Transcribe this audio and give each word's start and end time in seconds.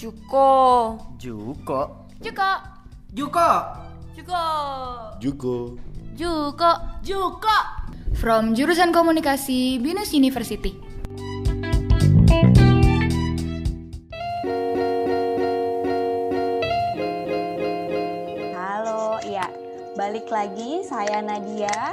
Juko. 0.00 0.96
Juko. 1.20 2.08
Juko. 2.24 2.50
Juko. 3.12 3.48
Juko. 4.16 4.44
Juko. 5.20 5.76
Juko. 6.16 6.70
Juko. 7.04 7.56
From 8.16 8.56
jurusan 8.56 8.96
komunikasi 8.96 9.76
Binus 9.76 10.16
University. 10.16 10.72
Halo, 18.56 19.20
iya. 19.28 19.52
Balik 20.00 20.32
lagi 20.32 20.80
saya 20.88 21.20
Nadia. 21.20 21.92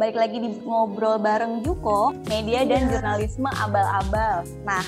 Balik 0.00 0.16
lagi 0.16 0.40
di 0.40 0.56
ngobrol 0.64 1.20
bareng 1.20 1.60
Juko, 1.60 2.16
media 2.32 2.64
dan 2.64 2.88
jurnalisme 2.88 3.52
abal-abal. 3.52 4.40
Nah, 4.64 4.80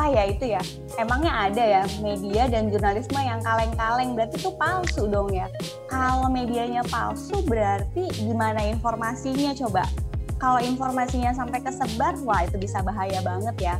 apa 0.00 0.16
ya 0.16 0.24
itu 0.32 0.44
ya? 0.48 0.62
Emangnya 0.96 1.28
ada 1.28 1.60
ya 1.60 1.82
media 2.00 2.48
dan 2.48 2.72
jurnalisme 2.72 3.20
yang 3.20 3.36
kaleng-kaleng 3.44 4.16
berarti 4.16 4.40
itu 4.40 4.48
palsu 4.56 5.04
dong 5.12 5.28
ya? 5.28 5.44
Kalau 5.92 6.32
medianya 6.32 6.80
palsu 6.88 7.44
berarti 7.44 8.08
gimana 8.16 8.64
informasinya 8.64 9.52
coba? 9.52 9.84
Kalau 10.40 10.56
informasinya 10.56 11.36
sampai 11.36 11.60
kesebar, 11.60 12.16
wah 12.24 12.48
itu 12.48 12.56
bisa 12.56 12.80
bahaya 12.80 13.20
banget 13.20 13.56
ya. 13.60 13.76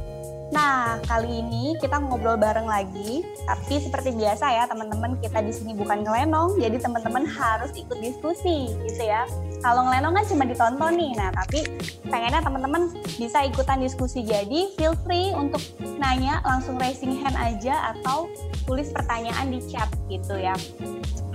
Nah, 0.50 0.98
kali 1.06 1.46
ini 1.46 1.78
kita 1.78 2.02
ngobrol 2.02 2.34
bareng 2.34 2.66
lagi, 2.66 3.22
tapi 3.46 3.78
seperti 3.78 4.10
biasa 4.18 4.50
ya 4.50 4.66
teman-teman, 4.66 5.14
kita 5.22 5.38
di 5.46 5.54
sini 5.54 5.78
bukan 5.78 6.02
ngelenong, 6.02 6.58
jadi 6.58 6.74
teman-teman 6.82 7.22
harus 7.22 7.70
ikut 7.78 7.94
diskusi 8.02 8.74
gitu 8.90 9.02
ya. 9.06 9.30
Kalau 9.62 9.86
ngelenong 9.86 10.18
kan 10.18 10.24
cuma 10.26 10.44
ditonton 10.50 10.98
nih, 10.98 11.12
nah 11.14 11.30
tapi 11.30 11.62
pengennya 12.02 12.42
teman-teman 12.42 12.90
bisa 13.14 13.46
ikutan 13.46 13.78
diskusi, 13.78 14.26
jadi 14.26 14.74
feel 14.74 14.98
free 15.06 15.30
untuk 15.30 15.62
nanya 16.02 16.42
langsung 16.42 16.74
raising 16.82 17.14
hand 17.22 17.38
aja 17.38 17.94
atau 17.94 18.26
tulis 18.66 18.90
pertanyaan 18.90 19.54
di 19.54 19.62
chat 19.70 19.86
gitu 20.10 20.34
ya. 20.34 20.58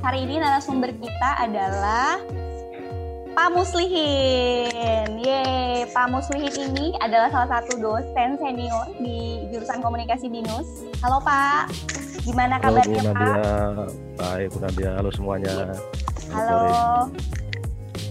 Hari 0.03 0.27
ini 0.27 0.43
narasumber 0.43 0.91
kita 0.91 1.29
adalah 1.39 2.19
Pak 3.35 3.51
Muslihin. 3.51 5.19
Yeay, 5.19 5.83
Pak 5.91 6.07
Muslihin 6.07 6.71
ini 6.71 6.95
adalah 7.03 7.27
salah 7.27 7.59
satu 7.59 7.75
dosen 7.83 8.39
senior 8.39 8.87
di 8.95 9.43
jurusan 9.51 9.83
komunikasi 9.83 10.31
BINUS. 10.31 10.87
Halo 11.03 11.19
Pak, 11.19 11.67
gimana 12.23 12.55
Halo 12.63 12.79
Bu 12.79 12.95
kabarnya 12.95 13.11
Pak? 13.11 13.11
Nadia. 13.11 13.43
Baik 14.15 14.47
Bu 14.55 14.57
Nadia. 14.63 14.89
Halo 14.95 15.09
semuanya. 15.11 15.51
Halo. 16.31 16.63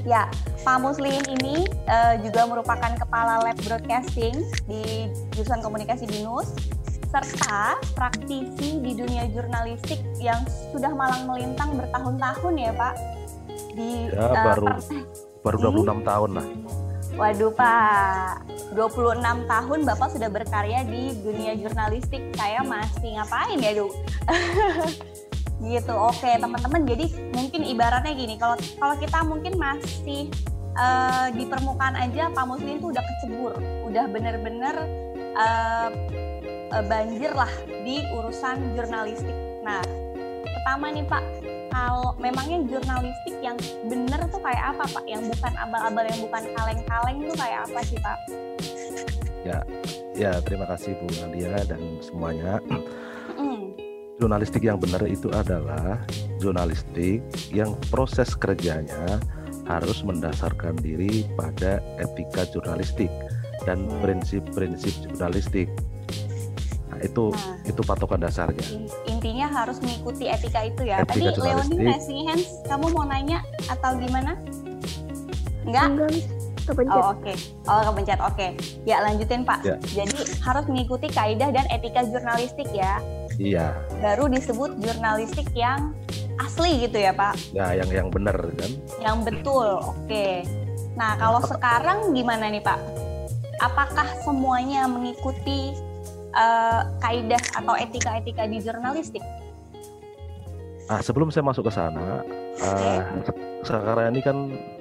Ya, 0.04 0.28
Pak 0.60 0.84
Muslihin 0.84 1.24
ini 1.40 1.64
eh, 1.88 2.14
juga 2.20 2.44
merupakan 2.44 2.92
kepala 2.92 3.40
lab 3.40 3.56
broadcasting 3.64 4.44
di 4.68 5.08
jurusan 5.32 5.64
komunikasi 5.64 6.04
BINUS 6.04 6.52
serta 7.08 7.80
praktisi 7.96 8.76
di 8.82 8.92
dunia 8.92 9.24
jurnalistik 9.32 10.04
yang 10.20 10.44
sudah 10.68 10.92
malang 10.92 11.24
melintang 11.24 11.72
bertahun-tahun 11.80 12.54
ya 12.60 12.76
Pak 12.76 13.23
di 13.74 14.08
Ya, 14.08 14.30
eh, 14.30 14.44
baru 14.46 14.66
baru 15.44 15.56
26 15.74 16.00
tahun 16.06 16.30
lah. 16.40 16.46
Waduh 17.14 17.54
Pak, 17.54 18.42
26 18.74 19.46
tahun 19.46 19.78
Bapak 19.86 20.08
sudah 20.18 20.26
berkarya 20.26 20.82
di 20.82 21.14
dunia 21.22 21.54
jurnalistik. 21.54 22.34
Saya 22.34 22.66
masih 22.66 23.14
ngapain 23.14 23.58
ya, 23.62 23.70
Du? 23.78 23.86
gitu. 25.70 25.94
Oke, 25.94 26.26
teman-teman. 26.26 26.82
Jadi 26.82 27.14
mungkin 27.30 27.62
ibaratnya 27.62 28.18
gini, 28.18 28.34
kalau 28.34 28.58
kalau 28.82 28.94
kita 28.98 29.18
mungkin 29.22 29.54
masih 29.54 30.26
eh, 30.74 31.26
di 31.38 31.44
permukaan 31.46 31.94
aja 31.94 32.34
Pak 32.34 32.46
Muslim 32.50 32.82
tuh 32.82 32.90
udah 32.90 33.04
kecebur, 33.06 33.52
udah 33.86 34.04
bener-bener 34.10 34.74
eh, 35.38 35.88
banjir 36.82 37.30
lah 37.30 37.50
di 37.86 38.02
urusan 38.10 38.74
jurnalistik. 38.74 39.36
Nah, 39.62 39.78
pertama 40.42 40.90
nih 40.90 41.06
Pak, 41.06 41.22
kalau 41.74 42.14
memangnya 42.22 42.62
jurnalistik 42.70 43.34
yang 43.42 43.58
bener 43.90 44.22
tuh 44.30 44.38
kayak 44.38 44.78
apa 44.78 44.86
Pak? 44.86 45.04
Yang 45.10 45.34
bukan 45.34 45.52
abal-abal, 45.58 46.04
yang 46.06 46.20
bukan 46.22 46.42
kaleng-kaleng 46.54 47.18
tuh 47.26 47.36
kayak 47.36 47.58
apa 47.66 47.80
sih 47.82 47.98
Pak? 47.98 48.18
Ya, 50.14 50.30
terima 50.46 50.64
kasih 50.70 50.94
Bu 51.02 51.10
Nadia 51.20 51.58
dan 51.66 51.98
semuanya. 51.98 52.62
Mm, 53.34 53.74
Jurnalistik 54.22 54.62
yang 54.62 54.78
benar 54.78 55.02
itu 55.10 55.26
adalah 55.34 55.98
jurnalistik 56.38 57.18
yang 57.50 57.74
proses 57.90 58.38
kerjanya 58.38 59.18
harus 59.66 60.06
mendasarkan 60.06 60.78
diri 60.78 61.26
pada 61.34 61.82
etika 61.98 62.46
jurnalistik 62.54 63.10
dan 63.66 63.90
Hmm. 63.90 63.98
prinsip-prinsip 64.06 64.94
jurnalistik. 65.10 65.66
Nah, 66.94 67.02
itu 67.02 67.24
Nah. 67.28 67.58
itu 67.64 67.80
patokan 67.82 68.20
dasarnya. 68.20 68.62
in- 68.68 68.86
intinya 69.08 69.46
harus 69.48 69.78
mengikuti 69.78 70.24
etika 70.24 70.62
itu 70.62 70.82
ya. 70.84 71.00
Etika 71.00 71.10
Tadi 71.10 71.20
Leonie 71.20 71.36
jurnalistik. 71.36 71.82
raising 71.84 72.20
hands, 72.24 72.46
kamu 72.64 72.86
mau 72.88 73.04
nanya 73.04 73.38
atau 73.66 73.90
gimana? 73.96 74.32
Enggak? 75.64 75.86
Enggak, 75.88 76.10
kepencet. 76.64 76.94
Oh 76.94 77.06
oke, 77.10 77.32
oh 77.66 77.80
kepencet. 77.84 78.20
Oke, 78.20 78.46
ya 78.82 78.96
lanjutin 79.00 79.42
Pak. 79.42 79.58
Ya. 79.62 79.76
Jadi 79.82 80.14
harus 80.38 80.64
mengikuti 80.64 81.06
kaidah 81.08 81.50
dan 81.50 81.66
etika 81.68 82.04
jurnalistik 82.04 82.68
ya. 82.70 83.00
Iya, 83.34 83.74
Baru 83.98 84.30
disebut 84.30 84.78
jurnalistik 84.78 85.50
yang 85.52 85.90
asli 86.36 86.86
gitu 86.86 86.98
ya 86.98 87.10
Pak. 87.10 87.34
ya 87.50 87.74
yang 87.74 87.90
yang 87.90 88.08
benar 88.08 88.36
kan. 88.54 88.70
Yang 88.98 89.16
betul, 89.24 89.68
oke. 89.82 90.26
Nah, 90.94 91.18
kalau 91.18 91.42
sekarang 91.42 92.14
gimana 92.14 92.46
nih 92.46 92.62
Pak? 92.62 92.78
Apakah 93.56 94.06
semuanya 94.20 94.84
mengikuti 94.84 95.74
eh, 96.34 96.80
kaidah 96.98 97.42
atau 97.54 97.74
etika-etika 97.74 98.44
di 98.44 98.58
jurnalistik? 98.58 99.22
Ah, 100.84 101.00
sebelum 101.00 101.30
saya 101.30 101.40
masuk 101.42 101.64
ke 101.64 101.72
sana, 101.72 102.20
se- 103.24 103.38
sekarang 103.64 104.12
ini 104.12 104.20
kan 104.20 104.36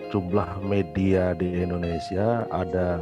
jumlah 0.09 0.59
media 0.61 1.31
di 1.31 1.63
Indonesia 1.63 2.43
ada 2.49 2.99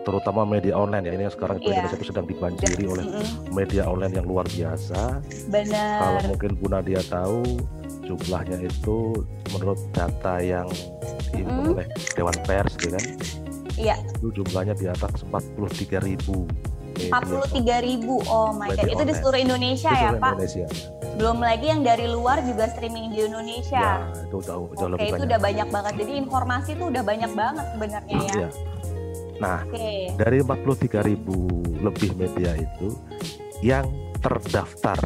terutama 0.00 0.42
media 0.42 0.72
online 0.72 1.04
ya 1.04 1.12
ini 1.12 1.22
yang 1.22 1.34
sekarang 1.34 1.56
Iya. 1.58 1.68
Indonesia 1.70 1.96
itu 1.96 2.06
sedang 2.08 2.26
dibanjiri 2.26 2.84
oleh 2.84 3.04
media 3.50 3.84
online 3.84 4.14
yang 4.14 4.26
luar 4.26 4.48
biasa. 4.48 5.20
Kalau 5.20 5.48
Benar. 5.52 6.20
mungkin 6.26 6.50
Bu 6.56 6.66
Nadia 6.66 7.00
tahu 7.04 7.44
jumlahnya 8.02 8.56
itu 8.58 9.20
menurut 9.52 9.78
data 9.92 10.40
yang 10.40 10.64
dihimpun 11.28 11.60
Mm. 11.62 11.74
oleh 11.76 11.86
Dewan 12.16 12.36
Pers 12.42 12.72
gitu 12.74 12.90
kan, 12.90 13.04
Iya, 13.76 13.94
itu 14.16 14.28
jumlahnya 14.34 14.74
di 14.74 14.88
atas 14.88 15.12
43 15.22 16.00
ribu. 16.00 16.48
43 17.06 17.54
ribu. 17.80 18.18
Oh 18.26 18.50
my 18.50 18.68
god, 18.70 18.88
itu 18.88 19.02
di 19.02 19.14
seluruh 19.14 19.38
Indonesia 19.38 19.90
ya 19.90 20.10
Pak? 20.12 20.34
Indonesia. 20.34 20.66
Belum 21.14 21.38
lagi 21.38 21.66
yang 21.66 21.82
dari 21.82 22.06
luar 22.06 22.42
juga 22.42 22.66
streaming 22.68 23.10
di 23.10 23.24
Indonesia. 23.24 23.78
Ya, 23.78 24.22
itu 24.22 24.38
jauh 24.40 24.66
Oke, 24.66 24.82
lebih 24.84 25.02
itu 25.04 25.14
banyak. 25.14 25.26
udah 25.26 25.38
banyak 25.40 25.68
banget. 25.68 25.92
Jadi 25.96 26.12
informasi 26.16 26.70
itu 26.72 26.84
udah 26.86 27.02
banyak 27.02 27.30
banget 27.32 27.66
sebenarnya 27.70 28.16
ya. 28.16 28.32
Iya. 28.34 28.48
Nah, 29.38 29.58
Oke. 29.64 29.90
dari 30.14 30.38
43 30.40 30.98
ribu 31.00 31.38
lebih 31.78 32.10
media 32.14 32.54
itu 32.54 32.88
yang 33.60 33.86
terdaftar 34.18 34.98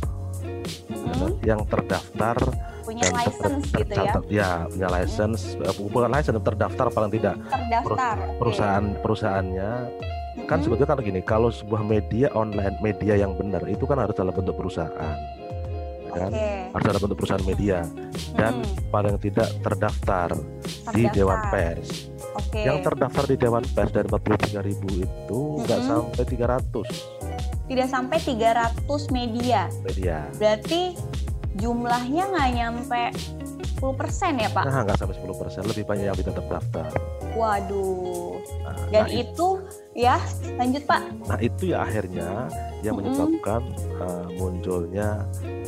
Mm, 0.93 1.35
yang 1.45 1.61
terdaftar 1.67 2.37
punya 2.83 3.05
dan 3.05 3.13
ter- 3.13 3.21
license 3.21 3.65
gitu 3.71 3.93
ya. 3.95 4.13
ya 4.27 4.51
punya 4.65 4.89
license 4.91 5.43
eh, 5.57 5.75
bukan 5.77 6.09
license 6.09 6.41
terdaftar 6.41 6.87
paling 6.89 7.13
tidak 7.13 7.37
Terdaftar. 7.45 8.17
perusahaan 8.39 8.85
perusahaannya 8.99 9.71
kan 10.45 10.59
Mm-mm. 10.59 10.65
sebetulnya 10.65 10.89
kan 10.89 10.99
gini 11.01 11.21
kalau 11.21 11.49
sebuah 11.49 11.83
media 11.83 12.29
online 12.33 12.77
media 12.79 13.15
yang 13.17 13.33
benar 13.33 13.63
itu 13.65 13.83
kan 13.83 13.97
harus 13.97 14.13
dalam 14.13 14.31
bentuk 14.31 14.55
perusahaan 14.55 15.17
ya 16.05 16.13
kan 16.19 16.31
harus 16.71 16.85
dalam 16.85 17.01
bentuk 17.01 17.17
perusahaan 17.17 17.45
media 17.45 17.79
dan 18.33 18.53
Mm, 18.55 18.89
paling 18.89 19.17
tidak 19.19 19.49
terdaftar 19.61 20.29
di 20.93 21.05
terdaftar. 21.05 21.13
Dewan 21.13 21.41
Pers 21.49 21.89
Oke. 22.33 22.61
yang 22.61 22.79
terdaftar 22.81 23.25
di 23.25 23.37
Dewan 23.37 23.65
Pers 23.67 23.91
dari 23.91 24.09
43 24.09 24.61
ribu 24.63 24.89
itu 24.99 25.41
nggak 25.63 25.81
Mm-mm. 25.81 26.13
sampai 26.13 26.25
300 26.25 27.23
Tidak 27.63 27.89
sampai 27.89 28.19
300 28.21 28.85
media. 29.09 29.71
media 29.81 30.29
Berarti 30.37 30.93
jumlahnya 31.55 32.23
nggak 32.29 32.49
nyampe 32.53 33.03
10% 33.81 33.81
ya 34.37 34.49
Pak? 34.53 34.65
nah 34.65 34.81
nggak 34.85 34.99
sampai 34.99 35.17
10 35.17 35.65
lebih 35.67 35.85
banyak 35.85 36.05
yang 36.07 36.19
tidak 36.19 36.35
terdaftar 36.39 36.87
Waduh. 37.33 38.32
Nah, 38.63 38.75
Dan 38.91 39.05
nah, 39.05 39.09
itu 39.09 39.49
ya 39.93 40.17
lanjut 40.57 40.83
Pak. 40.85 41.03
nah, 41.25 41.39
itu 41.39 41.63
ya 41.71 41.79
akhirnya 41.83 42.29
yang 42.81 42.97
menyebabkan 42.97 43.63
uh, 43.99 44.27
munculnya 44.35 45.25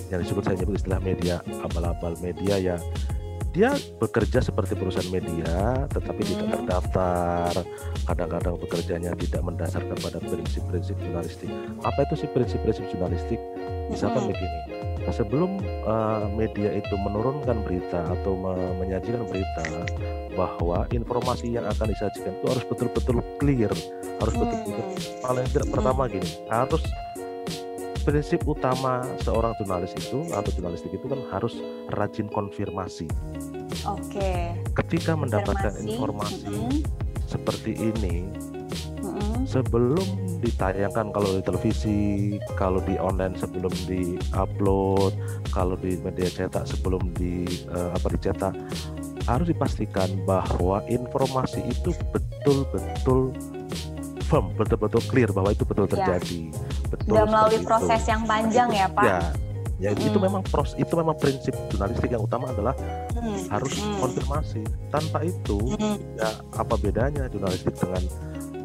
yang 0.09 0.21
disebut 0.21 0.43
saya 0.43 0.57
nyebut 0.59 0.77
istilah 0.77 1.01
media 1.01 1.35
abal-abal 1.63 2.13
media 2.19 2.57
ya 2.57 2.77
dia 3.55 3.71
bekerja 4.03 4.43
seperti 4.43 4.75
perusahaan 4.75 5.07
media 5.09 5.87
tetapi 5.89 6.27
tidak 6.27 6.43
Hmm. 6.43 6.53
terdaftar 6.59 7.53
kadang-kadang 8.05 8.55
bekerjanya 8.59 9.15
tidak 9.15 9.43
mendasarkan 9.47 9.95
pada 9.95 10.19
prinsip-prinsip 10.19 10.99
jurnalistik 10.99 11.51
apa 11.81 12.03
itu 12.03 12.15
sih 12.19 12.29
prinsip-prinsip 12.29 12.85
jurnalistik 12.91 13.39
misalkan 13.87 14.27
Mm-mm. 14.27 14.35
begini 14.35 14.59
sebelum 15.11 15.61
uh, 15.85 16.25
media 16.33 16.73
itu 16.73 16.95
menurunkan 16.97 17.61
berita 17.67 18.07
atau 18.09 18.33
me- 18.39 18.73
menyajikan 18.81 19.27
berita 19.29 19.65
bahwa 20.33 20.89
informasi 20.89 21.53
yang 21.53 21.67
akan 21.69 21.93
disajikan 21.93 22.33
itu 22.33 22.47
harus 22.49 22.65
betul-betul 22.67 23.17
clear 23.37 23.73
harus 24.23 24.35
betul-betul 24.35 24.85
Hmm. 24.85 25.21
paling 25.23 25.47
tidak 25.51 25.67
Hmm. 25.69 25.75
pertama 25.77 26.03
gini 26.09 26.31
harus 26.49 26.83
prinsip 28.05 28.45
utama 28.45 29.01
seorang 29.25 29.57
jurnalis 29.57 29.97
itu 29.97 30.29
atau 30.31 30.51
jurnalistik 30.53 30.93
itu 30.93 31.07
kan 31.09 31.21
harus 31.33 31.57
rajin 31.89 32.29
konfirmasi. 32.29 33.09
Oke. 33.89 34.53
Ketika 34.77 35.17
mendapatkan 35.17 35.73
Konfirmasi, 35.73 35.89
informasi 35.89 36.53
mm-mm, 36.53 36.85
seperti 37.25 37.73
ini. 37.81 38.29
Sebelum 39.45 40.05
ditayangkan 40.41 41.13
kalau 41.13 41.31
di 41.37 41.43
televisi, 41.45 42.01
kalau 42.57 42.81
di 42.85 42.97
online 43.01 43.37
sebelum 43.37 43.73
di-upload, 43.89 45.13
kalau 45.53 45.77
di 45.79 45.97
media 46.01 46.29
cetak 46.29 46.69
sebelum 46.69 47.01
di 47.17 47.45
eh, 47.71 47.91
apa 47.93 48.07
dicetak 48.13 48.53
harus 49.25 49.49
dipastikan 49.49 50.09
bahwa 50.29 50.85
informasi 50.85 51.65
itu 51.65 51.97
betul-betul 52.13 53.33
firm, 54.29 54.53
betul-betul 54.57 55.01
clear 55.09 55.31
bahwa 55.33 55.53
itu 55.53 55.65
betul 55.65 55.87
Ya. 55.89 55.93
terjadi. 55.97 56.43
Betul 56.93 57.09
Sudah 57.17 57.27
melalui 57.29 57.59
itu. 57.61 57.67
proses 57.69 58.03
yang 58.05 58.23
panjang 58.29 58.69
ya, 58.73 58.87
Pak. 58.93 59.05
Ya, 59.05 59.21
ya 59.81 59.91
itu 59.97 60.13
Mm-mm. 60.13 60.25
memang 60.29 60.43
pros, 60.45 60.77
itu 60.77 60.93
memang 60.93 61.17
prinsip 61.17 61.57
jurnalistik 61.73 62.13
yang 62.13 62.23
utama 62.25 62.53
adalah 62.53 62.77
Hmm, 63.17 63.41
harus 63.49 63.73
hmm, 63.81 63.97
konfirmasi. 64.01 64.63
Tanpa 64.93 65.25
itu, 65.25 65.59
hmm. 65.73 65.97
ya 66.21 66.31
apa 66.61 66.75
bedanya 66.77 67.25
jurnalistik 67.33 67.73
dengan 67.81 68.03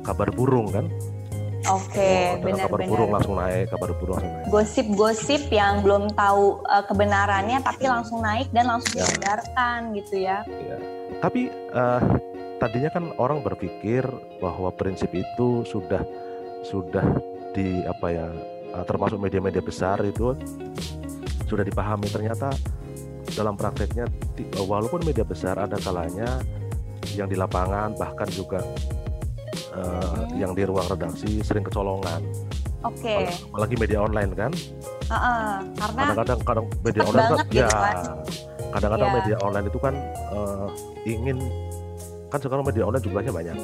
kabar 0.02 0.30
burung 0.30 0.70
kan? 0.70 0.86
Oke, 1.68 2.40
Oh, 2.40 2.40
dengan 2.40 2.66
kabar 2.66 2.80
benar-benar. 2.80 2.88
burung 2.88 3.12
langsung 3.12 3.36
naik, 3.36 3.66
kabar 3.68 3.90
burung 3.94 4.16
langsung 4.16 4.32
naik. 4.32 4.46
Gosip-gosip 4.48 5.42
yang 5.52 5.84
belum 5.84 6.04
tahu 6.14 6.44
eh, 6.66 6.84
kebenarannya 6.88 7.58
tapi 7.60 7.84
langsung 7.86 8.24
naik 8.24 8.48
dan 8.50 8.66
langsung 8.66 8.96
Ya. 8.96 9.04
diedarkan 9.06 9.80
gitu 9.94 10.16
ya. 10.18 10.38
Tapi 11.20 11.52
eh, 11.52 12.02
tadinya 12.58 12.90
kan 12.90 13.12
orang 13.16 13.44
berpikir 13.44 14.08
bahwa 14.40 14.72
prinsip 14.72 15.12
itu 15.12 15.64
sudah 15.64 16.00
sudah 16.62 17.04
di 17.52 17.84
apa 17.84 18.08
ya 18.08 18.28
eh, 18.72 18.86
termasuk 18.88 19.20
media-media 19.20 19.60
besar 19.60 20.00
itu 20.02 20.32
sudah 21.44 21.68
dipahami 21.68 22.08
ternyata 22.08 22.56
dalam 23.36 23.54
prakteknya 23.54 24.08
walaupun 24.58 25.04
media 25.04 25.24
besar 25.24 25.60
ada 25.60 25.76
kalanya 25.78 26.40
yang 27.14 27.28
di 27.28 27.36
lapangan 27.36 27.94
bahkan 27.94 28.26
juga 28.28 28.64
Hmm. 29.70 30.26
yang 30.34 30.52
di 30.58 30.66
ruang 30.66 30.88
redaksi 30.88 31.40
sering 31.42 31.62
kecolongan 31.62 32.26
Oke, 32.80 33.28
apalagi 33.52 33.76
media 33.76 34.00
online 34.02 34.32
kan 34.34 34.52
Heeh, 35.12 35.52
karena 35.76 36.00
kadang-kadang 36.00 36.40
kadang 36.42 36.66
media 36.80 37.02
online 37.04 37.28
kan 37.28 37.38
gitu 37.44 37.60
ya 37.60 37.68
kan. 37.68 37.96
kadang-kadang 38.72 39.10
Iya. 39.10 39.18
media 39.20 39.36
online 39.42 39.68
itu 39.68 39.80
kan 39.80 39.94
eh, 40.34 40.68
ingin 41.06 41.38
kan 42.30 42.40
sekarang 42.40 42.64
media 42.64 42.84
online 42.86 43.04
jumlahnya 43.04 43.34
banyak 43.34 43.58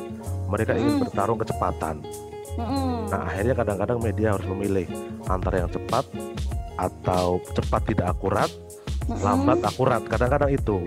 mereka 0.45 0.71
ingin 0.73 0.93
Mm. 0.93 1.01
bertarung 1.07 1.39
kecepatan 1.39 1.95
mm-mm. 2.53 2.91
nah 3.07 3.19
akhirnya 3.25 3.55
kadang-kadang 3.55 3.97
media 3.97 4.27
harus 4.35 4.45
memilih 4.45 4.85
antara 5.25 5.55
yang 5.63 5.71
cepat 5.71 6.05
atau 6.75 7.39
cepat 7.55 7.81
tidak 7.87 8.07
akurat 8.11 8.51
Mm-mm. 9.05 9.21
lambat 9.21 9.59
akurat 9.61 10.01
kadang-kadang 10.03 10.51
itu 10.51 10.77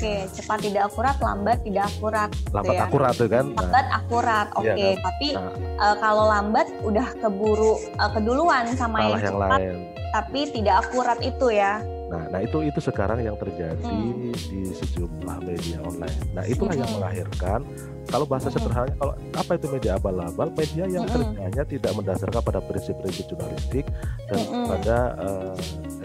Oke, 0.00 0.24
cepat 0.32 0.64
tidak 0.64 0.88
akurat, 0.88 1.16
lambat 1.20 1.60
tidak 1.60 1.84
akurat. 1.86 2.30
lambat 2.56 2.72
ya. 2.72 2.82
akurat 2.88 3.12
tuh 3.12 3.28
kan 3.28 3.44
nah, 3.46 3.56
Lambat 3.60 3.86
akurat, 3.92 4.46
oke. 4.56 4.64
Iya 4.64 4.74
kan? 4.96 4.96
Tapi 5.04 5.28
Nah. 5.36 5.52
eh, 5.76 5.96
kalau 6.00 6.24
lambat 6.26 6.66
udah 6.80 7.06
keburu 7.20 7.72
eh, 7.76 8.10
keduluan 8.10 8.64
sama 8.72 8.96
yang 9.04 9.20
yang 9.20 9.36
cepat, 9.36 9.58
lain 9.60 9.76
tapi 10.10 10.40
tidak 10.50 10.74
akurat 10.82 11.18
itu 11.20 11.46
ya. 11.52 11.78
Nah, 12.10 12.26
nah 12.26 12.42
itu 12.42 12.66
itu 12.66 12.82
sekarang 12.82 13.22
yang 13.22 13.38
terjadi 13.38 13.78
Hmm. 13.86 14.34
di 14.34 14.74
sejumlah 14.74 15.38
media 15.46 15.78
online. 15.78 16.18
Nah, 16.34 16.42
itulah 16.42 16.74
yang 16.74 16.90
Mm-mm. 16.90 16.98
melahirkan 16.98 17.62
kalau 18.10 18.26
bahasa 18.26 18.50
Mm-mm. 18.50 18.58
sederhananya 18.58 18.96
kalau 18.98 19.14
apa 19.30 19.52
itu 19.54 19.66
media 19.70 19.92
abal-abal, 19.94 20.50
media 20.50 20.84
yang 20.90 21.06
Mm-mm. 21.06 21.14
kerjanya 21.38 21.62
tidak 21.62 21.92
mendasarkan 21.94 22.42
pada 22.42 22.58
prinsip-prinsip 22.58 23.30
jurnalistik 23.30 23.86
dan 24.26 24.38
Mm-mm. 24.42 24.66
pada 24.66 24.96
eh, 25.14 25.54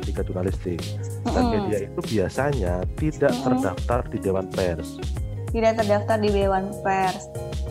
etika 0.06 0.22
jurnalistik. 0.22 0.78
Dan 1.26 1.44
media 1.50 1.78
itu 1.84 2.00
biasanya 2.06 2.74
tidak 2.96 3.34
terdaftar 3.36 4.06
di 4.08 4.22
Dewan 4.22 4.46
Pers. 4.48 5.02
Tidak 5.50 5.74
terdaftar 5.76 6.22
di 6.22 6.30
Dewan 6.30 6.70
Pers. 6.80 7.26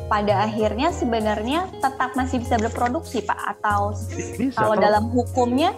Pada 0.05 0.45
akhirnya 0.45 0.91
sebenarnya 0.91 1.71
tetap 1.79 2.13
masih 2.13 2.37
bisa 2.39 2.59
berproduksi, 2.59 3.23
Pak, 3.23 3.41
atau 3.57 3.97
Bisa 4.37 4.53
kalau 4.53 4.75
kalau 4.75 4.75
dalam 4.77 5.05
hukumnya 5.09 5.73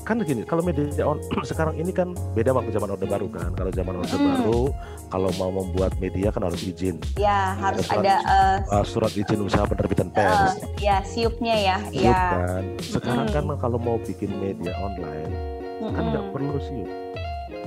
kan 0.00 0.18
gini, 0.20 0.42
kalau 0.42 0.58
media 0.60 0.86
on 1.06 1.18
sekarang 1.46 1.74
ini 1.74 1.90
kan 1.90 2.14
beda 2.32 2.50
waktu 2.50 2.70
zaman 2.70 2.90
Orde 2.90 3.06
Baru 3.06 3.26
kan. 3.26 3.50
Kalau 3.52 3.70
zaman 3.70 3.94
Orde 3.96 4.10
Mm-mm. 4.12 4.26
Baru 4.38 4.62
kalau 5.06 5.30
mau 5.34 5.50
membuat 5.52 5.94
media 5.98 6.30
kan 6.30 6.42
harus 6.42 6.62
izin. 6.62 6.98
ya 7.14 7.54
harus 7.58 7.82
surat- 7.86 8.02
ada 8.02 8.14
eh, 8.22 8.58
Uh, 8.70 8.84
surat 8.84 9.12
izin 9.12 9.38
usaha 9.40 9.66
penerbitan 9.66 10.08
eh, 10.08 10.14
pers. 10.14 10.52
ya 10.78 11.02
siupnya 11.02 11.54
ya, 11.54 11.76
Siup 11.90 12.06
ya. 12.06 12.22
kan. 12.32 12.62
Sekarang 12.78 13.26
Mm-mm. 13.26 13.50
kan 13.50 13.58
kalau 13.60 13.78
mau 13.78 13.98
bikin 13.98 14.30
media 14.36 14.74
online 14.78 15.49
kan 15.88 16.04
nggak 16.12 16.26
perlu 16.36 16.56
siup, 16.60 16.90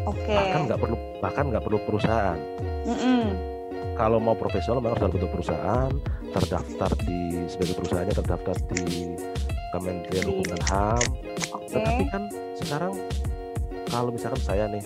Oke. 0.06 0.33
bahkan 0.38 0.62
nggak 0.69 0.80
perlu 0.80 0.95
bahkan 1.18 1.44
nggak 1.50 1.63
perlu 1.65 1.80
perusahaan. 1.89 2.39
Mm-mm. 2.86 3.24
Kalau 3.94 4.18
mau 4.18 4.33
profesional 4.33 4.81
memang 4.81 4.98
harus 4.98 5.13
bentuk 5.13 5.31
perusahaan, 5.33 5.92
terdaftar 6.33 6.92
di 7.06 7.45
sebagai 7.45 7.77
perusahaannya 7.77 8.15
terdaftar 8.18 8.56
di 8.74 9.13
Kementerian 9.69 10.25
Hukum 10.30 10.45
dan 10.50 10.62
HAM. 10.65 11.04
Oke. 11.54 11.77
Tetapi 11.77 12.04
kan 12.10 12.24
sekarang 12.57 12.94
kalau 13.89 14.10
misalkan 14.10 14.42
saya 14.42 14.66
nih, 14.66 14.81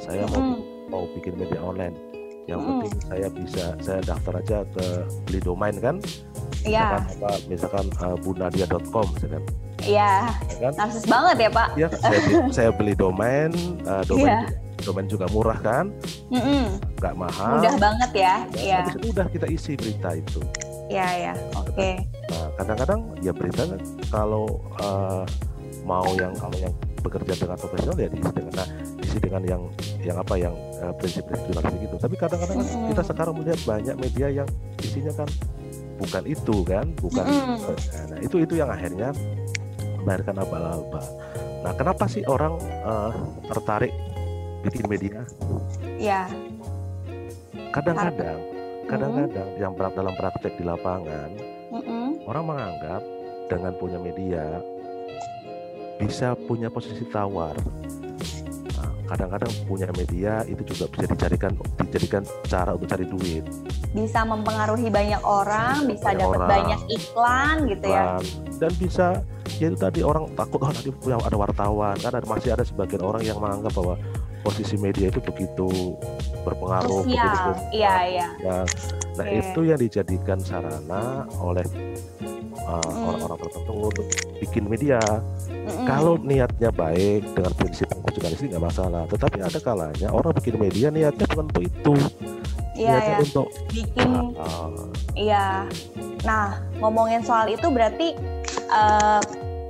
saya 0.00 0.28
mau 0.28 0.40
Mm-mm. 0.40 0.60
mau 0.92 1.04
bikin 1.16 1.40
media 1.40 1.60
online, 1.64 1.96
yang 2.44 2.60
Mm-mm. 2.60 2.84
penting 2.84 2.94
saya 3.08 3.26
bisa 3.32 3.64
saya 3.80 4.00
daftar 4.04 4.44
aja 4.44 4.58
ke 4.76 4.86
beli 5.24 5.40
domain 5.40 5.76
kan, 5.80 5.96
Iya, 6.60 7.00
misalkan 7.00 7.04
apa, 7.16 7.30
misalkan 7.48 7.86
uh, 8.04 8.16
bunadia.com, 8.20 9.06
misalkan, 9.16 9.44
iya. 9.84 10.28
ya 10.48 10.56
kan? 10.68 10.72
Narsis 10.76 11.04
banget 11.04 11.36
ya, 11.38 11.50
Pak. 11.50 11.68
Ya, 11.74 11.88
saya, 11.92 12.18
beli- 12.20 12.52
saya 12.52 12.70
beli 12.70 12.94
domain, 12.94 13.50
uh, 13.84 14.02
domain, 14.04 14.44
Iya. 14.48 14.82
domain 14.82 15.06
juga 15.06 15.26
murah 15.28 15.58
kan, 15.60 15.92
Mm-mm. 16.28 16.80
nggak 16.96 17.14
mahal. 17.14 17.60
Mudah 17.60 17.74
banget 17.76 18.10
ya. 18.12 18.34
Ya, 18.52 18.60
Iya, 18.60 18.76
habis 18.84 18.94
itu 18.96 19.06
udah 19.12 19.26
kita 19.28 19.46
isi 19.48 19.72
berita 19.76 20.10
itu. 20.14 20.40
iya, 20.90 21.06
iya. 21.14 21.32
Oke. 21.54 22.02
Nah, 22.28 22.48
kadang-kadang 22.58 23.00
ya 23.20 23.30
berita 23.30 23.62
kan 23.62 23.80
kalau 24.10 24.46
uh, 24.80 25.22
mau 25.86 26.04
yang 26.18 26.34
kalau 26.34 26.56
yang 26.58 26.74
bekerja 27.00 27.32
dengan 27.32 27.56
profesional 27.56 27.96
ya 27.96 28.08
diisi 28.12 28.32
dengan 28.36 28.52
nah, 28.52 28.68
diisi 29.00 29.16
dengan 29.16 29.42
yang 29.48 29.62
yang 30.04 30.16
apa 30.20 30.34
yang 30.36 30.52
uh, 30.82 30.92
prinsip-prinsip 30.98 31.46
jurnalistik 31.48 31.82
itu. 31.88 31.96
Tapi 31.96 32.14
kadang-kadang 32.18 32.56
kan 32.60 32.66
Mm-mm. 32.66 32.88
kita 32.92 33.02
sekarang 33.06 33.34
melihat 33.38 33.60
banyak 33.64 33.96
media 33.96 34.26
yang 34.42 34.48
isinya 34.82 35.12
kan 35.14 35.28
bukan 35.96 36.22
itu 36.26 36.56
kan, 36.66 36.86
bukan. 36.98 37.24
Mm-mm. 37.24 37.56
Nah, 38.10 38.18
itu 38.20 38.36
itu 38.42 38.54
yang 38.58 38.68
akhirnya 38.68 39.14
melahirkan 40.04 40.36
abal-abal. 40.40 41.04
Nah, 41.60 41.72
kenapa 41.76 42.08
sih 42.08 42.24
orang 42.24 42.56
uh, 42.84 43.12
tertarik 43.52 43.92
bikin 44.64 44.86
media? 44.88 45.20
Iya. 46.00 46.28
Kadang-kadang, 47.70 48.38
kadang-kadang 48.88 49.48
yang 49.60 49.72
pra- 49.76 49.94
dalam 49.94 50.14
praktek 50.18 50.58
di 50.58 50.64
lapangan 50.66 51.30
Mm-mm. 51.70 52.26
orang 52.26 52.44
menganggap 52.50 53.02
dengan 53.46 53.72
punya 53.78 53.98
media 54.02 54.58
bisa 56.00 56.34
punya 56.48 56.72
posisi 56.72 57.04
tawar. 57.06 57.54
Nah, 58.74 58.90
kadang-kadang 59.06 59.52
punya 59.68 59.86
media 59.92 60.42
itu 60.48 60.64
juga 60.64 60.88
bisa 60.90 61.06
dicarikan 61.12 61.52
dijadikan 61.78 62.22
cara 62.48 62.74
untuk 62.74 62.88
cari 62.88 63.04
duit. 63.04 63.44
Bisa 63.92 64.24
mempengaruhi 64.24 64.88
banyak 64.88 65.22
orang, 65.22 65.84
bisa 65.86 66.16
dapat 66.16 66.40
banyak 66.40 66.80
iklan 66.88 67.68
gitu 67.68 67.86
ya. 67.86 68.16
Dan, 68.16 68.24
dan 68.56 68.72
bisa 68.80 69.06
ya 69.58 69.66
itu 69.72 69.78
tadi 69.80 70.00
orang 70.04 70.30
takut 70.38 70.60
oh 70.62 70.70
nanti 70.70 70.92
punya 70.94 71.16
ada 71.18 71.36
wartawan 71.36 71.96
kan 71.98 72.12
ada, 72.14 72.26
masih 72.28 72.54
ada 72.54 72.62
sebagian 72.62 73.02
orang 73.02 73.22
yang 73.24 73.40
menganggap 73.40 73.72
bahwa 73.74 73.98
posisi 74.40 74.76
media 74.80 75.12
itu 75.12 75.20
begitu 75.20 75.68
berpengaruh 76.44 77.04
begitu 77.04 77.28
Sosial. 77.28 77.56
Iya, 77.72 77.94
iya. 78.08 78.28
Ya, 78.40 78.58
nah 79.18 79.24
Oke. 79.28 79.36
itu 79.36 79.60
yang 79.68 79.78
dijadikan 79.80 80.38
sarana 80.40 81.28
oleh 81.40 81.66
uh, 82.64 82.80
Mm. 82.80 83.04
orang-orang 83.08 83.38
tertentu 83.44 83.72
untuk 83.92 84.06
bikin 84.40 84.64
media. 84.68 85.00
Mm-mm. 85.50 85.84
Kalau 85.84 86.16
niatnya 86.20 86.70
baik 86.72 87.26
dengan 87.36 87.52
prinsip 87.58 87.88
jurnalistik 88.14 88.48
nggak 88.52 88.64
masalah. 88.64 89.02
Tetapi 89.08 89.38
ada 89.40 89.58
kalanya 89.60 90.08
orang 90.12 90.32
bikin 90.36 90.56
media 90.56 90.88
niatnya 90.88 91.24
bukan 91.30 91.46
untuk 91.48 91.64
itu. 91.64 91.94
Iya, 92.80 92.96
ya. 92.96 93.16
untuk 93.20 93.48
Bikin 93.68 94.10
uh, 94.40 94.72
Iya. 95.12 95.68
Nah, 96.24 96.60
ngomongin 96.80 97.20
soal 97.20 97.52
itu 97.52 97.68
berarti 97.68 98.16
eh, 98.70 99.20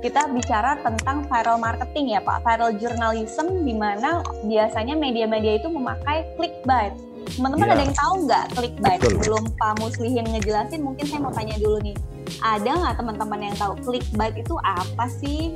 kita 0.01 0.33
bicara 0.33 0.81
tentang 0.81 1.29
viral 1.29 1.61
marketing 1.61 2.17
ya 2.17 2.21
Pak, 2.25 2.41
viral 2.41 2.73
journalism 2.81 3.61
di 3.61 3.77
mana 3.77 4.25
biasanya 4.49 4.97
media-media 4.97 5.61
itu 5.61 5.69
memakai 5.69 6.25
clickbait. 6.35 6.97
Teman-teman 7.37 7.69
Iya. 7.69 7.73
ada 7.77 7.83
yang 7.85 7.95
tahu 7.95 8.13
nggak 8.25 8.45
clickbait? 8.57 8.99
Betul. 8.99 9.13
Belum 9.21 9.43
Pak 9.61 9.73
Muslihin 9.77 10.25
ngejelasin, 10.25 10.81
mungkin 10.81 11.05
saya 11.05 11.21
mau 11.21 11.29
tanya 11.29 11.53
dulu 11.61 11.77
nih. 11.85 11.95
Ada 12.41 12.71
nggak 12.81 12.95
teman-teman 12.97 13.39
yang 13.45 13.55
tahu 13.61 13.73
clickbait 13.85 14.33
itu 14.41 14.55
apa 14.65 15.05
sih? 15.21 15.53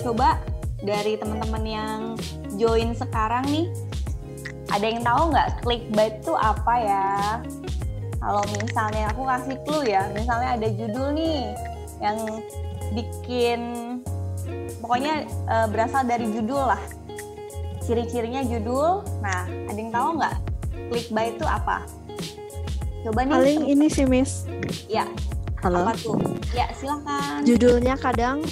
Coba 0.00 0.40
dari 0.80 1.20
teman-teman 1.20 1.64
yang 1.68 1.98
join 2.56 2.96
sekarang 2.96 3.44
nih, 3.52 3.68
ada 4.72 4.86
yang 4.88 5.04
tahu 5.04 5.22
nggak 5.28 5.48
clickbait 5.60 6.24
itu 6.24 6.32
apa 6.32 6.74
ya? 6.80 7.08
Kalau 8.18 8.42
misalnya 8.56 9.12
aku 9.12 9.22
kasih 9.28 9.56
clue 9.68 9.84
ya, 9.84 10.08
misalnya 10.16 10.56
ada 10.56 10.68
judul 10.72 11.12
nih 11.12 11.52
yang 12.00 12.16
bikin 12.92 13.60
pokoknya 14.80 15.28
uh, 15.48 15.66
berasal 15.68 16.04
dari 16.06 16.28
judul 16.32 16.72
lah. 16.72 16.80
Ciri-cirinya 17.84 18.44
judul. 18.44 19.00
Nah, 19.24 19.48
ada 19.48 19.78
yang 19.78 19.92
tahu 19.92 20.08
nggak 20.20 20.34
clickbait 20.92 21.36
itu 21.40 21.46
apa? 21.48 21.84
Coba 23.04 23.24
nih. 23.24 23.32
Paling 23.32 23.60
ini 23.64 23.86
sih, 23.88 24.04
Miss. 24.04 24.44
Ya. 24.90 25.08
Halo. 25.64 25.88
Apa 25.88 25.96
tuh? 25.98 26.20
Ya, 26.54 26.68
silakan. 26.76 27.42
Judulnya 27.48 27.96
kadang 27.96 28.44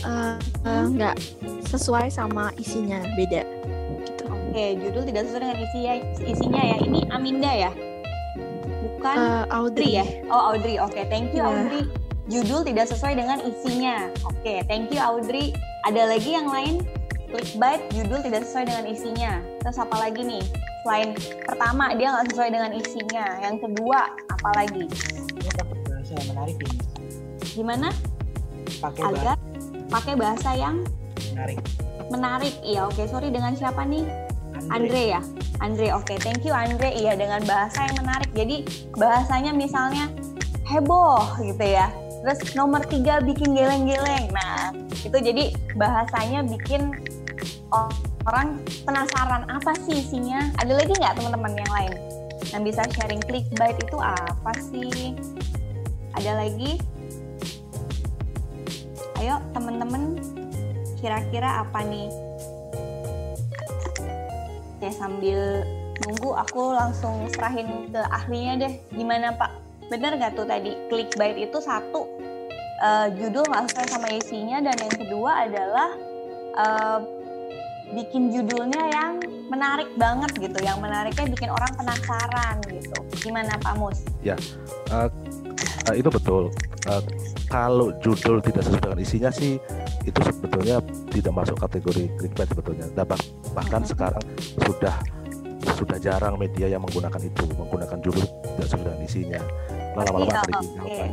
nggak 0.97 1.17
uh, 1.17 1.21
uh, 1.21 1.65
sesuai 1.69 2.09
sama 2.09 2.51
isinya, 2.57 2.99
beda. 3.15 3.45
Gitu. 4.03 4.25
Oke, 4.27 4.65
judul 4.81 5.03
tidak 5.05 5.23
sesuai 5.29 5.43
dengan 5.45 5.59
isinya, 5.61 5.93
isinya 6.25 6.63
ya. 6.65 6.77
Ini 6.81 7.01
Aminda 7.13 7.53
ya? 7.53 7.71
Bukan 8.83 9.17
uh, 9.21 9.45
Audrey 9.53 10.01
ya? 10.01 10.07
Oh, 10.33 10.55
Audrey. 10.55 10.81
Oke, 10.81 10.97
okay, 10.97 11.05
thank 11.13 11.31
you 11.37 11.45
yeah. 11.45 11.53
Audrey. 11.53 11.85
Judul 12.27 12.67
tidak 12.67 12.91
sesuai 12.91 13.15
dengan 13.15 13.39
isinya. 13.39 14.11
Oke, 14.27 14.43
okay, 14.43 14.59
thank 14.67 14.91
you 14.91 14.99
Audrey. 14.99 15.55
Ada 15.87 16.11
lagi 16.11 16.35
yang 16.35 16.51
lain? 16.51 16.83
Clickbait, 17.31 17.87
judul 17.95 18.19
tidak 18.19 18.43
sesuai 18.43 18.67
dengan 18.67 18.85
isinya. 18.91 19.33
Terus 19.63 19.79
apa 19.79 19.95
lagi 19.95 20.27
nih? 20.27 20.43
Selain 20.83 21.15
pertama 21.47 21.95
dia 21.95 22.11
nggak 22.11 22.27
sesuai 22.35 22.51
dengan 22.51 22.71
isinya. 22.75 23.27
Yang 23.39 23.57
kedua 23.71 24.11
apa 24.27 24.51
lagi? 24.59 24.91
Dapat 25.55 25.79
bahasa 25.87 26.13
yang 26.19 26.29
menarik 26.35 26.57
ini. 26.67 26.79
Gimana? 27.55 27.89
Pakai 28.83 29.03
Agar 29.07 29.39
pakai 29.87 30.15
bahasa 30.19 30.51
yang 30.59 30.77
menarik. 31.31 31.59
Menarik, 32.11 32.55
iya. 32.67 32.91
Oke, 32.91 33.07
sorry 33.07 33.31
dengan 33.31 33.55
siapa 33.55 33.87
nih? 33.87 34.03
Andre, 34.67 34.75
Andre 34.75 35.03
ya. 35.15 35.21
Andre, 35.63 35.87
oke, 35.95 36.11
okay. 36.11 36.19
thank 36.19 36.43
you 36.43 36.51
Andre. 36.51 36.91
Iya 36.91 37.15
dengan 37.15 37.39
bahasa 37.47 37.87
yang 37.87 38.03
menarik. 38.03 38.31
Jadi 38.35 38.67
bahasanya 38.99 39.55
misalnya 39.55 40.11
heboh 40.67 41.23
gitu 41.39 41.63
ya 41.63 41.87
terus 42.27 42.59
nomor 42.59 42.83
tiga 42.91 43.23
bikin 43.23 43.55
geleng-geleng. 43.55 44.27
Nah 44.35 44.75
itu 45.07 45.15
jadi 45.15 45.55
bahasanya 45.79 46.43
bikin 46.43 46.91
orang 48.27 48.59
penasaran 48.83 49.47
apa 49.47 49.71
sih 49.87 50.03
isinya? 50.03 50.51
Ada 50.59 50.75
lagi 50.75 50.91
nggak 50.91 51.23
teman-teman 51.23 51.55
yang 51.55 51.71
lain? 51.71 51.95
Yang 52.51 52.63
bisa 52.67 52.83
sharing 52.99 53.23
clickbait 53.23 53.79
itu 53.79 53.99
apa 54.03 54.53
sih? 54.59 55.15
Ada 56.19 56.43
lagi? 56.43 56.83
Ayo 59.23 59.39
teman-teman 59.55 60.19
kira-kira 60.99 61.63
apa 61.63 61.79
nih? 61.87 62.11
Ya 64.83 64.91
sambil 64.99 65.63
nunggu 66.03 66.35
aku 66.35 66.75
langsung 66.75 67.23
serahin 67.31 67.87
ke 67.95 68.03
ahlinya 68.03 68.67
deh. 68.67 68.75
Gimana 68.91 69.31
pak 69.39 69.56
bener 69.89 70.19
nggak 70.19 70.33
tuh 70.35 70.47
tadi? 70.47 70.75
Clickbait 70.91 71.37
itu 71.39 71.59
satu 71.63 72.07
uh, 72.83 73.09
judul 73.15 73.45
nggak 73.47 73.71
sesuai 73.71 73.89
sama 73.89 74.09
isinya 74.13 74.59
dan 74.65 74.77
yang 74.77 74.95
kedua 74.95 75.33
adalah 75.49 75.91
uh, 76.57 77.01
bikin 77.95 78.35
judulnya 78.35 78.83
yang 78.91 79.13
menarik 79.47 79.87
banget 79.95 80.31
gitu 80.43 80.59
yang 80.59 80.83
menariknya 80.83 81.31
bikin 81.31 81.51
orang 81.55 81.71
penasaran 81.79 82.57
gitu. 82.67 82.99
Gimana 83.23 83.55
Pak 83.63 83.75
Mus? 83.79 84.03
Ya 84.27 84.35
uh, 84.91 85.07
uh, 85.87 85.95
itu 85.95 86.11
betul. 86.11 86.51
Uh, 86.87 87.03
kalau 87.47 87.95
judul 88.03 88.43
tidak 88.43 88.67
sesuai 88.67 88.83
dengan 88.83 89.01
isinya 89.03 89.31
sih 89.31 89.59
itu 90.03 90.19
sebetulnya 90.23 90.83
tidak 91.15 91.33
masuk 91.35 91.57
kategori 91.63 92.11
clickbait 92.19 92.49
sebetulnya. 92.51 92.87
Nah, 92.95 93.07
bah 93.07 93.19
bahkan 93.55 93.83
uh 93.83 93.87
-huh. 93.87 93.91
sekarang 93.95 94.25
sudah 94.67 94.95
sudah 95.77 95.99
jarang 95.99 96.39
media 96.39 96.71
yang 96.71 96.83
menggunakan 96.83 97.21
itu 97.21 97.43
menggunakan 97.55 97.99
judul 98.03 98.23
tidak 98.23 98.67
sesuai 98.67 98.83
dengan 98.87 99.01
isinya 99.03 99.41
lama-lama 100.05 100.33
akan 100.33 100.51
ditinggalkan. 100.53 101.11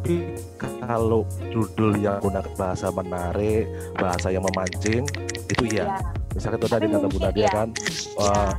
Tapi 0.00 0.16
kalau 0.80 1.22
judul 1.54 1.94
yang 2.00 2.18
menggunakan 2.18 2.52
bahasa 2.58 2.90
menarik, 2.90 3.68
bahasa 3.94 4.32
yang 4.32 4.42
memancing, 4.42 5.06
itu 5.46 5.62
iya. 5.70 5.94
Ya. 5.94 5.98
Misalnya 6.34 6.58
itu 6.58 6.68
tadi 6.72 6.84
kata 6.90 7.06
Bunda 7.06 7.30
dia 7.30 7.46
ya. 7.46 7.50
kan, 7.52 7.68
wah, 8.18 8.50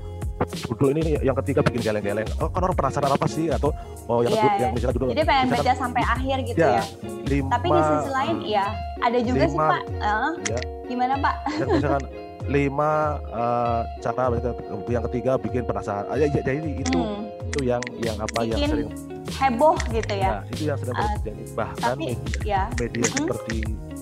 judul 0.47 0.95
ini 0.95 1.19
yang 1.19 1.35
ketiga 1.43 1.59
bikin 1.65 1.81
geleng-geleng. 1.81 2.29
Oh, 2.39 2.47
kan 2.47 2.61
orang 2.63 2.77
penasaran 2.77 3.11
apa 3.11 3.27
sih? 3.27 3.51
Atau 3.51 3.75
oh 4.07 4.23
yang, 4.23 4.31
yeah, 4.37 4.53
yang 4.63 4.71
misalnya 4.71 4.95
judul. 4.95 5.07
Jadi 5.11 5.23
pengen 5.27 5.45
misalkan, 5.49 5.65
baca 5.65 5.73
sampai 5.75 6.03
akhir 6.07 6.37
gitu 6.47 6.57
ya. 6.61 6.71
ya. 6.71 6.83
Lima, 7.27 7.49
Tapi 7.51 7.67
di 7.67 7.81
sisi 7.83 8.11
lain, 8.11 8.35
iya 8.47 8.65
ada 9.01 9.19
juga 9.19 9.43
lima, 9.43 9.51
sih 9.51 9.59
Pak. 9.59 9.81
Uh, 9.99 10.31
ya. 10.47 10.59
Gimana 10.87 11.13
Pak? 11.19 11.35
misalkan 11.67 12.03
lima 12.47 12.91
uh, 13.31 13.81
cara 13.99 14.23
yang 14.87 15.03
ketiga 15.11 15.31
bikin 15.35 15.63
penasaran. 15.67 16.05
Ah, 16.07 16.15
ya, 16.15 16.31
ya, 16.31 16.41
jadi 16.43 16.69
itu 16.79 16.95
hmm 16.95 17.30
itu 17.51 17.59
yang 17.67 17.83
yang 17.99 18.17
apa 18.23 18.47
Bikin 18.47 18.55
yang 18.55 18.71
sering 18.71 18.89
heboh 19.35 19.77
gitu 19.91 20.13
ya. 20.15 20.29
Nah, 20.31 20.43
itu 20.47 20.63
yang 20.71 20.77
sering 20.79 20.95
uh, 20.95 21.07
terjadi. 21.19 21.43
Bahkan 21.51 21.83
tapi, 21.83 22.05
media, 22.15 22.39
ya. 22.47 22.63
media 22.79 23.03
mm 23.03 23.11
-hmm. 23.11 23.19
seperti 23.19 23.57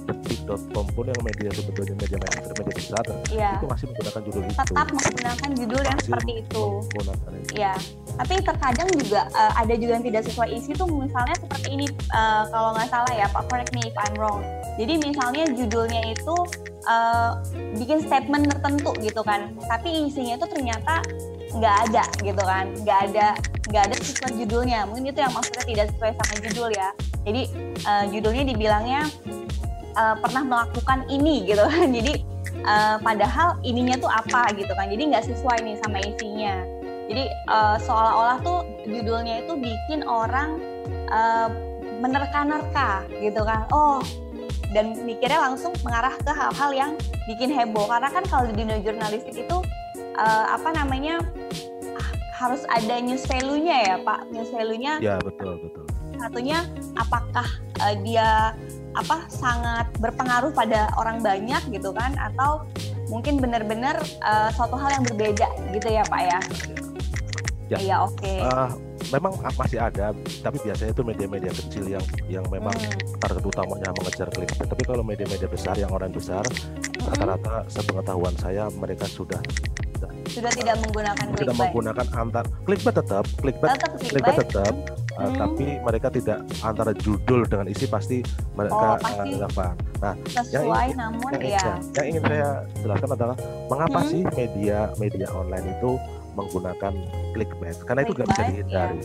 detik.com 0.09 0.85
pun 0.97 1.05
yang 1.05 1.21
media 1.21 1.49
sebetulnya 1.53 1.95
media 2.01 2.17
mainstream 2.17 2.57
media 2.57 2.75
besar 2.81 3.03
ya. 3.29 3.51
itu 3.57 3.65
masih 3.69 3.85
menggunakan 3.93 4.21
judul 4.25 4.41
itu. 4.41 4.55
Tetap 4.57 4.87
menggunakan 4.89 5.49
judul 5.53 5.81
yang 5.85 5.99
seperti 6.01 6.31
itu. 6.41 6.65
Iya. 7.53 7.73
Tapi 8.17 8.33
terkadang 8.41 8.89
juga 8.97 9.21
uh, 9.37 9.51
ada 9.57 9.73
juga 9.77 9.91
yang 9.97 10.05
tidak 10.05 10.21
sesuai 10.29 10.49
isi 10.53 10.71
tuh 10.73 10.87
misalnya 10.89 11.35
seperti 11.37 11.67
ini 11.73 11.85
uh, 12.13 12.43
kalau 12.49 12.69
nggak 12.73 12.89
salah 12.89 13.13
ya 13.13 13.25
Pak 13.29 13.43
correct 13.49 13.71
me 13.77 13.81
if 13.85 13.95
I'm 13.97 14.13
wrong. 14.17 14.41
Jadi 14.81 14.93
misalnya 14.97 15.43
judulnya 15.53 16.01
itu 16.09 16.35
uh, 16.87 17.31
bikin 17.77 17.99
statement 18.01 18.47
tertentu 18.47 18.95
gitu 19.03 19.21
kan, 19.27 19.51
tapi 19.67 20.07
isinya 20.07 20.39
itu 20.39 20.47
ternyata 20.47 21.03
nggak 21.55 21.75
ada 21.89 22.03
gitu 22.21 22.43
kan. 22.43 22.65
Nggak 22.83 22.99
ada 23.11 23.27
nggak 23.69 23.83
ada 23.89 23.95
sesuai 24.01 24.31
judulnya. 24.43 24.79
Mungkin 24.89 25.13
itu 25.13 25.19
yang 25.21 25.33
maksudnya 25.33 25.65
tidak 25.65 25.85
sesuai 25.95 26.11
sama 26.17 26.33
judul 26.49 26.69
ya. 26.73 26.89
Jadi 27.25 27.41
uh, 27.85 28.03
judulnya 28.09 28.43
dibilangnya 28.49 29.01
uh, 29.97 30.15
pernah 30.17 30.43
melakukan 30.45 31.05
ini 31.09 31.45
gitu 31.45 31.63
kan. 31.63 31.87
Jadi 31.97 32.13
uh, 32.65 32.97
padahal 33.01 33.57
ininya 33.61 33.95
tuh 34.01 34.11
apa 34.11 34.49
gitu 34.57 34.71
kan. 34.73 34.89
Jadi 34.89 35.03
nggak 35.13 35.25
sesuai 35.29 35.57
nih 35.65 35.75
sama 35.85 35.97
isinya. 36.01 36.55
Jadi 37.09 37.25
uh, 37.49 37.77
seolah-olah 37.81 38.37
tuh 38.45 38.59
judulnya 38.85 39.41
itu 39.41 39.53
bikin 39.57 40.05
orang 40.05 40.61
uh, 41.09 41.49
menerka-nerka 41.99 43.05
gitu 43.17 43.41
kan. 43.41 43.65
Oh 43.73 44.01
dan 44.69 44.93
mikirnya 45.01 45.41
langsung 45.41 45.73
mengarah 45.81 46.13
ke 46.13 46.29
hal-hal 46.29 46.71
yang 46.73 46.91
bikin 47.25 47.49
heboh. 47.49 47.89
Karena 47.89 48.09
kan 48.13 48.23
kalau 48.29 48.45
di 48.49 48.53
dunia 48.53 48.77
jurnalistik 48.81 49.33
itu 49.33 49.57
uh, 50.19 50.45
apa 50.59 50.69
namanya 50.75 51.23
harus 52.39 52.63
ada 52.71 52.99
news 53.03 53.23
value-nya 53.27 53.77
ya 53.83 53.95
Pak 54.03 54.31
news 54.31 54.51
value-nya 54.51 54.99
ya 55.03 55.15
betul 55.19 55.59
betul 55.59 55.83
satunya 56.19 56.67
apakah 56.99 57.47
uh, 57.79 57.95
dia 58.03 58.51
apa 58.95 59.23
sangat 59.31 59.87
berpengaruh 60.03 60.51
pada 60.51 60.91
orang 60.99 61.23
banyak 61.23 61.63
gitu 61.71 61.95
kan 61.95 62.11
atau 62.19 62.67
mungkin 63.07 63.39
benar-benar 63.39 63.99
uh, 64.23 64.51
suatu 64.51 64.75
hal 64.75 64.99
yang 64.99 65.05
berbeda 65.07 65.47
gitu 65.71 65.87
ya 65.87 66.03
Pak 66.07 66.21
ya 66.27 66.39
ya, 67.71 67.77
ya 67.79 67.95
oke 68.03 68.19
okay. 68.19 68.39
uh, 68.43 68.71
memang 69.15 69.33
masih 69.55 69.79
ada 69.79 70.11
tapi 70.43 70.57
biasanya 70.61 70.91
itu 70.91 71.03
media-media 71.03 71.51
kecil 71.55 71.85
yang 71.87 72.05
yang 72.27 72.45
memang 72.51 72.75
hmm. 72.75 73.19
target 73.23 73.43
utamanya 73.43 73.89
mengejar 73.95 74.27
klik 74.29 74.51
tapi 74.53 74.83
kalau 74.83 75.01
media-media 75.01 75.47
besar 75.47 75.75
yang 75.79 75.89
orang 75.89 76.11
besar 76.11 76.43
hmm. 76.43 77.07
rata-rata 77.07 77.63
hmm. 77.63 77.69
sepengetahuan 77.71 78.35
saya 78.37 78.67
mereka 78.75 79.07
sudah 79.07 79.39
sudah 80.29 80.51
tidak 80.53 80.75
menggunakan 80.85 81.25
tidak 81.33 81.37
clickbait. 81.41 81.59
menggunakan 81.59 82.05
antar 82.15 82.45
clickbait 82.63 82.95
tetap 82.95 83.25
clickbait 83.41 83.69
tetap 83.75 83.91
clickbait, 83.97 84.37
tetap. 84.45 84.73
uh, 85.17 85.21
hmm. 85.25 85.35
tapi 85.35 85.67
mereka 85.81 86.07
tidak 86.13 86.39
antara 86.61 86.91
judul 86.93 87.41
dengan 87.49 87.67
isi 87.67 87.85
pasti 87.89 88.17
mereka 88.53 88.77
oh, 88.77 88.97
pasti 89.01 89.29
uh, 89.35 89.47
apa 89.49 89.67
nah 89.99 90.13
sesuai 90.31 90.53
yang 90.53 90.65
ingin, 90.69 90.95
namun 90.95 91.31
yang, 91.35 91.43
ya. 91.43 91.73
yang 91.99 92.05
ingin 92.07 92.23
saya 92.23 92.49
jelaskan 92.79 93.09
adalah 93.17 93.37
mengapa 93.67 93.99
hmm. 93.99 94.09
sih 94.09 94.21
media 94.37 94.77
media 95.01 95.27
online 95.33 95.67
itu 95.75 95.91
menggunakan 96.37 96.93
clickbait? 97.35 97.77
Karena 97.83 98.05
itu 98.05 98.13
nggak 98.15 98.29
bisa 98.31 98.43
dihindari. 98.47 99.01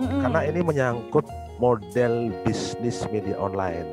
Ya. 0.00 0.16
karena 0.24 0.40
ini 0.48 0.60
menyangkut 0.64 1.26
model 1.60 2.32
bisnis 2.46 3.04
media 3.12 3.36
online. 3.36 3.84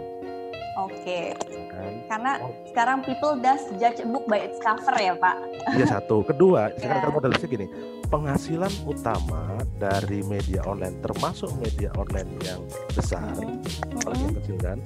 Oke. 0.79 1.36
okay 1.36 1.56
kan 1.77 1.93
karena 2.10 2.31
oh. 2.41 2.51
sekarang 2.74 2.98
people 3.05 3.34
does 3.38 3.62
judge 3.77 4.01
a 4.01 4.07
book 4.10 4.25
by 4.25 4.41
its 4.41 4.57
cover 4.60 4.96
ya 4.98 5.13
pak 5.13 5.38
iya 5.77 5.86
satu 5.86 6.25
kedua 6.25 6.74
yeah. 6.74 6.79
sekarang 6.81 7.13
model 7.13 7.34
gini 7.38 7.67
penghasilan 8.10 8.74
utama 8.89 9.62
dari 9.77 10.25
media 10.25 10.65
online 10.65 10.98
termasuk 11.05 11.53
media 11.62 11.93
online 11.96 12.29
yang 12.41 12.62
besar 12.91 13.38
mm 13.38 13.62
-hmm. 13.62 14.00
kalau 14.01 14.15
yang 14.17 14.36
kecil 14.41 14.57
kan 14.57 14.77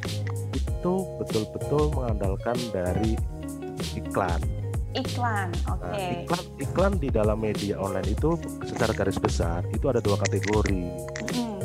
itu 0.52 0.94
betul-betul 1.22 1.84
mengandalkan 1.96 2.58
dari 2.76 3.16
iklan 3.96 4.42
iklan 4.92 5.50
oke 5.72 5.80
okay. 5.80 5.96
nah, 5.96 6.12
iklan 6.28 6.44
iklan 6.60 6.94
di 7.00 7.08
dalam 7.08 7.38
media 7.40 7.80
online 7.80 8.12
itu 8.12 8.36
secara 8.68 8.92
garis 8.92 9.18
besar 9.18 9.64
itu 9.72 9.88
ada 9.88 10.04
dua 10.04 10.20
kategori 10.20 10.84
mm 11.24 11.32
-hmm 11.32 11.61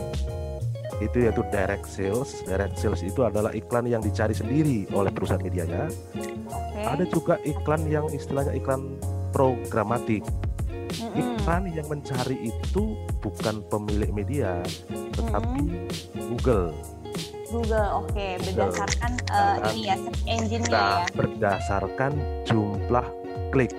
itu 1.01 1.29
yaitu 1.29 1.43
direct 1.53 1.87
sales. 1.89 2.41
Direct 2.45 2.77
sales 2.81 3.03
itu 3.05 3.21
adalah 3.25 3.53
iklan 3.53 3.85
yang 3.89 4.01
dicari 4.01 4.33
sendiri 4.33 4.89
oleh 4.93 5.13
perusahaan 5.13 5.43
medianya. 5.43 5.89
Okay. 6.17 6.85
Ada 6.87 7.05
juga 7.09 7.37
iklan 7.45 7.85
yang 7.91 8.07
istilahnya 8.13 8.57
iklan 8.57 8.97
programatik. 9.33 10.25
Mm 10.97 11.09
-hmm. 11.13 11.21
Iklan 11.21 11.63
yang 11.75 11.87
mencari 11.93 12.37
itu 12.49 12.83
bukan 13.21 13.61
pemilik 13.69 14.11
media, 14.15 14.63
tetapi 15.13 15.61
mm 15.61 15.69
-hmm. 15.85 16.25
Google. 16.33 16.73
Google 17.47 17.89
oke. 18.03 18.27
Berdasarkan 18.43 19.13
eh, 19.31 19.57
Nah, 19.61 19.71
ini 19.71 19.81
ya 19.87 19.97
search 20.01 20.23
engine-nya 20.27 20.73
Nah, 20.73 20.97
ya. 21.05 21.07
berdasarkan 21.15 22.13
jumlah 22.49 23.07
klik. 23.55 23.73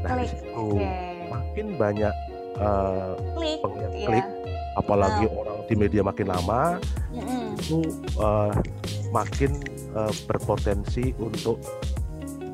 Nah, 0.00 0.16
Klik, 0.16 0.32
situ 0.32 0.80
Oke. 0.80 0.88
makin 1.28 1.66
banyak 1.76 2.14
eh, 2.56 3.12
Klik, 3.36 3.60
iya. 3.92 4.06
klik, 4.08 4.26
apalagi 4.80 5.24
Nah. 5.28 5.38
orang 5.44 5.59
di 5.70 5.78
media 5.78 6.02
makin 6.02 6.26
lama, 6.26 6.82
Mm-mm, 7.14 7.54
itu 7.54 7.78
eh, 8.18 8.52
makin 9.14 9.54
eh, 9.94 10.12
berpotensi 10.26 11.14
untuk 11.16 11.62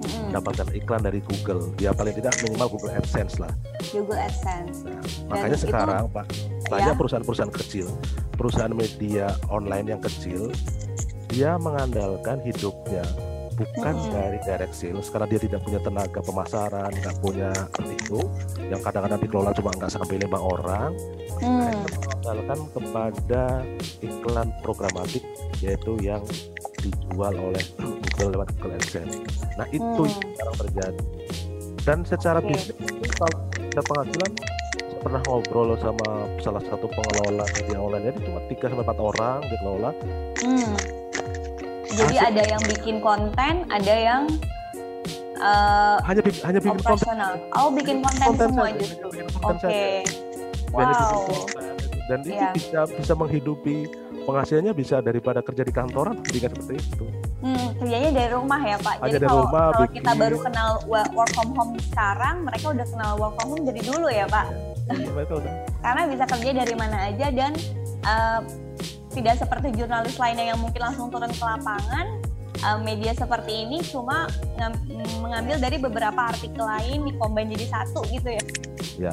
mendapatkan 0.07 0.69
iklan 0.77 1.01
dari 1.01 1.25
Google. 1.25 1.73
Ya 1.81 1.91
paling 1.91 2.13
tidak 2.13 2.37
minimal 2.45 2.69
Google 2.69 2.93
AdSense 2.93 3.41
lah. 3.41 3.51
Google 3.91 4.21
AdSense. 4.21 4.85
Makanya 5.27 5.57
itu- 5.57 5.65
sekarang 5.65 6.13
Pak, 6.13 6.27
banyak 6.69 6.93
Ya. 6.93 6.99
perusahaan-perusahaan 7.01 7.55
kecil, 7.57 7.89
perusahaan 8.37 8.71
media 8.71 9.33
online 9.49 9.97
yang 9.97 10.03
kecil, 10.05 10.53
dia 11.33 11.57
mengandalkan 11.57 12.39
hidupnya 12.45 13.03
bukan 13.57 13.95
Mm-mm. 13.97 14.13
dari 14.13 14.39
direct 14.45 14.75
sales 14.77 15.09
karena 15.09 15.27
dia 15.27 15.41
tidak 15.41 15.61
punya 15.65 15.81
tenaga 15.81 16.21
pemasaran, 16.21 16.93
nggak 16.93 17.17
punya 17.25 17.51
itu, 17.89 18.21
yang 18.69 18.81
kadang-kadang 18.85 19.21
dikelola 19.25 19.51
cuma 19.57 19.71
nggak 19.73 19.91
sampai 19.91 20.21
lima 20.21 20.39
orang, 20.39 20.93
Hmm, 21.37 21.69
mengandalkan 22.25 22.61
kepada 22.73 23.43
iklan 24.01 24.49
programatik 24.65 25.21
yaitu 25.61 25.93
yang 26.01 26.25
dijual 26.81 27.33
oleh 27.37 27.61
Google 28.17 28.41
lewat 28.41 28.49
Google 28.57 28.81
AdSense. 28.81 29.21
Nah 29.57 29.69
itu 29.69 29.85
Hmm. 29.85 30.09
yang 30.09 30.33
sekarang 30.33 30.57
terjadi. 30.65 31.03
Dan 31.87 31.99
secara 32.03 32.39
Oke. 32.41 32.51
bisnis 32.51 32.77
itu 32.83 33.13
kalau 33.15 33.37
ada 33.53 33.83
penghasilan 33.85 34.33
pernah 35.05 35.23
ngobrol 35.29 35.71
sama 35.79 36.09
salah 36.43 36.63
satu 36.67 36.91
pengelola 36.91 37.47
media 37.55 37.79
online 37.79 38.11
jadi 38.11 38.19
cuma 38.27 38.41
3 38.51 38.67
sampai 38.67 38.85
4 38.91 38.99
orang 38.99 39.39
dikelola. 39.47 39.91
hmm. 40.43 41.06
Jadi 41.97 42.15
Hasil- 42.15 42.29
ada 42.29 42.43
yang 42.47 42.63
bikin 42.63 42.97
konten, 43.01 43.55
ada 43.67 43.95
yang 43.97 44.23
eh, 45.37 45.97
Hanya 46.03 46.21
bi- 46.21 46.43
hanya 46.43 46.61
bikin 46.61 46.81
konten. 46.81 47.17
Oh, 47.53 47.69
bikin 47.71 47.97
konten, 48.01 48.25
konten 48.27 48.49
semua 48.51 48.67
saja, 48.67 48.79
justru. 48.79 49.09
bikin 49.11 49.27
Oke. 49.43 49.81
Hanya 50.69 50.93
bikin 50.93 51.17
Wow. 51.17 51.29
Dan 52.07 52.19
itu 52.23 52.33
Iya. 52.33 52.51
bisa 52.53 52.81
bisa 52.87 53.13
menghidupi 53.13 53.77
penghasilannya 54.23 54.73
bisa 54.73 54.99
daripada 55.01 55.41
kerja 55.41 55.63
di 55.63 55.73
kantoran 55.73 56.23
tidak 56.23 56.55
seperti 56.55 56.75
itu. 56.81 57.05
Hmm, 57.39 57.69
kerjanya 57.77 58.11
dari 58.13 58.31
rumah 58.33 58.61
ya 58.61 58.77
Pak. 58.77 58.95
Kerja 58.97 59.07
Jadi 59.09 59.17
dari 59.17 59.29
kalau 59.29 59.45
rumah, 59.45 59.65
kalau 59.69 59.89
kita 59.89 59.91
bikin- 60.05 60.19
baru 60.19 60.37
kenal 60.41 60.71
work 60.87 61.31
from 61.31 61.51
home 61.53 61.73
sekarang, 61.81 62.37
mereka 62.43 62.67
udah 62.69 62.87
kenal 62.87 63.13
work 63.17 63.33
from 63.35 63.49
home 63.51 63.65
dari 63.65 63.81
dulu 63.81 64.09
ya 64.09 64.27
Pak. 64.27 64.47
Iya, 64.89 65.11
mereka 65.13 65.33
udah 65.37 65.53
Karena 65.85 66.03
bisa 66.07 66.25
kerja 66.27 66.51
dari 66.55 66.75
mana 66.75 66.97
aja 67.07 67.27
dan 67.31 67.53
eh, 68.03 68.41
tidak 69.17 69.41
seperti 69.41 69.73
jurnalis 69.73 70.21
lainnya 70.21 70.53
yang 70.53 70.61
mungkin 70.61 70.79
langsung 70.79 71.09
turun 71.09 71.33
ke 71.33 71.41
lapangan. 71.43 72.07
eh, 72.57 72.79
media 72.81 73.13
seperti 73.13 73.69
ini 73.69 73.85
cuma 73.85 74.25
ngam- 74.57 74.81
mengambil 75.21 75.61
dari 75.61 75.77
beberapa 75.77 76.33
artikel 76.33 76.65
lain 76.65 77.05
dikombin 77.05 77.53
jadi 77.53 77.69
satu 77.69 78.01
gitu 78.09 78.33
ya. 78.33 78.45
Ya. 78.97 79.13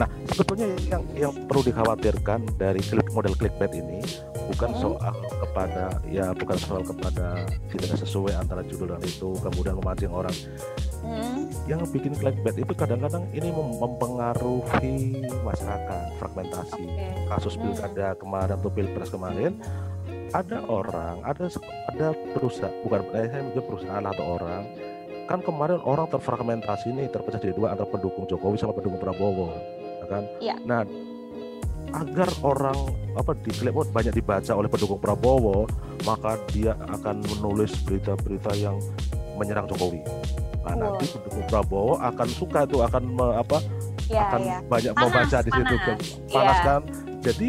Nah, 0.00 0.08
sebetulnya 0.32 0.64
yang 0.88 1.04
yang 1.12 1.32
perlu 1.44 1.60
dikhawatirkan 1.60 2.56
dari 2.56 2.80
klik 2.80 3.04
model 3.12 3.36
clickbait 3.36 3.76
ini 3.76 4.00
bukan 4.48 4.72
Hmm. 4.72 4.80
soal 4.80 5.12
kepada 5.12 6.00
ya 6.08 6.32
bukan 6.32 6.56
soal 6.56 6.80
kepada 6.80 7.44
tidak 7.68 8.00
sesuai 8.00 8.32
antara 8.32 8.64
judul 8.64 8.96
dan 8.96 9.04
itu 9.04 9.28
kemudian 9.44 9.76
memancing 9.76 10.08
orang. 10.08 10.32
Hmm, 11.00 11.48
Yang 11.64 11.80
bikin 11.90 12.12
clickbait 12.12 12.56
itu 12.56 12.72
kadang-kadang 12.72 13.24
ini 13.30 13.48
mem- 13.48 13.78
mempengaruhi 13.78 14.96
masyarakat, 15.40 16.04
fragmentasi. 16.16 16.82
Oke. 16.82 17.08
Kasus 17.26 17.54
Hmm. 17.54 17.62
pilkada 17.66 18.14
kemarin 18.14 18.54
atau 18.54 18.68
pilpres 18.68 19.08
kemarin 19.08 19.52
ada 20.30 20.62
orang, 20.64 21.18
ada 21.22 21.50
ada 21.88 22.06
perusahaan 22.30 22.70
bukan 22.82 23.02
eh, 23.12 23.26
saya 23.26 23.42
mikir 23.42 23.62
perusahaan 23.62 24.04
atau 24.04 24.38
orang 24.38 24.62
kan 25.26 25.38
kemarin 25.40 25.78
orang 25.80 26.06
terfragmentasi 26.06 26.90
nih 26.90 27.06
terpecah 27.06 27.38
jadi 27.38 27.50
dua 27.52 27.70
antara 27.70 27.86
pendukung 27.88 28.26
Jokowi 28.26 28.54
sama 28.54 28.74
pendukung 28.74 28.98
Prabowo 28.98 29.54
ya 29.96 30.06
kan 30.06 30.22
Iya. 30.38 30.54
nah 30.62 30.82
agar 31.92 32.30
orang 32.40 32.78
apa 33.14 33.34
di 33.36 33.50
Clipboard 33.50 33.90
banyak 33.90 34.10
dibaca 34.12 34.52
oleh 34.54 34.66
pendukung 34.66 34.98
Prabowo 34.98 35.66
maka 36.02 36.34
dia 36.48 36.74
akan 36.88 37.22
menulis 37.26 37.74
berita-berita 37.82 38.54
yang 38.54 38.78
menyerang 39.40 39.64
Jokowi 39.64 40.04
nah, 40.60 40.70
Wah. 40.70 40.92
nanti 40.92 41.08
pendukung 41.08 41.44
Prabowo 41.48 41.96
akan 41.96 42.28
suka 42.28 42.60
tuh 42.68 42.84
akan 42.84 43.02
me- 43.08 43.36
apa 43.36 43.58
Ya, 44.06 44.26
akan 44.26 44.40
ya. 44.42 44.58
banyak 44.66 44.92
Panas, 44.92 45.04
membaca 45.06 45.38
di 45.38 45.50
situ 45.50 45.74
kan 45.78 45.96
panas. 45.96 46.08
panas 46.28 46.50
Iya. 46.52 46.66
kan 46.66 46.80
jadi 47.20 47.48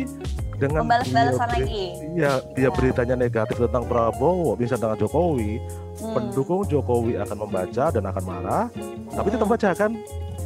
dengan 0.61 0.85
dia 1.01 1.33
lagi. 1.33 1.85
Iya, 2.13 2.31
dia 2.53 2.63
Ya. 2.63 2.69
beritanya 2.69 3.15
negatif 3.17 3.57
tentang 3.57 3.81
Prabowo, 3.81 4.53
bisa 4.53 4.77
tentang 4.77 4.93
Jokowi, 4.93 5.57
Hmm. 5.57 6.13
pendukung 6.13 6.61
Jokowi 6.61 7.17
akan 7.17 7.37
membaca 7.39 7.89
dan 7.89 8.03
akan 8.05 8.23
marah, 8.23 8.65
tapi 9.09 9.25
Hmm. 9.25 9.33
tetap 9.33 9.47
baca 9.49 9.69
kan? 9.73 9.91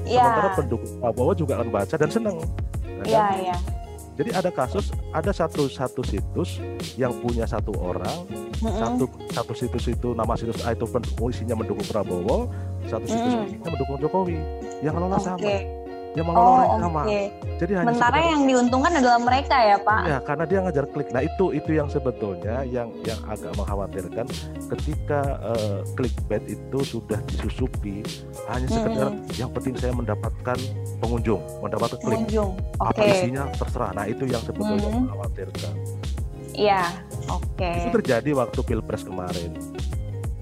Iya. 0.08 0.23
Sementara 0.23 0.49
pendukung 0.55 0.93
Prabowo 1.03 1.31
juga 1.36 1.53
akan 1.60 1.67
baca 1.67 1.95
dan 1.99 2.08
senang. 2.08 2.38
Ya 2.39 2.95
kan? 2.95 3.03
Iya, 3.03 3.25
iya. 3.43 3.55
Jadi 4.15 4.32
ada 4.32 4.47
kasus, 4.47 4.95
ada 5.12 5.32
satu 5.36 5.67
satu 5.67 5.99
situs 5.99 6.63
yang 6.95 7.12
punya 7.19 7.43
satu 7.43 7.75
orang, 7.75 8.23
Mm-mm. 8.63 8.80
satu 8.80 9.06
satu 9.36 9.51
situs 9.51 9.91
itu 9.91 10.15
nama 10.15 10.39
situs 10.39 10.63
A 10.63 10.71
itu 10.71 10.88
isinya 11.28 11.60
mendukung 11.60 11.84
Prabowo, 11.84 12.47
satu 12.88 13.04
situs 13.04 13.32
Mm. 13.36 13.47
isinya 13.51 13.69
mendukung 13.75 13.97
Jokowi. 13.99 14.39
Yang 14.80 14.93
ngelola 14.95 15.17
Oke. 15.19 15.25
sama, 15.28 15.51
yang 16.15 16.25
mengelola 16.25 16.47
Oh, 16.58 16.75
orang 16.75 16.91
oke. 16.97 17.21
Jadi 17.56 17.71
hanya 17.73 17.86
Sementara 17.88 18.12
sekedar- 18.13 18.32
yang 18.32 18.41
diuntungkan 18.45 18.91
adalah 18.93 19.19
mereka 19.21 19.56
ya, 19.58 19.78
Pak. 19.78 20.01
Ya, 20.01 20.17
karena 20.19 20.43
dia 20.43 20.60
ngajar 20.62 20.86
klik. 20.88 21.08
Nah, 21.10 21.21
itu 21.21 21.45
itu 21.51 21.71
yang 21.71 21.88
sebetulnya 21.88 22.56
yang 22.65 22.88
yang 23.01 23.19
agak 23.25 23.51
mengkhawatirkan 23.54 24.25
ketika 24.69 25.21
eh, 25.45 25.80
clickbait 25.93 26.43
itu 26.45 26.80
sudah 26.82 27.19
disusupi 27.25 28.01
hanya 28.47 28.67
sekedar 28.67 29.08
yang 29.36 29.51
penting 29.51 29.75
saya 29.75 29.91
mendapatkan 29.91 30.58
pengunjung, 30.97 31.43
mendapatkan 31.60 31.99
klik. 31.99 32.17
Pengunjung. 32.17 32.51
Apa 32.78 32.95
Oke. 32.97 33.08
isinya 33.10 33.43
terserah. 33.51 33.91
Nah, 33.91 34.06
itu 34.06 34.23
yang 34.23 34.41
sebetulnya 34.41 34.84
Mhm. 34.86 34.95
mengkhawatirkan. 35.06 35.73
Iya. 36.51 36.82
Oke. 37.28 37.71
Itu 37.82 37.89
terjadi 37.93 38.30
waktu 38.34 38.60
Pilpres 38.62 39.04
kemarin. 39.04 39.51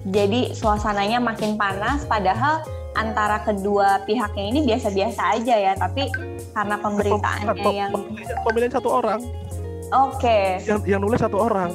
Jadi 0.04 0.52
suasananya 0.52 1.16
makin 1.16 1.56
panas 1.56 2.04
padahal 2.04 2.60
antara 2.94 3.38
kedua 3.40 4.00
pihaknya 4.02 4.44
ini 4.46 4.60
biasa-biasa 4.64 5.34
aja 5.34 5.54
ya, 5.54 5.72
tapi 5.74 6.06
karena 6.50 6.76
pemberitaannya 6.76 7.46
Pem- 7.52 7.74
yang 7.74 7.90
pemilihan, 7.90 8.36
pemilihan 8.40 8.72
satu 8.72 8.88
orang, 8.92 9.20
oke. 9.90 10.38
yang 10.62 10.80
yang 10.84 11.00
nulis 11.00 11.18
satu 11.18 11.38
orang, 11.40 11.70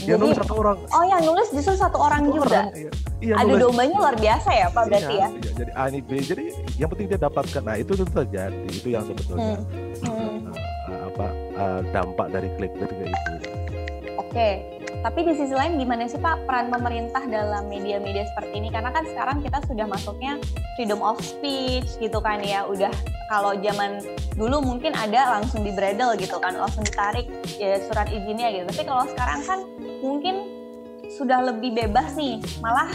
yang 0.00 0.16
Jadi 0.16 0.22
nulis 0.22 0.36
satu 0.36 0.54
orang. 0.56 0.76
oh 0.90 1.04
yang 1.04 1.22
nulis 1.22 1.48
justru 1.50 1.74
satu 1.74 1.98
orang 1.98 2.22
Satu 2.22 2.32
juga. 2.34 2.48
orang, 2.50 2.66
iya. 2.74 2.90
Iya, 3.20 3.34
Adu 3.38 3.48
nulis. 3.50 3.62
dombanya 3.62 3.96
luar 3.96 4.16
biasa 4.18 4.48
ya, 4.50 4.66
Pak 4.68 4.84
berarti 4.84 5.14
Iya, 5.14 5.22
ya. 5.22 5.28
iya, 5.30 5.50
jadi 5.54 5.70
A 5.72 5.82
ini 5.86 6.00
B. 6.00 6.10
Jadi 6.18 6.44
yang 6.76 6.88
penting 6.88 7.06
dia 7.06 7.16
dapatkan. 7.18 7.62
Nah, 7.62 7.76
itu 7.78 7.90
itu 7.94 8.04
terjadi. 8.06 8.68
Itu 8.68 8.88
yang 8.90 9.04
sebetulnya 9.06 9.56
Hmm. 9.56 9.64
Hmm. 10.04 10.52
uh, 10.84 11.02
apa 11.08 11.26
uh, 11.54 11.80
dampak 11.88 12.26
dari 12.28 12.48
clickbait 12.52 12.90
kayak 12.90 13.08
itu. 13.08 13.32
Oke, 14.18 14.48
tapi 15.00 15.26
di 15.26 15.34
sisi 15.34 15.56
lain 15.56 15.80
gimana 15.80 16.06
sih 16.06 16.20
Pak 16.20 16.46
peran 16.46 16.70
pemerintah 16.70 17.24
dalam 17.26 17.66
media-media 17.66 18.28
seperti 18.30 18.60
ini? 18.60 18.68
Karena 18.70 18.92
kan 18.94 19.04
sekarang 19.08 19.42
kita 19.42 19.58
sudah 19.66 19.86
masuknya 19.88 20.38
freedom 20.76 21.00
of 21.00 21.18
speech 21.18 21.88
gitu 21.98 22.20
kan 22.20 22.44
ya. 22.44 22.68
Udah 22.68 22.92
kalau 23.32 23.56
zaman 23.58 24.04
dulu 24.38 24.60
mungkin 24.62 24.92
ada 24.94 25.40
langsung 25.40 25.64
di 25.64 25.72
bredel 25.72 26.14
gitu 26.20 26.36
kan, 26.38 26.54
langsung 26.54 26.84
ditarik 26.84 27.26
ya 27.58 27.80
surat 27.88 28.06
izinnya 28.12 28.52
gitu. 28.52 28.64
Tapi 28.70 28.82
kalau 28.86 29.04
sekarang 29.10 29.40
kan 29.42 29.58
mungkin 30.04 30.34
sudah 31.14 31.40
lebih 31.42 31.74
bebas 31.74 32.14
nih, 32.16 32.38
malah 32.60 32.90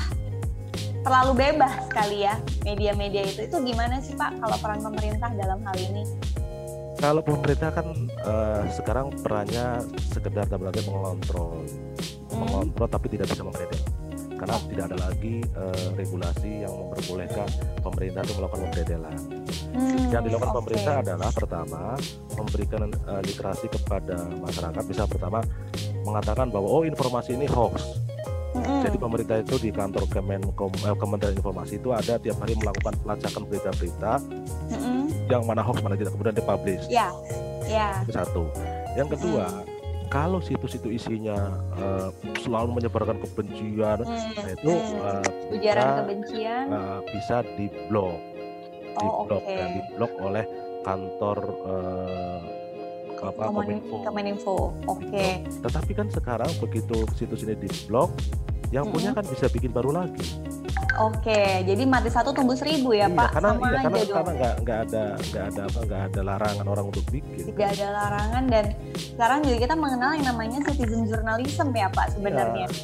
terlalu 1.02 1.48
bebas 1.48 1.88
kali 1.90 2.28
ya 2.28 2.36
media-media 2.68 3.26
itu. 3.26 3.48
Itu 3.48 3.64
gimana 3.64 4.04
sih 4.04 4.14
Pak 4.14 4.44
kalau 4.44 4.58
peran 4.60 4.82
pemerintah 4.84 5.30
dalam 5.36 5.64
hal 5.64 5.78
ini? 5.80 6.04
Kalau 7.00 7.24
pemerintah 7.24 7.72
kan 7.72 7.88
uh, 8.26 8.64
sekarang 8.72 9.14
perannya 9.22 9.84
sekedar 10.12 10.48
dalam 10.48 10.68
arti 10.72 10.84
mengontrol, 10.88 11.64
Hmm. 12.30 12.46
mengontrol 12.46 12.88
tapi 12.88 13.08
tidak 13.10 13.26
bisa 13.34 13.42
membredel. 13.42 13.82
Karena 14.40 14.56
tidak 14.72 14.84
ada 14.88 14.98
lagi 15.12 15.44
uh, 15.52 15.88
regulasi 16.00 16.64
yang 16.64 16.72
memperbolehkan 16.72 17.48
pemerintah 17.84 18.22
itu 18.24 18.34
melakukan 18.40 18.62
pembredelan. 18.72 19.18
Hmm, 19.76 20.08
Yang 20.08 20.24
dilakukan 20.32 20.52
oke. 20.54 20.58
pemerintah 20.64 20.96
adalah 21.04 21.30
pertama 21.36 21.82
memberikan 22.40 22.82
uh, 23.04 23.20
literasi 23.20 23.68
kepada 23.68 24.18
masyarakat. 24.40 24.84
Bisa 24.88 25.04
pertama 25.10 25.44
mengatakan 26.08 26.48
bahwa 26.48 26.72
oh 26.72 26.84
informasi 26.88 27.36
ini 27.36 27.52
hoax. 27.52 28.00
Mm-mm. 28.50 28.82
Jadi 28.82 28.98
pemerintah 28.98 29.38
itu 29.46 29.62
di 29.62 29.70
kantor 29.70 30.10
Kemenkom, 30.10 30.74
eh, 30.82 30.98
Kementerian 30.98 31.38
Informasi 31.38 31.78
itu 31.78 31.94
ada 31.94 32.18
tiap 32.18 32.42
hari 32.42 32.58
melakukan 32.58 32.98
pelacakan 33.06 33.46
berita-berita 33.46 34.14
Mm-mm. 34.74 34.99
Yang 35.30 35.46
mana 35.46 35.62
hoax 35.62 35.78
mana 35.80 35.94
tidak 35.94 36.12
kemudian 36.12 36.34
dipublish. 36.34 36.84
Ya, 36.90 37.14
ya. 37.64 38.02
Itu 38.02 38.12
satu. 38.12 38.44
Yang 38.98 39.16
kedua, 39.16 39.46
kalau 40.10 40.42
situs 40.42 40.74
itu 40.74 40.90
isinya 40.90 41.38
eh, 41.78 42.10
selalu 42.42 42.82
menyebarkan 42.82 43.22
kebencian, 43.22 44.02
Hmm, 44.02 44.34
nah 44.34 44.50
itu 44.50 44.72
eh, 44.74 45.54
ujaran 45.54 45.86
bisa, 45.86 45.98
kebencian. 46.02 46.66
eh, 46.68 47.00
bisa 47.08 47.36
diblok, 47.56 48.18
Oh, 48.98 49.24
diblok 49.24 49.42
oke. 49.46 49.54
dan 49.54 49.68
diblok 49.78 50.12
oleh 50.20 50.46
kantor 50.82 51.38
eh, 51.64 52.40
apa 53.20 53.42
Komunik- 53.46 53.84
Kominfo. 53.84 53.96
Kemeninfo. 54.02 54.56
Oke. 54.88 55.28
Tetapi 55.62 55.92
kan 55.92 56.08
sekarang 56.10 56.50
begitu 56.58 57.04
situs 57.14 57.44
ini 57.44 57.54
di 57.54 57.68
yang 58.70 58.86
punya 58.90 59.12
kan 59.14 59.26
bisa 59.26 59.50
bikin 59.50 59.74
baru 59.74 59.94
lagi. 59.94 60.26
Oke, 61.00 61.64
jadi 61.64 61.84
mati 61.88 62.12
satu 62.12 62.36
tumbuh 62.36 62.60
seribu 62.60 62.92
ya 62.92 63.08
iya, 63.08 63.16
Pak, 63.16 63.40
karena 63.40 63.50
sama 63.56 63.64
iya, 63.64 63.72
aja 63.72 63.80
karena 63.80 64.00
dong. 64.04 64.12
karena 64.12 64.32
nggak 64.36 64.56
nggak 64.60 64.80
ada 64.84 65.04
nggak 65.16 65.44
ada 65.48 65.62
apa 65.64 65.80
nggak 65.88 66.02
ada 66.12 66.20
larangan 66.28 66.66
orang 66.68 66.86
untuk 66.92 67.06
bikin. 67.08 67.44
Tidak 67.56 67.70
ada 67.80 67.88
larangan 67.96 68.44
dan 68.52 68.66
sekarang 69.16 69.40
juga 69.48 69.58
kita 69.64 69.76
mengenal 69.80 70.12
yang 70.20 70.28
namanya 70.28 70.60
citizen 70.68 71.02
journalism 71.08 71.68
ya 71.72 71.88
Pak 71.88 72.08
sebenarnya. 72.20 72.68
Iya. 72.68 72.80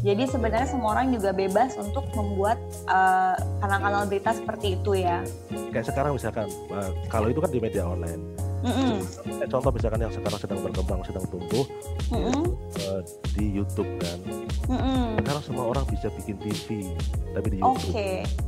Jadi 0.00 0.22
sebenarnya 0.32 0.68
semua 0.68 0.96
orang 0.96 1.12
juga 1.12 1.30
bebas 1.30 1.76
untuk 1.76 2.08
membuat 2.16 2.58
eh, 2.88 3.36
kanal-kanal 3.62 4.08
berita 4.10 4.34
seperti 4.34 4.80
itu 4.80 4.98
ya. 4.98 5.22
Kayak 5.70 5.86
sekarang 5.86 6.12
misalkan 6.18 6.50
uh, 6.74 6.90
kalau 7.06 7.30
itu 7.30 7.38
kan 7.38 7.50
di 7.52 7.60
media 7.62 7.86
online. 7.86 8.49
Kayak 8.60 9.48
contoh 9.48 9.70
misalkan 9.70 10.00
yang 10.00 10.12
sekarang 10.12 10.38
sedang 10.38 10.58
berkembang 10.60 11.00
sedang 11.02 11.24
tumbuh 11.26 11.64
mm-mm, 12.10 12.44
uh, 12.82 13.00
di 13.32 13.44
YouTube 13.50 13.88
kan. 13.96 14.18
mm-mm. 14.66 15.16
Sekarang 15.18 15.42
semua 15.42 15.64
orang 15.66 15.84
bisa 15.86 16.12
bikin 16.12 16.36
TV 16.38 16.92
tapi 17.30 17.48
di 17.48 17.58
Oke, 17.58 17.80
YouTube. 17.80 17.96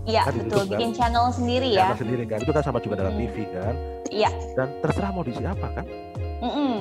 iya 0.04 0.22
Kan 0.22 0.32
di 0.32 0.38
betul. 0.38 0.44
YouTube, 0.44 0.66
kan? 0.66 0.76
Bikin 0.76 0.90
channel 0.92 1.26
sendiri 1.28 1.68
ya. 1.70 1.80
Channel 1.86 1.98
sendiri 1.98 2.24
kan 2.26 2.38
itu 2.38 2.52
kan 2.52 2.62
sama 2.62 2.78
juga 2.78 2.94
dengan 2.98 3.12
Mm. 3.12 3.20
TV 3.22 3.36
kan. 3.50 3.74
Iya. 4.08 4.30
Dan 4.52 4.68
terserah 4.78 5.10
mau 5.10 5.22
diisi 5.22 5.42
apa 5.42 5.66
kan. 5.72 5.86
Mm-mm. 6.42 6.74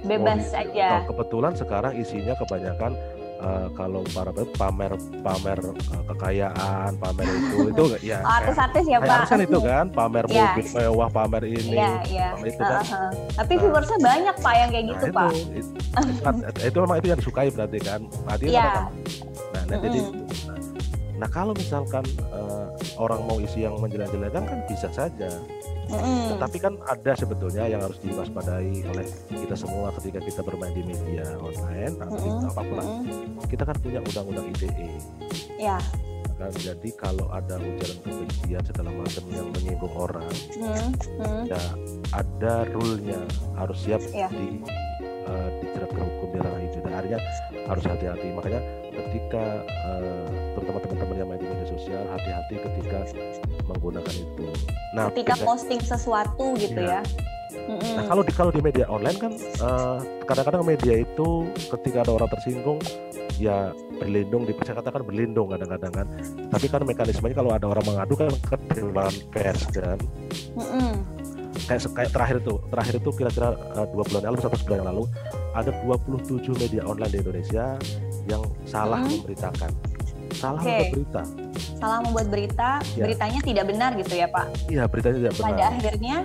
Mau 0.00 0.08
Bebas 0.08 0.40
diisi- 0.40 0.56
aja. 0.56 0.88
Nah, 0.90 1.02
kebetulan 1.04 1.52
sekarang 1.52 1.92
isinya 1.94 2.32
kebanyakan 2.34 2.96
uh, 3.40 3.68
kalau 3.74 4.04
para 4.12 4.30
pamer 4.32 4.92
pamer 5.24 5.58
uh, 5.64 6.02
kekayaan, 6.14 6.92
pamer 6.96 7.26
itu 7.26 7.56
itu 7.72 7.84
ya 8.04 8.20
Artis-artis 8.22 8.84
ya 8.86 8.98
Pak. 9.00 9.16
artis 9.24 9.30
kan 9.32 9.40
itu 9.40 9.58
kan 9.58 9.84
pamer 9.90 10.24
Iya. 10.30 10.52
mobil 10.54 10.66
mewah, 10.70 11.08
pamer 11.10 11.42
ini, 11.48 11.74
Iya, 11.74 11.92
iya. 12.06 12.28
pamer 12.36 12.46
itu 12.52 12.62
kan. 12.62 12.82
Uh-huh. 12.84 13.10
Tapi 13.34 13.52
Nah. 13.56 13.60
viewersnya 13.64 13.98
banyak 14.00 14.36
Pak 14.38 14.54
yang 14.54 14.68
kayak 14.70 14.84
gitu 14.94 15.04
nah, 15.04 15.16
Pak. 15.16 15.30
itu, 15.30 15.40
itu, 15.58 15.70
itu, 16.50 16.60
itu 16.68 16.76
memang 16.78 16.96
itu 17.00 17.06
yang 17.08 17.18
disukai 17.18 17.48
berarti 17.50 17.78
kan. 17.80 18.00
Berarti 18.24 18.44
Iya. 18.46 18.62
kan, 18.62 18.84
nah, 19.52 19.62
nah, 19.66 19.78
jadi 19.80 20.00
Mm-mm. 20.00 20.24
nah, 20.46 20.58
nah, 21.18 21.28
kalau 21.28 21.52
misalkan 21.52 22.04
uh, 22.30 22.66
orang 22.96 23.20
mau 23.24 23.38
isi 23.38 23.64
yang 23.64 23.74
menjelek-jelekan 23.76 24.44
kan 24.44 24.58
bisa 24.68 24.88
saja. 24.92 25.28
Mm-mm. 25.90 26.22
Tetapi 26.32 26.58
kan 26.58 26.74
ada 26.82 27.12
sebetulnya 27.12 27.64
yang 27.66 27.82
harus 27.82 27.98
diwaspadai 28.00 28.74
oleh 28.86 29.06
kita 29.28 29.54
semua 29.54 29.90
ketika 29.98 30.18
kita 30.18 30.40
bermain 30.40 30.70
di 30.70 30.82
media 30.82 31.26
online 31.36 31.94
atau 31.98 32.16
di 32.16 32.28
Mm-mm. 32.28 32.50
apa 32.50 32.62
pun. 32.62 32.78
Mm-mm. 32.78 33.44
kita 33.46 33.62
kan 33.64 33.76
punya 33.76 33.98
undang-undang 34.00 34.46
ITE 34.54 34.88
Ya. 35.58 35.76
kan 36.34 36.48
jadi 36.56 36.88
kalau 36.96 37.28
ada 37.28 37.60
ujaran 37.60 37.98
kebencian 38.00 38.62
segala 38.64 38.88
macam 38.90 39.24
yang 39.28 39.44
menyinggung 39.52 39.92
orang 39.92 40.24
Hmm, 40.56 40.88
hmm. 41.20 41.42
ya 41.44 41.60
ada 42.10 42.64
rule-nya 42.70 43.20
harus 43.54 43.76
siap 43.76 44.00
Iya. 44.08 44.32
di 44.32 44.56
eh, 45.04 45.48
dijerat 45.60 45.90
ke 45.90 46.00
hukum 46.00 46.28
di 46.32 46.38
ranah 46.40 46.62
itu 46.64 46.78
dan 46.80 46.92
akhirnya 46.96 47.20
harus 47.66 47.84
hati-hati 47.84 48.28
makanya 48.32 48.60
ketika 48.88 49.44
eh, 49.68 50.26
terutama 50.56 50.78
teman-teman 50.80 51.16
yang 51.18 51.28
main 51.28 51.40
di 51.40 51.48
sosial 51.90 52.06
hati-hati 52.08 52.54
ketika 52.56 52.98
menggunakan 53.66 54.14
itu 54.14 54.46
nah 54.94 55.10
Ketika 55.10 55.34
beda- 55.34 55.46
posting 55.46 55.80
sesuatu 55.82 56.54
gitu 56.56 56.78
ya. 56.78 57.02
Mm-mm. 57.50 57.94
Nah 57.98 58.04
kalau 58.06 58.22
di 58.22 58.30
kalau 58.30 58.50
di 58.54 58.62
media 58.62 58.86
online 58.86 59.18
kan 59.18 59.32
eh, 59.34 59.98
kadang-kadang 60.22 60.62
media 60.62 61.02
itu 61.02 61.50
ketika 61.68 62.06
ada 62.06 62.14
orang 62.14 62.30
tersinggung 62.30 62.78
ya 63.42 63.74
berlindung 63.98 64.46
di 64.46 64.54
saya 64.62 64.78
katakan 64.78 65.02
berlindung 65.02 65.50
kadang-kadang 65.50 65.90
kan 65.90 66.06
tapi 66.46 66.66
kan 66.68 66.86
mekanismenya 66.86 67.34
kalau 67.34 67.50
ada 67.50 67.66
orang 67.66 67.82
mengadu 67.84 68.14
kan 68.14 68.30
ke 68.30 68.54
dewan 68.70 69.10
pers 69.34 69.66
kan 69.68 69.98
Mm-mm. 70.54 70.94
kayak 71.66 71.82
kayak 71.90 72.10
terakhir 72.14 72.36
itu 72.38 72.54
terakhir 72.70 72.94
itu 72.96 73.10
kira-kira 73.12 73.48
eh, 73.74 73.86
dua 73.90 74.04
bulan 74.06 74.22
lalu 74.30 74.38
satu 74.38 74.56
bulan 74.62 74.76
yang 74.78 74.88
lalu 74.94 75.04
ada 75.50 75.70
27 75.82 76.54
media 76.54 76.82
online 76.86 77.10
di 77.10 77.18
Indonesia 77.18 77.64
yang 78.30 78.42
salah 78.62 79.02
Mm. 79.02 79.10
memberitakan 79.10 79.70
salah 80.32 80.58
Oke. 80.58 80.68
membuat 80.68 80.90
berita 80.92 81.22
Salah 81.76 81.98
membuat 82.00 82.26
berita, 82.28 82.70
Ya. 82.92 83.04
beritanya 83.04 83.40
tidak 83.40 83.64
benar 83.66 83.90
gitu 83.94 84.14
ya 84.14 84.26
Pak. 84.26 84.46
iya 84.66 84.84
beritanya 84.84 85.16
tidak 85.18 85.32
Pada 85.34 85.48
benar 85.50 85.70
akhirnya, 85.72 86.16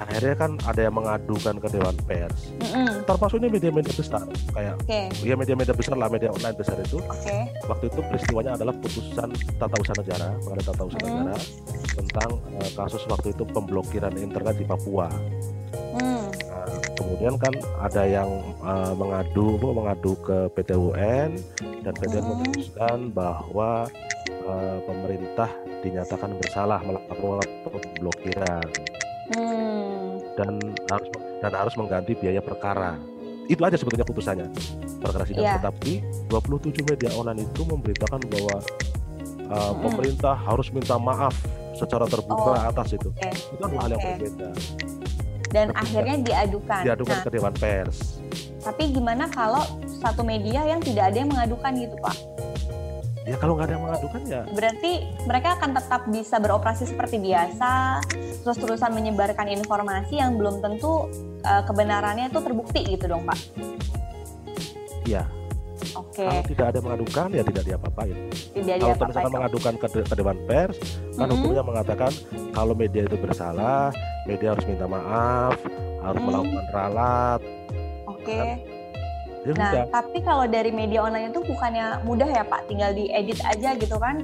akhirnya 0.00 0.34
kan 0.36 0.50
ada 0.64 0.80
yang 0.82 0.94
mengadukan 0.94 1.54
ke 1.56 1.68
dewan 1.68 1.96
pers 2.04 2.52
mm-mm. 2.58 2.90
termasuk 3.04 3.38
ini 3.38 3.48
media-media 3.48 3.92
besar 3.92 4.22
kayak 4.50 4.74
oke, 4.76 5.00
ya 5.20 5.34
media-media 5.34 5.72
besar 5.72 5.94
lah 5.94 6.08
media 6.08 6.30
online 6.30 6.52
besar 6.54 6.76
itu 6.78 6.98
oke, 6.98 7.36
waktu 7.64 7.84
itu 7.86 8.00
peristiwanya 8.02 8.52
adalah 8.54 8.74
putusan 8.76 9.28
tata 9.56 9.76
usaha 9.76 9.96
negara 9.96 10.28
mengenai 10.40 10.64
tata 10.64 10.82
usaha 10.84 11.00
Hmm. 11.00 11.10
negara 11.22 11.36
tentang 11.92 12.30
eh, 12.56 12.70
kasus 12.72 13.02
waktu 13.06 13.28
itu 13.30 13.42
pemblokiran 13.46 14.14
internet 14.16 14.54
di 14.56 14.64
Papua. 14.64 15.08
Hmm, 15.90 15.98
Nah, 16.00 16.19
kemudian 17.10 17.34
kan 17.42 17.50
ada 17.82 18.06
yang 18.06 18.30
eh, 18.62 18.92
mengadu 18.94 19.58
mengadu 19.58 20.14
ke 20.22 20.46
PT 20.54 20.78
UN 20.78 21.34
dan 21.82 21.92
PT 21.98 22.14
UN 22.14 22.22
Hmm. 22.22 22.30
memutuskan 22.38 22.98
bahwa 23.10 23.90
eh, 24.30 24.78
pemerintah 24.86 25.50
dinyatakan 25.82 26.38
bersalah 26.38 26.78
melakukan 26.86 27.42
pemblokiran 27.66 28.66
hmm. 29.34 30.22
dan 30.38 30.62
harus 30.86 31.08
dan 31.42 31.52
harus 31.56 31.74
mengganti 31.74 32.14
biaya 32.14 32.38
perkara. 32.38 32.94
Itu 33.50 33.66
aja 33.66 33.74
sebetulnya 33.74 34.06
putusannya. 34.06 34.46
Perkara 35.02 35.24
sidang 35.26 35.42
Iya. 35.42 35.58
tetapi 35.58 35.92
27 36.30 36.86
media 36.86 37.10
online 37.18 37.42
itu 37.42 37.66
memberitakan 37.66 38.20
bahwa 38.30 38.56
uh, 39.50 39.72
Mm-mm. 39.74 39.82
pemerintah 39.82 40.36
harus 40.38 40.70
minta 40.70 40.94
maaf 40.94 41.34
secara 41.74 42.06
terbuka 42.06 42.52
Oh, 42.54 42.68
atas 42.70 42.94
itu. 42.94 43.08
oke. 43.10 43.30
Itu 43.32 43.62
adalah 43.64 43.82
hal 43.82 43.90
yang 43.90 44.02
berbeda. 44.06 44.48
Dan 45.50 45.74
akhirnya 45.74 46.22
diadukan. 46.22 46.82
Diadukan 46.86 47.16
Nah, 47.18 47.24
ke 47.26 47.30
Dewan 47.30 47.54
Pers. 47.58 48.22
tapi 48.60 48.92
gimana 48.92 49.24
kalau 49.26 49.64
satu 49.88 50.20
media 50.20 50.62
yang 50.62 50.78
tidak 50.78 51.10
ada 51.10 51.16
yang 51.16 51.30
mengadukan 51.32 51.72
gitu 51.74 51.96
Pak? 51.98 52.16
Ya 53.24 53.36
kalau 53.36 53.56
nggak 53.56 53.68
ada 53.68 53.74
yang 53.76 53.84
mengadukan 53.84 54.20
ya 54.26 54.42
Berarti 54.52 54.92
mereka 55.24 55.56
akan 55.56 55.70
tetap 55.76 56.02
bisa 56.08 56.36
beroperasi 56.40 56.88
seperti 56.88 57.20
biasa, 57.20 58.00
terus-terusan 58.42 58.92
menyebarkan 58.92 59.48
informasi 59.48 60.18
yang 60.18 60.36
belum 60.36 60.60
tentu 60.60 61.08
uh, 61.40 61.62
kebenarannya 61.64 62.28
itu 62.28 62.40
terbukti 62.40 62.80
gitu 62.84 63.08
dong 63.08 63.24
Pak? 63.24 63.38
Iya. 65.04 65.24
Oke, 65.96 66.22
kalau 66.22 66.42
tidak 66.44 66.66
ada 66.70 66.78
mengadukan 66.80 67.26
ya 67.30 67.42
tidak 67.42 67.64
diapa-apain. 67.64 68.16
tidak 68.52 68.76
Kalau 68.78 69.06
misalkan 69.06 69.24
dong. 69.24 69.36
mengadukan 69.36 69.74
ke, 69.76 69.86
ke 70.02 70.14
Dewan 70.14 70.38
Pers, 70.44 70.76
kan 71.14 71.26
Mm-mm. 71.26 71.36
hukumnya 71.36 71.62
mengatakan 71.62 72.12
kalau 72.50 72.74
media 72.74 73.02
itu 73.04 73.16
bersalah, 73.16 73.90
media 74.24 74.54
harus 74.54 74.64
minta 74.64 74.86
maaf, 74.86 75.56
harus 76.00 76.20
Mm. 76.20 76.26
melakukan 76.26 76.64
ralat. 76.70 77.40
Oke. 78.06 78.40
Ya 79.40 79.52
Nah, 79.52 79.72
sudah. 79.72 79.84
tapi 79.90 80.18
kalau 80.20 80.44
dari 80.44 80.68
media 80.68 81.00
online 81.00 81.32
itu 81.32 81.40
bukannya 81.40 82.04
mudah 82.04 82.28
ya 82.28 82.44
Pak, 82.44 82.68
tinggal 82.68 82.92
diedit 82.92 83.40
aja 83.40 83.72
gitu 83.72 83.96
kan? 83.96 84.20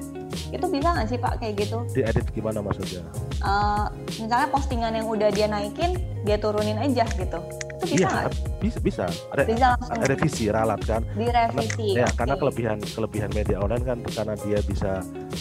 Itu 0.53 0.69
bisa 0.69 0.93
nggak 0.93 1.09
sih 1.09 1.17
Pak 1.17 1.41
kayak 1.41 1.55
gitu? 1.59 1.79
diedit 1.91 2.27
gimana 2.31 2.61
maksudnya? 2.61 3.01
Eh, 3.39 3.85
misalnya 4.19 4.49
postingan 4.51 4.93
yang 4.93 5.07
udah 5.07 5.29
dia 5.31 5.47
naikin, 5.47 5.97
dia 6.21 6.37
turunin 6.37 6.77
aja 6.77 7.09
gitu. 7.11 7.41
Itu 7.73 7.85
bisa 7.87 7.97
Iya, 7.99 8.09
nggak? 8.11 8.33
bisa 8.59 8.79
bisa. 8.79 9.05
Ada, 9.31 9.43
Bisa 9.47 9.67
langsung 9.71 9.93
ada 9.95 10.05
revisi 10.07 10.45
ralat 10.47 10.81
kan? 10.83 11.01
direvisi. 11.13 11.89
Ya, 11.93 12.05
Oke. 12.05 12.15
karena 12.15 12.35
kelebihan 12.37 12.79
kelebihan 12.87 13.31
media 13.33 13.57
online 13.57 13.85
kan 13.85 13.99
karena 14.07 14.35
dia 14.39 14.59
bisa 14.63 14.93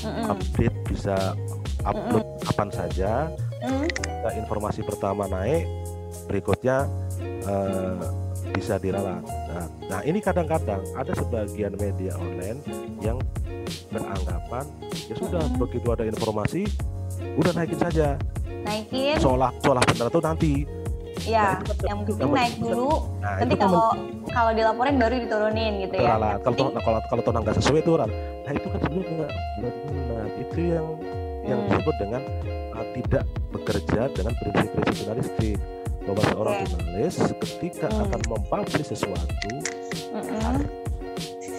Mm-mm. 0.01 0.31
update, 0.31 0.77
bisa 0.85 1.15
upload 1.81 2.23
kapan 2.41 2.69
saja. 2.71 3.11
Mm. 3.59 3.87
Nah, 4.23 4.33
informasi 4.33 4.83
pertama 4.83 5.27
naik, 5.27 5.67
berikutnya 6.25 6.87
eh, 7.43 7.99
bisa 8.55 8.79
diralat. 8.79 9.21
Nah, 9.21 9.67
nah, 9.85 9.99
ini 10.01 10.19
kadang-kadang 10.19 10.81
ada 10.95 11.11
sebagian 11.11 11.75
media 11.75 12.15
online 12.15 12.59
yang 12.99 13.19
beranggapan 13.89 14.65
ya 15.07 15.15
sudah 15.15 15.43
begitu 15.57 15.87
ada 15.89 16.05
informasi 16.05 16.67
udah 17.35 17.51
naikin 17.53 17.79
saja 17.79 18.13
Naikin, 18.61 19.17
seolah 19.17 19.49
seolah 19.61 19.83
benar 19.85 20.07
tuh 20.09 20.21
nanti. 20.21 20.53
ya. 21.21 21.57
Nah, 21.61 21.85
Yang 21.85 21.99
penting 22.09 22.31
naik 22.33 22.55
dulu. 22.57 22.89
Nah, 23.21 23.33
Nanti 23.41 23.55
kalau 23.55 23.83
kalau 24.27 24.51
dilaporin 24.51 24.95
baru 24.97 25.15
diturunin 25.21 25.73
gitu 25.85 25.95
itu 25.95 26.01
ya. 26.01 26.17
Kalau 26.41 26.59
kalau 26.81 26.99
kalau 27.05 27.21
toh 27.21 27.31
nggak 27.31 27.55
sesuai 27.61 27.79
itu 27.81 27.91
ralat. 27.93 28.11
Nah 28.41 28.51
itu 28.51 28.67
kan 28.67 28.79
sebenarnya 28.81 29.13
nggak 29.15 29.31
benar. 29.61 30.25
Itu 30.41 30.59
yang 30.61 30.87
yang 31.45 31.59
Hmm. 31.61 31.69
disebut 31.69 31.95
dengan 32.01 32.21
uh, 32.73 32.85
tidak 32.97 33.23
bekerja 33.53 34.01
dengan 34.11 34.33
prinsip-prinsip 34.33 34.93
jurnalistik. 34.97 35.57
Bahwa 36.05 36.21
seorang 36.23 36.55
Oke. 36.55 36.65
jurnalis 36.69 37.15
ketika 37.41 37.87
Hmm. 37.89 38.03
akan 38.05 38.21
mempublish 38.27 38.87
sesuatu 38.87 39.51
Mm-mm. 40.13 40.55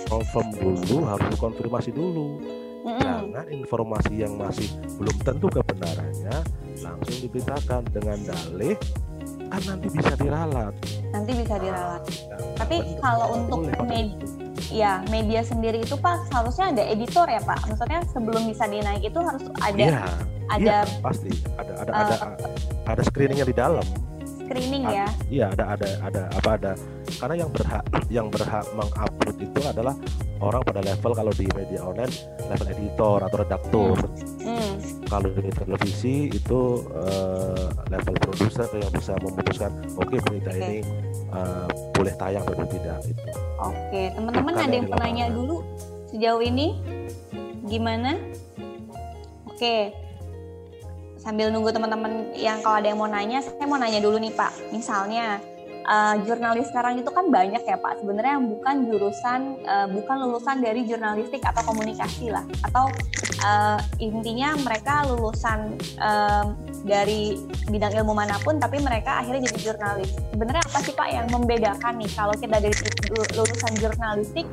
confirm 0.06 0.48
dulu, 0.54 0.96
harus 1.04 1.35
konfirmasi 1.37 1.90
dulu. 1.90 2.38
Mm-mm. 2.87 3.02
Jangan 3.02 3.46
informasi 3.50 4.12
yang 4.16 4.38
masih 4.38 4.70
belum 4.94 5.16
tentu 5.20 5.50
kebenarannya 5.50 6.37
langsung 6.78 7.16
diberitakan 7.20 7.82
dengan 7.90 8.18
dalih 8.22 8.78
kan 9.46 9.62
nanti 9.64 9.87
bisa 9.88 10.14
diralat. 10.16 10.74
Nanti 11.09 11.32
bisa 11.35 11.54
diralat. 11.56 12.02
Nah, 12.02 12.38
Tapi 12.56 12.76
benar, 12.78 12.98
kalau 12.98 13.24
nggak 13.24 13.37
untuk 13.37 13.59
boleh 13.61 13.74
pakai 13.74 13.87
med- 13.88 14.11
itu. 14.12 14.26
Ya, 14.66 14.98
media 15.09 15.40
sendiri 15.40 15.78
itu 15.80 15.94
Pak 15.94 16.26
seharusnya 16.26 16.74
ada 16.74 16.82
editor 16.85 17.26
ya 17.26 17.38
Pak. 17.40 17.59
Maksudnya 17.66 18.00
sebelum 18.11 18.42
bisa 18.44 18.66
dinaik 18.66 19.02
itu 19.04 19.18
harus 19.18 19.42
ada 19.56 19.78
Iya, 19.78 20.02
ada 20.48 20.59
iya, 20.59 20.78
pasti 20.98 21.30
ada 21.54 21.72
ada 21.76 21.90
ada 21.92 22.14
ada, 22.26 22.46
ada 22.85 23.02
screeningnya 23.02 23.46
di 23.46 23.54
dalam. 23.54 23.87
Screening 24.46 24.85
ya. 24.87 25.06
Iya 25.26 25.46
ada 25.52 25.64
ada 25.74 25.88
ada 26.06 26.22
apa 26.30 26.50
ada 26.54 26.72
karena 27.18 27.35
yang 27.46 27.50
berhak 27.50 27.85
yang 28.06 28.26
berhak 28.30 28.66
mengupload 28.74 29.37
itu 29.42 29.61
adalah 29.66 29.94
orang 30.38 30.62
pada 30.62 30.80
level 30.85 31.12
kalau 31.16 31.32
di 31.35 31.46
media 31.56 31.80
online 31.82 32.14
level 32.46 32.68
editor 32.70 33.18
atau 33.26 33.37
redaktur. 33.42 33.96
Hmm. 34.42 34.72
Kalau 35.06 35.28
di 35.35 35.50
televisi 35.54 36.30
itu 36.30 36.61
eh, 36.94 37.66
level 37.90 38.14
produser 38.22 38.66
yang 38.74 38.92
bisa 38.94 39.14
memutuskan 39.22 39.70
oke 39.98 40.16
berita 40.30 40.50
Oke. 40.54 40.61
ini 40.62 40.78
eh, 41.35 41.66
boleh 41.94 42.14
tayang 42.14 42.44
atau 42.46 42.66
tidak 42.70 42.98
itu. 43.06 43.22
Oke, 43.59 44.02
teman-teman 44.14 44.52
Bukan 44.54 44.66
ada 44.66 44.74
yang 44.74 44.88
penanya 44.90 45.26
lapangan. 45.26 45.38
dulu 45.38 45.56
sejauh 46.14 46.42
ini 46.44 46.66
gimana? 47.66 48.14
Oke. 49.50 50.05
Sambil 51.26 51.50
nunggu 51.50 51.74
teman-teman 51.74 52.30
yang 52.38 52.62
kalau 52.62 52.78
ada 52.78 52.86
yang 52.86 53.02
mau 53.02 53.10
nanya, 53.10 53.42
saya 53.42 53.66
mau 53.66 53.82
nanya 53.82 53.98
dulu 53.98 54.14
nih 54.22 54.30
Pak. 54.30 54.70
Misalnya 54.70 55.42
eh, 55.82 56.14
jurnalis 56.22 56.70
sekarang 56.70 57.02
itu 57.02 57.10
kan 57.10 57.26
banyak 57.34 57.66
ya 57.66 57.74
Pak. 57.82 57.98
Sebenarnya 57.98 58.38
yang 58.38 58.46
bukan 58.46 58.86
jurusan, 58.86 59.40
eh, 59.58 59.86
bukan 59.90 60.22
lulusan 60.22 60.62
dari 60.62 60.86
jurnalistik 60.86 61.42
atau 61.42 61.66
komunikasi 61.66 62.30
lah. 62.30 62.46
Atau 62.62 62.94
eh, 63.42 63.78
intinya 63.98 64.54
mereka 64.54 65.02
lulusan 65.10 65.74
eh, 65.98 66.44
dari 66.86 67.42
bidang 67.74 68.06
ilmu 68.06 68.14
mana 68.14 68.38
pun, 68.46 68.62
tapi 68.62 68.78
mereka 68.78 69.18
akhirnya 69.18 69.50
jadi 69.50 69.74
jurnalis. 69.74 70.14
Sebenarnya 70.30 70.62
apa 70.62 70.78
sih 70.78 70.94
Pak 70.94 71.08
yang 71.10 71.26
membedakan 71.34 71.98
nih 71.98 72.10
kalau 72.14 72.38
kita 72.38 72.62
dari 72.62 72.76
lulusan 73.34 73.72
jurnalistik 73.82 74.46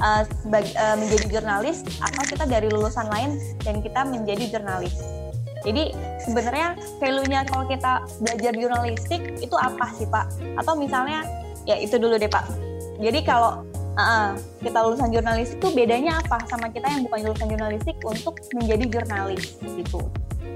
eh, 0.00 0.22
sebagai 0.40 0.72
eh, 0.72 0.96
menjadi 0.96 1.26
jurnalis 1.36 1.84
atau 2.00 2.22
kita 2.24 2.48
dari 2.48 2.72
lulusan 2.72 3.12
lain 3.12 3.36
dan 3.60 3.84
kita 3.84 4.08
menjadi 4.08 4.56
jurnalis. 4.56 5.17
Jadi 5.66 5.90
sebenarnya 6.22 6.78
value-nya 7.02 7.40
kalau 7.50 7.64
kita 7.66 8.04
belajar 8.22 8.52
jurnalistik 8.54 9.20
itu 9.42 9.56
apa 9.58 9.90
sih 9.98 10.06
Pak? 10.06 10.26
Atau 10.58 10.78
misalnya 10.78 11.26
ya 11.66 11.74
itu 11.76 11.98
dulu 11.98 12.14
deh 12.14 12.30
Pak. 12.30 12.46
Jadi 12.98 13.20
kalau 13.26 13.66
eh, 13.94 14.30
kita 14.62 14.78
lulusan 14.86 15.10
jurnalistik 15.10 15.58
itu 15.58 15.68
bedanya 15.74 16.22
apa 16.22 16.42
sama 16.46 16.70
kita 16.70 16.86
yang 16.86 17.02
bukan 17.06 17.18
lulusan 17.26 17.48
jurnalistik 17.50 17.96
untuk 18.06 18.38
menjadi 18.54 18.84
jurnalis 18.86 19.58
gitu? 19.74 20.00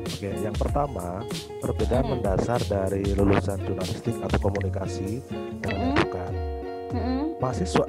Oke, 0.02 0.30
yang 0.38 0.54
pertama 0.54 1.22
perbedaan 1.58 2.06
Hmm. 2.06 2.12
mendasar 2.18 2.62
dari 2.66 3.02
lulusan 3.14 3.58
jurnalistik 3.62 4.14
atau 4.22 4.38
komunikasi 4.38 5.18
dengan 5.62 5.78
yang 5.78 5.94
Mm-mm. 5.94 6.02
bukan. 6.06 6.32
Mm-mm. 6.92 7.20
mahasiswa 7.38 7.86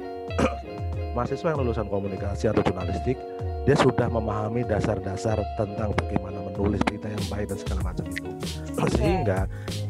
mahasiswa 1.14 1.48
yang 1.54 1.60
lulusan 1.62 1.86
komunikasi 1.86 2.50
atau 2.50 2.62
jurnalistik 2.62 3.18
dia 3.64 3.76
sudah 3.78 4.10
memahami 4.10 4.66
dasar-dasar 4.66 5.38
tentang 5.54 5.94
bagaimana 5.94 6.33
menulis 6.54 6.80
berita 6.82 7.06
yang 7.08 7.24
baik 7.26 7.46
dan 7.46 7.58
segala 7.58 7.80
macam 7.84 8.04
itu 8.06 8.30
sehingga 8.90 9.38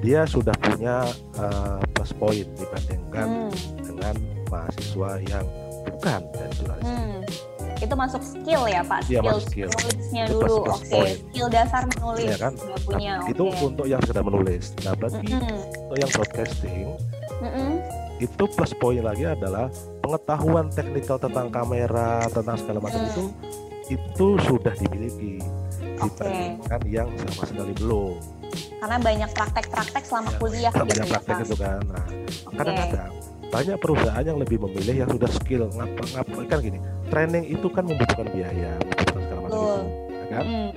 dia 0.01 0.21
sudah 0.25 0.55
punya 0.59 0.97
uh, 1.37 1.79
plus 1.93 2.13
point 2.13 2.49
dibandingkan 2.55 3.27
Hmm. 3.27 3.51
dengan 3.81 4.15
mahasiswa 4.47 5.11
yang 5.25 5.45
bukan 5.85 6.21
dari 6.31 6.53
jurnalistik 6.55 6.89
Hmm. 6.91 7.21
Itu 7.77 7.95
masuk 7.95 8.23
skill 8.23 8.63
ya 8.65 8.81
Pak? 8.83 9.01
Iya, 9.05 9.19
Skill 9.19 9.25
masuk 9.29 9.45
skill. 9.45 9.69
menulisnya 9.69 10.23
Itu 10.25 10.37
dulu. 10.39 10.57
Oke. 10.65 10.89
point. 10.89 11.19
Skill 11.21 11.49
dasar 11.49 11.83
menulis 11.85 12.25
Iya 12.25 12.37
kan? 12.39 12.53
sudah 12.55 12.79
punya. 12.81 13.11
Nah, 13.11 13.21
Oke. 13.21 13.31
itu 13.31 13.45
untuk 13.61 13.85
yang 13.85 14.01
sekedar 14.01 14.25
menulis 14.25 14.65
nah 14.81 14.93
berarti 14.95 15.27
Mm-mm. 15.27 15.59
untuk 15.85 15.97
yang 15.97 16.11
broadcasting 16.11 16.85
Mm-mm. 17.37 17.71
itu 18.17 18.45
plus 18.47 18.73
poin 18.75 19.03
lagi 19.03 19.25
adalah 19.27 19.67
pengetahuan 20.01 20.67
teknikal 20.69 21.19
tentang 21.19 21.51
kamera 21.51 22.11
tentang 22.29 22.57
segala 22.57 22.79
macam 22.81 23.01
Hmm. 23.01 23.11
itu 23.11 23.23
itu 23.91 24.27
sudah 24.41 24.73
dimiliki 24.75 25.43
Dibandingkan 25.95 26.81
yang 26.87 27.09
sama 27.15 27.43
sekali 27.47 27.73
belum 27.75 28.15
Karena 28.55 28.97
banyak 28.99 29.31
praktek-praktek 29.33 30.03
selama 30.05 30.31
Ya, 30.31 30.39
kuliah 30.39 30.73
gitu 30.73 30.85
banyak 30.85 31.07
ya 31.07 31.13
praktek 31.13 31.37
itu 31.41 31.57
kan 31.57 31.81
nah 31.85 32.05
Oke. 32.45 32.55
kadang-kadang 32.55 33.13
banyak 33.45 33.77
perusahaan 33.79 34.25
yang 34.25 34.39
lebih 34.39 34.59
memilih 34.59 34.97
yang 34.99 35.11
sudah 35.11 35.31
skill 35.31 35.63
ngapa 35.71 36.03
ngapa 36.11 36.39
kan 36.45 36.59
gini 36.59 36.79
training 37.07 37.45
itu 37.47 37.67
kan 37.69 37.87
membutuhkan 37.87 38.27
biaya 38.29 38.75
membutuhkan 38.83 39.21
segala 39.23 39.41
macam 39.41 39.59
itu 39.63 39.79
ya 40.11 40.27
kan 40.29 40.45
Mm. 40.45 40.69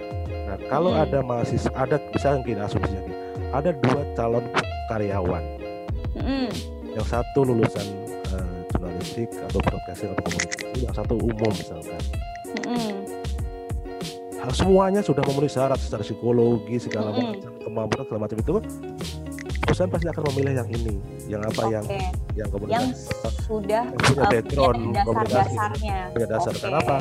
nah 0.48 0.58
kalau 0.70 0.92
Hmm. 0.94 1.04
ada 1.04 1.20
mahasiswa 1.20 1.72
ada 1.74 1.96
misalnya 2.08 2.40
gini 2.42 2.60
asumsinya 2.62 3.02
gini 3.02 3.18
ada 3.50 3.70
dua 3.74 4.02
calon 4.14 4.46
karyawan 4.88 5.44
Mm-mm. 6.14 6.48
yang 6.94 7.08
satu 7.08 7.40
lulusan 7.44 7.88
eh, 8.30 8.58
jurnalistik 8.70 9.30
atau 9.42 9.60
broadcasting 9.60 10.10
atau 10.14 10.24
komunikasi 10.24 10.78
yang 10.80 10.94
satu 10.94 11.14
umum 11.18 11.52
misalkan 11.52 12.02
Mm-mm. 12.62 12.94
Hal 14.38 14.52
semuanya 14.54 15.02
sudah 15.02 15.24
memenuhi 15.24 15.50
syarat 15.50 15.78
secara 15.78 16.02
psikologi 16.02 16.78
segala 16.80 17.10
Mm-mm. 17.10 17.36
macam 17.36 17.52
kemampuan 17.60 18.04
segala 18.06 18.20
macam 18.22 18.38
itu 18.38 18.54
perusahaan 19.60 19.92
pasti 19.92 20.08
akan 20.08 20.24
memilih 20.32 20.54
yang 20.56 20.70
ini 20.72 20.96
yang 21.28 21.42
apa 21.44 21.62
yang 21.68 21.84
Oke. 21.84 22.00
yang 22.00 22.08
Yang 22.32 22.50
komunikasi 22.50 23.04
sudah 23.44 23.84
yang 23.84 24.00
punya 24.00 24.24
uh, 24.24 24.32
background 24.32 24.78
punya 24.80 25.04
komunikasi 25.04 25.36
dasar-dasarnya. 25.52 25.98
punya 26.14 26.28
dasar 26.30 26.54
Oke. 26.54 26.62
kenapa 26.62 26.96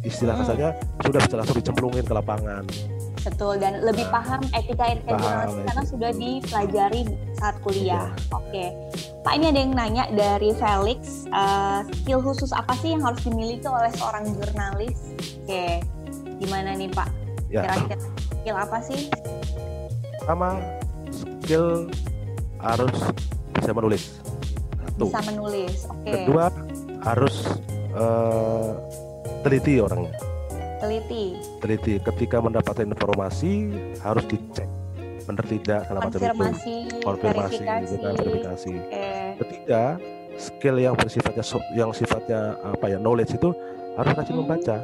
istilah 0.00 0.32
Mm-mm. 0.32 0.42
kasarnya 0.42 0.70
sudah 1.00 1.20
bisa 1.20 1.34
langsung 1.36 1.56
dicemplungin 1.56 2.02
ke 2.02 2.12
lapangan 2.12 2.64
Betul 3.20 3.60
dan 3.60 3.84
lebih 3.84 4.08
Nah, 4.08 4.16
paham 4.16 4.40
etika-etika 4.50 5.12
paham, 5.12 5.20
jurnalistik 5.20 5.64
karena 5.68 5.82
itu. 5.82 5.90
sudah 5.92 6.10
dipelajari 6.16 7.00
saat 7.36 7.56
kuliah. 7.60 8.06
Iya. 8.08 8.32
Oke. 8.32 8.64
Pak 9.20 9.32
ini 9.36 9.44
ada 9.46 9.60
yang 9.60 9.72
nanya 9.76 10.04
dari 10.08 10.50
Felix, 10.56 11.00
eh, 11.28 11.80
skill 12.00 12.24
khusus 12.24 12.48
apa 12.50 12.72
sih 12.80 12.96
yang 12.96 13.04
harus 13.04 13.20
dimiliki 13.20 13.68
oleh 13.68 13.92
seorang 13.92 14.24
jurnalis? 14.24 14.96
Oke. 15.44 15.84
Gimana 16.40 16.72
nih 16.72 16.88
Pak? 16.88 17.08
ya 17.46 17.62
Kira-kira 17.64 17.96
skill 18.00 18.56
apa 18.56 18.78
sih? 18.80 19.00
pertama 20.16 20.48
skill 21.10 21.90
harus 22.56 22.94
bisa 23.50 23.70
menulis 23.70 24.02
satu 24.78 25.04
Bisa 25.06 25.20
menulis. 25.26 25.76
Oke. 25.84 26.08
kedua 26.14 26.44
harus 27.00 27.34
eh, 27.90 28.70
teliti 29.40 29.74
orangnya 29.76 30.14
Teliti. 30.78 31.24
teliti 31.58 31.94
ketika 32.00 32.38
mendapatkan 32.38 32.86
informasi 32.86 33.68
harus 33.98 34.24
dicek 34.24 34.68
benar 35.22 35.44
tidak 35.44 35.80
segala 35.84 35.98
macam 36.00 36.10
itu 36.10 36.20
Konfirmasi. 36.22 36.74
konfirmasi 37.00 37.54
verifikasi. 37.54 37.84
gitu 37.84 37.96
kan 37.98 38.12
verifikasi 38.16 38.72
ketiga 39.36 39.82
skill 40.36 40.76
yang 40.76 40.94
bersifatnya 40.94 41.44
yang 41.74 41.90
sifatnya 41.90 42.40
apa 42.62 42.86
ya 42.86 42.98
knowledge 42.98 43.32
itu 43.32 43.50
harus 43.94 44.12
rajin 44.12 44.32
Hmm. 44.32 44.40
membaca 44.40 44.76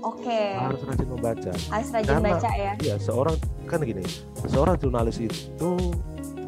Oke. 0.00 0.42
harus 0.54 0.80
rajin 0.82 1.08
membaca 1.08 1.52
Harus 1.52 1.88
rajin 1.90 2.08
Karena- 2.10 2.30
baca 2.34 2.50
ya. 2.52 2.72
ya 2.80 2.94
seorang 2.96 3.36
kan 3.64 3.80
gini 3.80 4.04
seorang 4.44 4.76
jurnalis 4.76 5.18
itu 5.18 5.70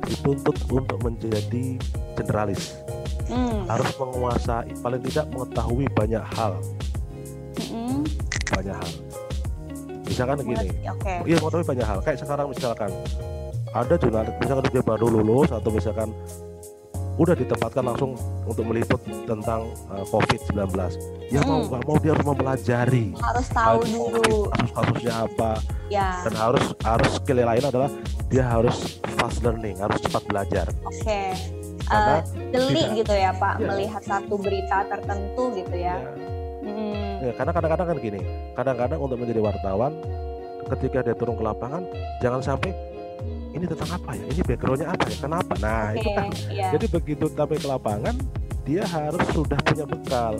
dituntut 0.02 0.56
untuk 0.66 0.98
menjadi 1.00 1.78
generalis 2.14 2.80
Hmm. 3.26 3.64
harus 3.64 3.88
menguasai 3.94 4.72
paling 4.78 5.00
tidak 5.02 5.24
mengetahui 5.30 5.86
banyak 5.90 6.20
hal 6.32 6.52
Mm-mm. 7.56 8.04
banyak 8.50 8.74
hal 8.74 8.90
misalkan 10.02 10.36
gini 10.42 10.68
Oke. 10.84 11.14
iya 11.24 11.36
mengetahui 11.38 11.64
banyak 11.66 11.86
hal 11.86 11.98
kayak 12.00 12.18
sekarang 12.18 12.46
misalkan 12.48 12.90
ada 13.72 13.94
jurnalis 13.96 14.34
misalkan 14.36 14.64
dia 14.68 14.82
baru 14.82 15.06
lulus 15.08 15.48
atau 15.48 15.70
misalkan 15.70 16.12
udah 17.14 17.34
ditempatkan 17.34 17.84
langsung 17.84 18.16
untuk 18.42 18.64
meliput 18.64 18.96
tentang 19.22 19.68
uh, 19.86 20.04
COVID-19 20.06 20.56
ya 21.28 21.40
mau 21.42 21.60
Hmm. 21.60 21.68
nggak 21.68 21.82
mau 21.84 21.96
dia 21.96 22.10
harus 22.12 22.26
mempelajari 22.26 23.06
Harus 23.14 23.46
tahu 23.48 23.78
Harus 23.78 23.90
dulu. 23.90 24.38
kasus-kasusnya 24.50 25.14
apa 25.22 25.50
Ya. 25.86 26.08
dan 26.24 26.34
harus 26.34 26.64
harus 26.80 27.10
skill 27.14 27.36
yang 27.36 27.50
lain 27.50 27.64
adalah 27.64 27.90
dia 28.26 28.44
harus 28.44 28.76
fast 29.14 29.40
learning 29.40 29.76
harus 29.76 30.00
cepat 30.00 30.22
belajar 30.24 30.66
Oke. 30.82 31.22
karena 31.82 32.16
Eh, 32.16 32.20
jeli 32.50 32.72
tidak- 32.80 32.94
gitu 32.96 33.14
ya 33.14 33.30
Pak 33.34 33.54
Iya. 33.54 33.66
melihat 33.68 34.02
satu 34.02 34.34
berita 34.36 34.76
tertentu 34.86 35.44
gitu 35.52 35.74
ya. 35.74 35.96
ya, 35.98 36.10
Hmm. 36.62 37.14
ya, 37.20 37.32
karena 37.34 37.52
kadang-kadang 37.52 37.86
kan 37.86 37.98
gini 37.98 38.20
kadang-kadang 38.52 38.98
untuk 38.98 39.16
menjadi 39.18 39.40
wartawan 39.42 39.92
ketika 40.70 40.98
dia 41.02 41.12
turun 41.12 41.34
ke 41.34 41.44
lapangan 41.44 41.82
jangan 42.18 42.40
sampai 42.40 42.72
ini 43.52 43.64
tentang 43.68 43.90
apa 44.00 44.10
ya 44.16 44.24
ini 44.32 44.40
backgroundnya 44.42 44.88
apa 44.88 45.04
ya 45.08 45.16
kenapa 45.20 45.52
nah 45.60 45.92
Oke. 45.92 46.00
itu 46.00 46.10
kan 46.16 46.26
Iya. 46.52 46.68
Jadi 46.76 46.86
begitu 46.92 47.24
sampai 47.32 47.56
ke 47.58 47.68
lapangan, 47.68 48.14
dia 48.62 48.82
harus 48.86 49.24
sudah 49.32 49.58
punya 49.64 49.84
bekal, 49.88 50.38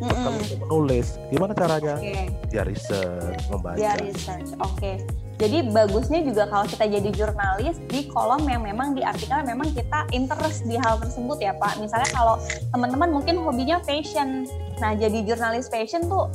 bekal 0.00 0.32
Mm-mm. 0.32 0.40
untuk 0.42 0.58
menulis. 0.66 1.06
Gimana 1.30 1.52
caranya? 1.52 1.94
Oke. 2.00 2.22
Dia 2.50 2.62
research, 2.64 3.42
membaca. 3.52 3.78
Dia 3.78 3.92
research. 4.00 4.50
Oke. 4.58 4.92
Jadi 5.40 5.72
bagusnya 5.72 6.20
juga 6.20 6.44
kalau 6.52 6.68
kita 6.68 6.84
jadi 6.84 7.08
jurnalis 7.16 7.80
di 7.88 8.04
kolom 8.12 8.44
yang 8.44 8.60
memang 8.60 8.92
di 8.92 9.00
artikel 9.00 9.40
memang 9.40 9.72
kita 9.72 10.04
interest 10.12 10.68
di 10.68 10.76
hal 10.76 11.00
tersebut 11.00 11.40
ya 11.40 11.56
Pak. 11.56 11.80
Misalnya 11.80 12.12
kalau 12.12 12.36
teman-teman 12.76 13.08
mungkin 13.08 13.40
hobinya 13.40 13.80
fashion. 13.80 14.44
Nah, 14.84 14.92
jadi 14.92 15.24
jurnalis 15.24 15.72
fashion 15.72 16.04
tuh 16.12 16.28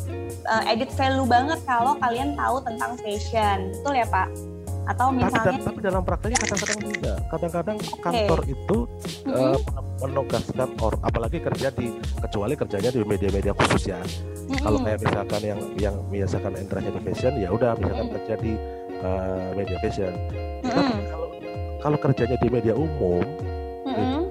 uh, 0.49 0.63
edit 0.65 0.89
value 0.97 1.25
banget 1.29 1.61
kalau 1.69 1.93
kalian 2.01 2.33
tahu 2.33 2.65
tentang 2.65 2.97
fashion. 2.97 3.69
Betul 3.77 3.93
ya 4.01 4.09
Pak? 4.09 4.54
Atau 4.85 5.09
Tapi, 5.09 5.17
misalnya 5.17 5.41
dan- 5.51 5.63
tapi 5.63 5.79
dalam 5.81 6.01
prakteknya 6.01 6.37
kadang-kadang 6.39 6.79
tidak. 6.85 7.17
Kadang-kadang 7.25 7.77
Oke. 7.79 7.99
kantor 7.99 8.39
itu 8.45 8.77
Mm-mm. 9.25 9.33
eh, 9.33 9.57
menugaskan 9.99 10.69
or, 10.77 10.93
apalagi 11.01 11.37
kerja 11.39 11.67
di 11.71 11.87
kecuali 12.15 12.53
kerjanya 12.53 12.89
di 12.89 13.01
media-media 13.01 13.53
khusus 13.55 13.83
ya. 13.87 13.99
Kalau 14.55 14.77
Mm-mm. 14.77 14.85
kayak 14.85 14.99
misalkan 15.01 15.41
yang 15.41 15.59
yang 15.75 15.95
interestnya 16.55 16.93
di 16.93 17.01
fashion, 17.03 17.33
ya 17.35 17.49
udah 17.49 17.73
misalkan 17.75 18.05
Mm. 18.05 18.13
kerja 18.15 18.35
di 18.37 18.53
eh, 18.95 19.47
media 19.53 19.77
fashion. 19.79 20.13
Tapi 20.61 20.69
Mm-mm. 20.71 20.99
kalau 21.07 21.27
kalau 21.79 21.97
kerjanya 21.99 22.37
di 22.37 22.47
media 22.47 22.73
umum, 22.73 23.25
Mm-mm. 23.83 24.21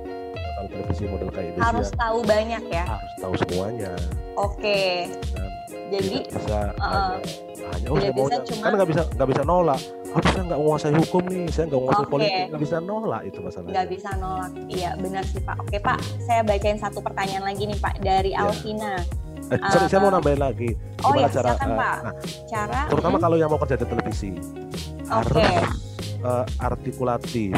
kalau 0.54 0.68
televisi 0.70 1.04
model 1.04 1.28
kayak 1.28 1.50
Indonesia 1.50 1.66
harus 1.68 1.88
tahu 1.92 2.18
banyak 2.22 2.62
ya. 2.68 2.84
harus 2.88 3.12
tahu 3.18 3.34
semuanya. 3.36 3.92
Oke. 4.34 5.10
Dan 5.34 5.50
Jadi 5.90 6.16
bisa 6.26 6.60
uh-uh. 6.72 7.18
hanya, 7.20 7.26
hanya 7.68 7.86
oh 7.86 7.96
Tidak 7.96 8.08
bisa 8.08 8.14
maunya 8.16 8.38
cuma- 8.40 8.62
kan 8.62 8.70
nggak 8.72 8.88
bisa 8.88 9.02
nggak 9.10 9.28
bisa 9.28 9.42
nolak. 9.42 9.80
Aduh 10.14 10.30
saya 10.30 10.42
nggak 10.44 10.60
menguasai 10.60 10.94
hukum 10.96 11.22
nih, 11.24 11.44
saya 11.48 11.64
nggak 11.66 11.80
menguasai 11.80 12.00
Oke. 12.00 12.12
politik, 12.12 12.42
nggak 12.46 12.62
bisa 12.62 12.76
nolak 12.78 13.22
itu 13.24 13.38
masalahnya. 13.40 13.72
nggak 13.72 13.88
bisa 13.88 14.10
nolak. 14.16 14.50
Iya 14.68 14.90
benar 14.96 15.22
sih 15.24 15.40
Pak. 15.40 15.56
Oke 15.60 15.78
Pak, 15.78 15.98
saya 16.20 16.40
bacain 16.40 16.78
satu 16.78 16.98
pertanyaan 17.00 17.44
lagi 17.44 17.62
nih 17.64 17.78
Pak 17.78 17.94
dari 18.00 18.30
Iya. 18.30 18.40
Alvina. 18.40 18.94
Eh, 19.44 19.58
sorry, 19.68 19.86
saya 19.86 20.00
mau 20.00 20.08
Uh, 20.08 20.14
nambahin 20.14 20.40
lagi. 20.40 20.70
Oh 21.00 21.12
Gimana 21.12 21.20
ya 21.20 21.28
silakan 21.30 21.68
eh, 21.68 21.76
Pak. 21.76 21.96
nah, 22.00 22.14
Cara 22.46 22.80
terutama 22.86 23.16
mm, 23.18 23.22
kalau 23.22 23.36
yang 23.36 23.48
mau 23.48 23.58
kerja 23.58 23.76
di 23.76 23.86
televisi 23.86 24.30
harus 25.04 25.36
Oke. 25.36 25.52
eh, 26.24 26.44
artikulatif, 26.58 27.52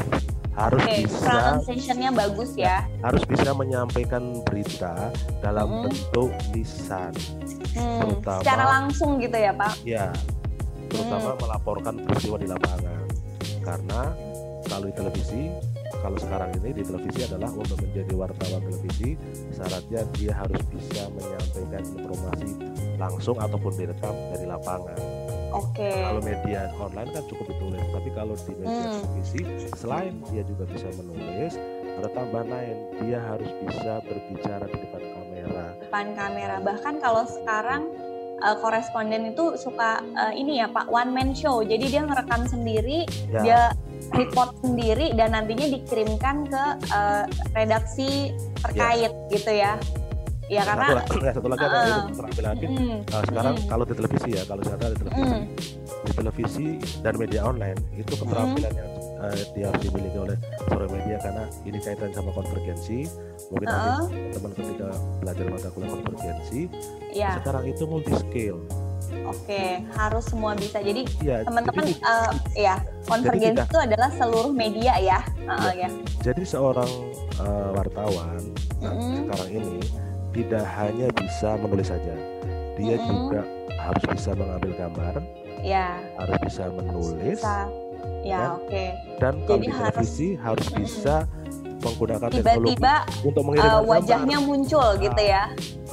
harus 0.53 0.83
Oke, 0.83 0.97
bisa 1.05 1.31
pronunciation-nya 1.31 2.11
bagus 2.11 2.51
ya. 2.55 2.83
harus 3.01 3.23
bisa 3.23 3.51
menyampaikan 3.53 4.23
berita 4.43 5.15
dalam 5.39 5.69
Mm-mm. 5.69 5.83
bentuk 5.85 6.31
lisan. 6.51 7.13
Hmm, 7.71 8.01
Terutama- 8.03 8.41
secara 8.41 8.65
langsung 8.73 9.21
gitu 9.21 9.37
ya 9.37 9.53
Pak. 9.53 9.73
Ya, 9.85 10.11
terutama 10.89 11.35
Hmm. 11.35 11.41
melaporkan 11.43 11.95
peristiwa 12.03 12.37
di 12.39 12.49
lapangan. 12.49 13.05
Karena 13.61 14.03
kalau 14.67 14.85
di 14.87 14.95
televisi, 14.95 15.43
kalau 15.97 16.19
sekarang 16.19 16.51
ini 16.59 16.71
di 16.71 16.83
televisi 16.83 17.21
adalah 17.23 17.51
untuk 17.51 17.79
menjadi 17.79 18.13
wartawan 18.15 18.63
televisi, 18.63 19.15
syaratnya 19.51 20.01
dia 20.15 20.33
harus 20.35 20.61
bisa 20.71 21.03
menyampaikan 21.11 21.83
informasi 21.95 22.49
langsung 22.97 23.37
ataupun 23.39 23.73
direkam 23.75 24.15
dari 24.33 24.47
lapangan. 24.47 24.99
Oke. 25.55 25.89
Kalau 25.89 26.21
media 26.21 26.69
online 26.77 27.11
kan 27.11 27.25
cukup 27.27 27.47
ditulis, 27.49 27.85
tapi 27.89 28.11
kalau 28.13 28.35
di 28.37 28.53
media 28.55 28.77
Hmm. 28.87 29.01
televisi, 29.01 29.41
selain 29.73 30.15
dia 30.29 30.43
juga 30.45 30.65
bisa 30.69 30.89
menulis, 30.93 31.55
ada 31.97 32.09
tambahan 32.13 32.49
lain, 32.51 32.77
dia 33.01 33.19
harus 33.19 33.51
bisa 33.65 33.93
berbicara 34.05 34.65
di 34.67 34.77
depan 34.79 35.03
kamera. 35.03 35.67
depan 35.81 36.07
kamera. 36.13 36.57
Bahkan 36.61 36.95
kalau 36.99 37.25
sekarang 37.25 37.83
eh, 38.37 38.57
koresponden 38.61 39.33
itu 39.33 39.57
suka 39.57 40.01
eh, 40.03 40.33
ini 40.37 40.61
ya 40.61 40.69
Pak 40.69 40.89
one 40.89 41.11
man 41.11 41.31
show. 41.33 41.61
Jadi 41.61 41.85
dia 41.89 42.03
ngerekam 42.05 42.45
sendiri, 42.45 43.09
Ya, 43.33 43.41
dia 43.43 43.61
report 44.15 44.55
sendiri 44.63 45.17
dan 45.17 45.35
nantinya 45.35 45.67
dikirimkan 45.73 46.47
ke 46.47 46.65
eh, 46.89 47.25
redaksi 47.53 48.33
terkait 48.61 49.13
gitu 49.31 49.53
ya. 49.53 49.77
Ya 50.47 50.63
satu, 50.63 50.79
karena 50.79 51.03
ya, 51.27 51.33
satu 51.35 51.49
lagi 51.51 51.65
ada 51.67 51.79
itu 51.83 52.01
keterampilan 52.07 52.51
lagi. 52.55 52.67
Mm, 52.71 52.99
Nah, 53.03 53.23
sekarang 53.27 53.55
Mm. 53.59 53.67
kalau 53.67 53.83
di 53.83 53.95
televisi 53.99 54.29
ya, 54.31 54.43
kalau 54.47 54.63
sekarang 54.63 54.91
di 54.95 54.99
televisi, 55.03 55.27
mm, 55.27 55.43
di 56.07 56.13
televisi 56.15 56.67
dan 57.03 57.15
media 57.19 57.41
online 57.43 57.79
itu 57.99 58.13
keterampilan 58.15 58.73
yang 58.79 58.91
eh, 59.17 59.43
dia 59.53 59.73
harus 59.73 59.83
dimiliki 59.83 60.19
oleh 60.19 60.37
seorang 60.67 60.91
media 60.93 61.17
karena 61.19 61.45
ini 61.65 61.79
kaitan 61.81 62.11
sama 62.13 62.31
konvergensi. 62.33 63.09
Mungkin 63.49 63.67
nanti 63.67 63.89
uh-uh, 63.89 64.33
teman 64.33 64.53
ketika 64.53 64.89
belajar 65.23 65.45
mata 65.49 65.69
kuliah 65.71 65.91
konvergensi, 65.95 66.61
ya 67.13 67.31
sekarang 67.41 67.65
itu 67.67 67.83
multi 67.85 68.13
skill. 68.17 68.59
oke 69.27 69.63
harus 69.95 70.25
semua 70.27 70.59
bisa. 70.59 70.83
Jadi 70.83 71.07
Ya, 71.23 71.47
teman-teman 71.47 71.87
jadi, 71.87 71.95
eh, 71.95 72.31
ya 72.59 72.75
konvergensi 73.07 73.63
itu 73.63 73.79
adalah 73.79 74.11
seluruh 74.13 74.51
media 74.51 74.99
ya. 74.99 75.21
Uh-uh, 75.47 75.73
ya. 75.75 75.89
jadi 76.23 76.43
seorang 76.43 76.91
eh, 77.39 77.69
wartawan 77.71 78.43
nah, 78.83 78.91
Mm-mm. 78.91 79.31
sekarang 79.31 79.51
ini 79.55 79.79
tidak 80.35 80.65
hanya 80.75 81.07
bisa 81.15 81.55
menulis 81.57 81.89
saja, 81.89 82.15
dia 82.75 82.97
Mm-mm. 82.99 83.09
juga 83.09 83.41
harus 83.79 84.05
bisa 84.11 84.31
mengambil 84.35 84.73
gambar, 84.75 85.15
Ya, 85.63 85.97
harus 86.19 86.37
bisa 86.45 86.69
menulis, 86.69 87.39
bisa. 87.41 87.67
Ya. 88.21 88.37
Ya, 88.37 88.47
oke. 88.55 88.85
dan 89.17 89.35
kalau 89.41 89.55
Jadi 89.55 89.63
di 89.63 89.71
harus- 89.71 89.87
televisi 89.87 90.29
harus 90.37 90.67
bisa 90.73 91.15
menggunakan 91.77 92.29
teknologi 92.29 92.75
Tiba-tiba 92.75 92.95
untuk 93.23 93.39
uh, 93.39 93.47
mengirimkan 93.47 93.71
gambar. 93.77 93.91
wajahnya 93.93 94.39
muncul 94.41 94.89
Nah. 94.89 94.99
gitu 94.99 95.23
ya. 95.23 95.43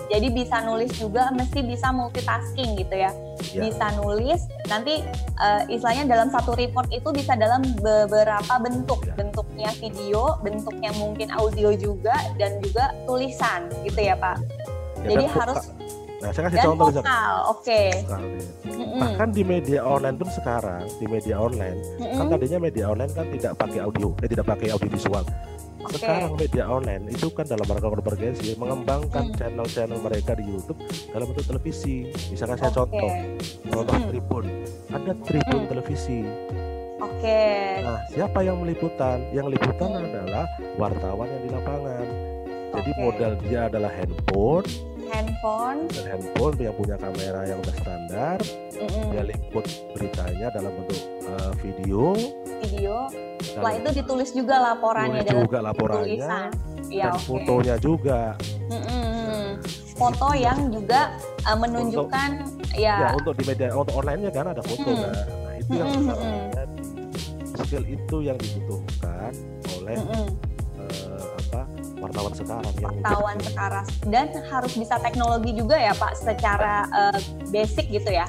Jadi 0.04 0.28
bisa 0.30 0.56
nulis 0.62 0.92
juga, 0.94 1.24
mesti 1.32 1.60
bisa 1.62 1.88
multitasking 1.90 2.70
gitu 2.76 2.96
ya. 2.96 3.12
Ya. 3.52 3.62
Bisa 3.62 3.86
nulis, 3.96 4.42
nanti 4.66 5.06
uh, 5.38 5.62
istilahnya 5.68 6.06
dalam 6.08 6.30
satu 6.30 6.54
report 6.54 6.90
itu 6.90 7.10
bisa 7.10 7.34
dalam 7.36 7.62
beberapa 7.78 8.54
bentuk. 8.58 9.06
Ya. 9.06 9.14
Bentuknya 9.16 9.70
video, 9.78 10.38
bentuknya 10.40 10.92
mungkin 10.94 11.30
audio 11.30 11.74
juga, 11.74 12.14
dan 12.36 12.58
juga 12.60 12.94
tulisan 13.06 13.70
gitu 13.84 14.00
ya 14.00 14.16
Pak. 14.16 14.38
Ya, 15.04 15.14
Jadi 15.14 15.26
harus- 15.30 15.70
Nah, 16.24 16.32
saya 16.32 16.48
kasih 16.48 16.60
Dan 16.64 16.68
contoh 16.72 16.88
vokal, 16.88 17.36
oke. 17.52 17.82
Vokal, 18.08 18.24
ya. 18.24 18.44
Mm-mm. 18.64 19.00
Bahkan 19.04 19.30
di 19.36 19.44
media 19.44 19.80
online 19.84 20.16
pun 20.16 20.30
sekarang, 20.32 20.88
di 20.96 21.06
media 21.12 21.36
online, 21.36 21.78
kan 22.00 22.16
Mm-mm. 22.16 22.32
tadinya 22.32 22.60
media 22.64 22.86
online 22.88 23.12
kan 23.12 23.26
tidak 23.28 23.54
pakai 23.60 23.80
audio, 23.84 24.08
eh 24.24 24.30
tidak 24.32 24.46
pakai 24.48 24.68
audio 24.72 24.88
visual. 24.88 25.24
Oke. 25.84 26.00
Sekarang 26.00 26.40
media 26.40 26.64
online 26.72 27.12
itu 27.12 27.28
kan 27.36 27.44
dalam 27.44 27.68
rangka 27.68 27.92
Hmm. 27.92 28.56
mengembangkan 28.56 29.36
channel-channel 29.36 30.00
mereka 30.00 30.32
di 30.40 30.48
YouTube 30.48 30.80
dalam 31.12 31.28
bentuk 31.28 31.44
televisi. 31.44 32.08
Misalkan 32.32 32.56
saya 32.56 32.72
contoh, 32.72 33.12
contoh 33.68 33.92
Mm-mm. 33.92 34.08
Tribun, 34.08 34.46
ada 34.96 35.12
Tribun 35.28 35.60
Mm. 35.60 35.70
televisi. 35.76 36.20
Oke. 37.04 37.44
Nah, 37.84 38.00
siapa 38.08 38.40
yang 38.48 38.64
meliputan? 38.64 39.28
Yang 39.36 39.60
liputan 39.60 39.92
Hmm. 39.92 40.08
adalah 40.08 40.46
wartawan 40.80 41.28
yang 41.28 41.42
di 41.44 41.50
lapangan. 41.52 42.08
Jadi 42.74 42.92
Oke. 42.96 43.02
modal 43.04 43.32
dia 43.44 43.60
adalah 43.68 43.92
handphone, 43.92 44.66
Handphone. 45.14 45.86
handphone 45.94 46.56
yang 46.58 46.74
punya 46.74 46.96
kamera 46.98 47.42
yang 47.46 47.60
udah 47.62 47.76
standar, 47.78 48.38
mm-mm. 48.74 49.06
dia 49.14 49.24
liput 49.24 49.66
beritanya 49.94 50.48
dalam 50.50 50.74
bentuk 50.74 51.02
uh, 51.30 51.54
video, 51.62 52.18
Video. 52.66 52.96
Setelah 53.38 53.74
itu 53.78 53.90
ditulis 53.94 54.30
juga 54.34 54.56
laporannya 54.58 55.22
tulis 55.22 55.44
juga 55.46 55.58
laporannya 55.62 56.06
tulisan. 56.10 56.50
Iya, 56.90 57.06
dan 57.06 57.14
oke. 57.14 57.26
fotonya 57.30 57.76
juga. 57.78 58.20
Mm-mm. 58.74 59.62
Foto 59.94 60.34
yang 60.34 60.60
juga 60.74 61.14
uh, 61.46 61.58
menunjukkan 61.62 62.30
Ya 62.74 62.98
ya. 62.98 63.10
untuk 63.14 63.38
di 63.38 63.46
media 63.46 63.70
untuk 63.78 63.94
online-nya 63.94 64.34
kan 64.34 64.50
ada 64.50 64.62
foto 64.66 64.90
Mm. 64.90 64.98
kan. 64.98 65.14
Nah, 65.14 65.54
itu 65.62 65.72
yang 65.78 65.90
Mm-mm, 65.94 66.04
sekarang 66.10 66.26
mm-mm. 66.26 66.50
terjadi. 66.50 67.62
skill 67.62 67.86
itu 67.86 68.18
yang 68.26 68.38
dibutuhkan 68.42 69.32
oleh 69.78 69.94
eh, 69.94 70.02
apa 70.02 70.53
wartawan 72.04 72.34
sekarang 72.36 72.74
yang 72.76 72.94
wartawan 73.00 73.38
sekarang 73.40 73.86
dan 74.12 74.26
harus 74.52 74.74
bisa 74.76 74.96
teknologi 75.00 75.52
juga 75.56 75.80
ya 75.80 75.94
Pak 75.96 76.14
secara 76.14 76.86
uh, 76.92 77.20
basic 77.50 77.88
gitu 77.88 78.12
ya. 78.12 78.28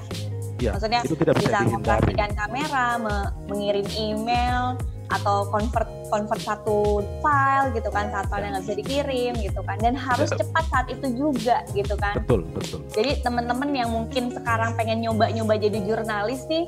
Ya, 0.62 0.70
Maksudnya 0.70 1.02
itu 1.02 1.18
tidak 1.18 1.34
bisa 1.42 1.50
bisa 1.50 1.58
mengoperasikan 1.66 2.30
kamera, 2.32 2.86
me- 2.96 3.30
mengirim 3.50 3.86
email 3.98 4.78
atau 5.12 5.44
convert 5.52 5.84
convert 6.08 6.40
satu 6.40 7.02
file 7.20 7.68
gitu 7.76 7.92
kan 7.92 8.08
saat 8.08 8.24
file 8.30 8.48
nggak 8.48 8.64
bisa 8.64 8.76
dikirim 8.78 9.32
gitu 9.36 9.60
kan 9.60 9.76
dan 9.82 9.92
harus 9.92 10.32
Ya. 10.32 10.40
cepat 10.40 10.64
saat 10.72 10.86
itu 10.88 11.06
juga 11.12 11.60
gitu 11.74 11.92
kan. 11.98 12.22
Betul, 12.24 12.46
betul. 12.54 12.80
Jadi 12.94 13.20
teman-teman 13.20 13.68
yang 13.74 13.90
mungkin 13.92 14.32
sekarang 14.32 14.72
pengen 14.74 15.04
nyoba-nyoba 15.04 15.58
jadi 15.58 15.78
jurnalis 15.84 16.46
nih, 16.48 16.64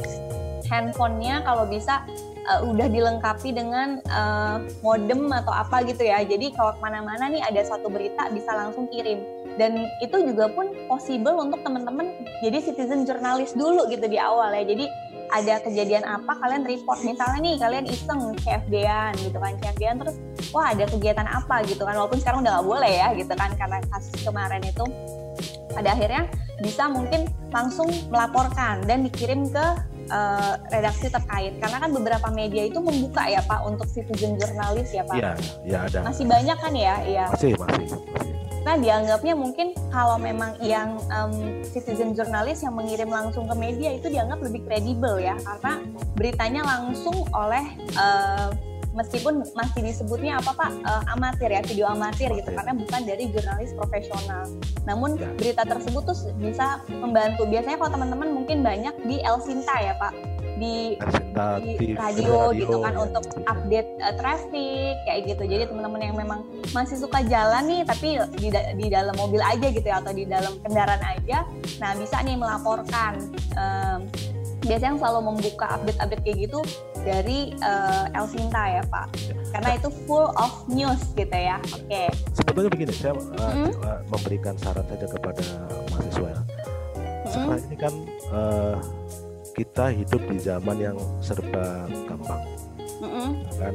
handphonenya 0.71 1.43
kalau 1.47 1.67
bisa 1.67 2.03
uh, 2.47 2.61
udah 2.67 2.87
dilengkapi 2.91 3.51
dengan 3.53 3.99
uh, 4.11 4.63
modem 4.81 5.31
atau 5.31 5.53
apa 5.53 5.83
gitu 5.87 6.07
ya. 6.07 6.23
Jadi 6.23 6.55
kalau 6.55 6.75
ke 6.79 6.81
mana-mana 6.81 7.27
nih 7.31 7.43
ada 7.43 7.63
satu 7.67 7.91
berita 7.91 8.31
bisa 8.31 8.55
langsung 8.55 8.87
kirim. 8.91 9.23
Dan 9.57 9.89
itu 10.05 10.17
juga 10.21 10.53
pun 10.53 10.69
possible 10.85 11.33
untuk 11.33 11.65
teman-teman 11.65 12.13
jadi 12.45 12.61
citizen 12.61 13.09
jurnalis 13.09 13.57
dulu 13.57 13.89
gitu 13.89 14.05
di 14.07 14.21
awal 14.21 14.53
ya. 14.53 14.63
Jadi 14.63 14.87
ada 15.33 15.59
kejadian 15.59 16.07
apa 16.07 16.39
kalian 16.39 16.63
report 16.63 17.03
misalnya 17.03 17.39
nih 17.43 17.55
kalian 17.59 17.87
iseng 17.91 18.21
CFD-an 18.47 19.13
gitu 19.19 19.39
kan 19.43 19.59
CFD-an 19.59 19.97
terus 19.99 20.17
wah 20.55 20.71
ada 20.71 20.87
kegiatan 20.87 21.27
apa 21.27 21.67
gitu 21.67 21.83
kan 21.83 21.99
walaupun 21.99 22.23
sekarang 22.23 22.47
udah 22.47 22.59
nggak 22.59 22.67
boleh 22.67 22.93
ya 22.95 23.09
gitu 23.19 23.35
kan 23.35 23.51
karena 23.59 23.83
kasus 23.91 24.23
kemarin 24.23 24.63
itu 24.63 24.85
pada 25.75 25.93
akhirnya 25.93 26.31
bisa 26.63 26.89
mungkin 26.89 27.29
langsung 27.51 27.91
melaporkan 28.09 28.87
dan 28.87 29.05
dikirim 29.05 29.51
ke 29.51 29.67
eh, 30.07 30.53
redaksi 30.71 31.07
terkait 31.07 31.59
karena 31.59 31.77
kan 31.79 31.91
beberapa 31.91 32.29
media 32.31 32.65
itu 32.65 32.79
membuka 32.79 33.27
ya 33.27 33.43
Pak 33.43 33.61
untuk 33.65 33.87
citizen 33.87 34.35
jurnalis 34.35 34.91
ya 34.91 35.03
Pak 35.03 35.17
Iya, 35.17 35.33
ya 35.63 35.79
ada. 35.85 35.99
masih 36.03 36.25
banyak 36.25 36.57
kan 36.57 36.73
ya 36.73 36.95
ya 37.03 37.25
Masih, 37.29 37.53
masih. 37.57 37.85
masih. 37.87 38.01
nah 38.63 38.75
dianggapnya 38.75 39.35
mungkin 39.35 39.67
kalau 39.89 40.19
memang 40.19 40.59
yang 40.59 40.99
em, 41.07 41.33
citizen 41.63 42.13
jurnalis 42.13 42.61
yang 42.61 42.75
mengirim 42.75 43.07
langsung 43.07 43.47
ke 43.47 43.55
media 43.55 43.91
itu 43.91 44.11
dianggap 44.11 44.43
lebih 44.43 44.67
kredibel 44.67 45.19
ya 45.19 45.39
karena 45.39 45.87
beritanya 46.15 46.63
langsung 46.65 47.15
oleh 47.31 47.63
eh, 47.95 48.49
meskipun 48.97 49.45
masih 49.53 49.81
disebutnya 49.85 50.41
apa 50.41 50.53
pak 50.57 50.71
Eh, 50.77 51.03
amatir 51.13 51.51
ya 51.51 51.61
video 51.63 51.87
amatir 51.87 52.31
gitu 52.33 52.51
karena 52.53 52.73
bukan 52.73 53.01
dari 53.05 53.25
jurnalis 53.31 53.71
profesional 53.77 54.45
namun 54.89 55.19
Ya. 55.19 55.29
berita 55.37 55.63
tersebut 55.65 56.03
tuh 56.05 56.19
bisa 56.39 56.81
membantu 56.89 57.45
biasanya 57.47 57.77
kalau 57.77 57.93
teman-teman 57.97 58.29
mungkin 58.33 58.65
banyak 58.65 58.95
di 59.05 59.21
El 59.23 59.39
Sinta 59.43 59.77
ya 59.79 59.95
pak 59.99 60.15
di 60.57 60.97
Presentatif, 60.97 61.77
di 61.77 61.93
radio, 61.93 62.49
gitu 62.57 62.81
kan 62.81 62.97
ya, 62.97 63.05
untuk 63.05 63.25
update 63.45 63.91
uh, 64.01 64.15
traffic 64.17 64.97
kayak 65.05 65.21
gitu. 65.29 65.45
Jadi 65.45 65.69
teman-teman 65.69 66.01
yang 66.01 66.17
memang 66.17 66.41
masih 66.73 66.97
suka 66.97 67.21
jalan 67.29 67.69
nih 67.69 67.81
tapi 67.85 68.17
di, 68.41 68.49
da- 68.49 68.73
di 68.73 68.87
dalam 68.89 69.13
mobil 69.21 69.45
aja 69.45 69.69
gitu 69.69 69.85
ya 69.85 70.01
atau 70.01 70.17
di 70.17 70.25
dalam 70.25 70.57
kendaraan 70.65 71.03
aja, 71.05 71.45
nah 71.77 71.93
bisa 71.93 72.25
nih 72.25 72.41
melaporkan. 72.41 73.21
Um, 73.53 74.09
biasanya 74.67 74.91
yang 74.93 75.01
selalu 75.01 75.21
membuka 75.33 75.67
update-update 75.79 76.23
kayak 76.27 76.39
gitu 76.51 76.61
dari 77.07 77.39
uh, 77.63 78.11
Elsinta 78.13 78.63
ya 78.67 78.83
Pak. 78.91 79.07
Karena 79.55 79.71
itu 79.79 79.89
full 80.05 80.29
of 80.37 80.53
news 80.69 81.01
gitu 81.15 81.33
ya. 81.33 81.57
Oke. 81.73 82.11
Sebetulnya 82.35 82.71
begini, 82.71 82.93
saya 82.93 83.15
uh, 83.15 83.53
Hmm. 83.55 83.71
memberikan 84.11 84.59
saran 84.59 84.85
saja 84.91 85.07
kepada 85.07 85.47
mahasiswa. 85.95 86.29
ya. 86.29 86.41
Hmm. 86.43 87.25
Sekarang 87.31 87.61
ini 87.65 87.77
kan 87.79 87.95
uh, 88.35 88.77
kita 89.57 89.85
hidup 89.89 90.23
di 90.29 90.37
zaman 90.37 90.77
yang 90.77 90.97
serba 91.25 91.89
gampang, 92.05 92.45
Mm-mm. 93.01 93.41
kan? 93.57 93.75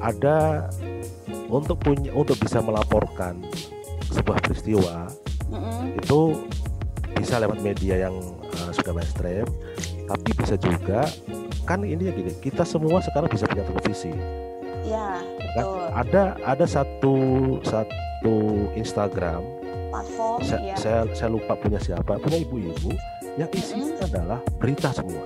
Ada 0.00 0.64
untuk 1.52 1.76
punya 1.76 2.08
untuk 2.16 2.40
bisa 2.40 2.64
melaporkan 2.64 3.44
sebuah 4.08 4.40
peristiwa 4.40 5.12
Mm-mm. 5.52 6.00
itu 6.00 6.40
bisa 7.20 7.36
lewat 7.36 7.60
media 7.60 8.08
yang 8.08 8.16
uh, 8.48 8.70
sudah 8.72 8.96
mainstream, 8.96 9.44
tapi 10.10 10.30
bisa 10.34 10.58
juga 10.58 11.06
kan 11.62 11.86
ini 11.86 12.10
ya 12.10 12.12
gini, 12.12 12.34
kita 12.42 12.66
semua 12.66 12.98
sekarang 12.98 13.30
bisa 13.30 13.46
punya 13.46 13.62
televisi. 13.62 14.10
Ya, 14.82 15.22
kan? 15.22 15.22
betul. 15.38 15.86
Ada 15.94 16.22
ada 16.42 16.66
satu 16.66 17.14
satu 17.62 18.36
Instagram 18.74 19.46
Platform 19.94 20.38
saya, 20.42 20.60
ya. 20.66 20.74
saya 20.74 21.00
saya 21.14 21.30
lupa 21.30 21.54
punya 21.54 21.78
siapa 21.78 22.18
punya 22.18 22.42
ibu-ibu 22.42 22.90
yang 23.38 23.50
isinya 23.54 24.02
adalah 24.02 24.38
berita 24.58 24.90
semua 24.90 25.22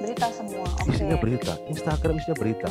Berita 0.00 0.28
semua. 0.32 0.64
Oke. 0.64 0.94
isinya 0.94 1.16
berita 1.20 1.52
Instagram 1.68 2.14
isinya 2.20 2.36
berita 2.38 2.70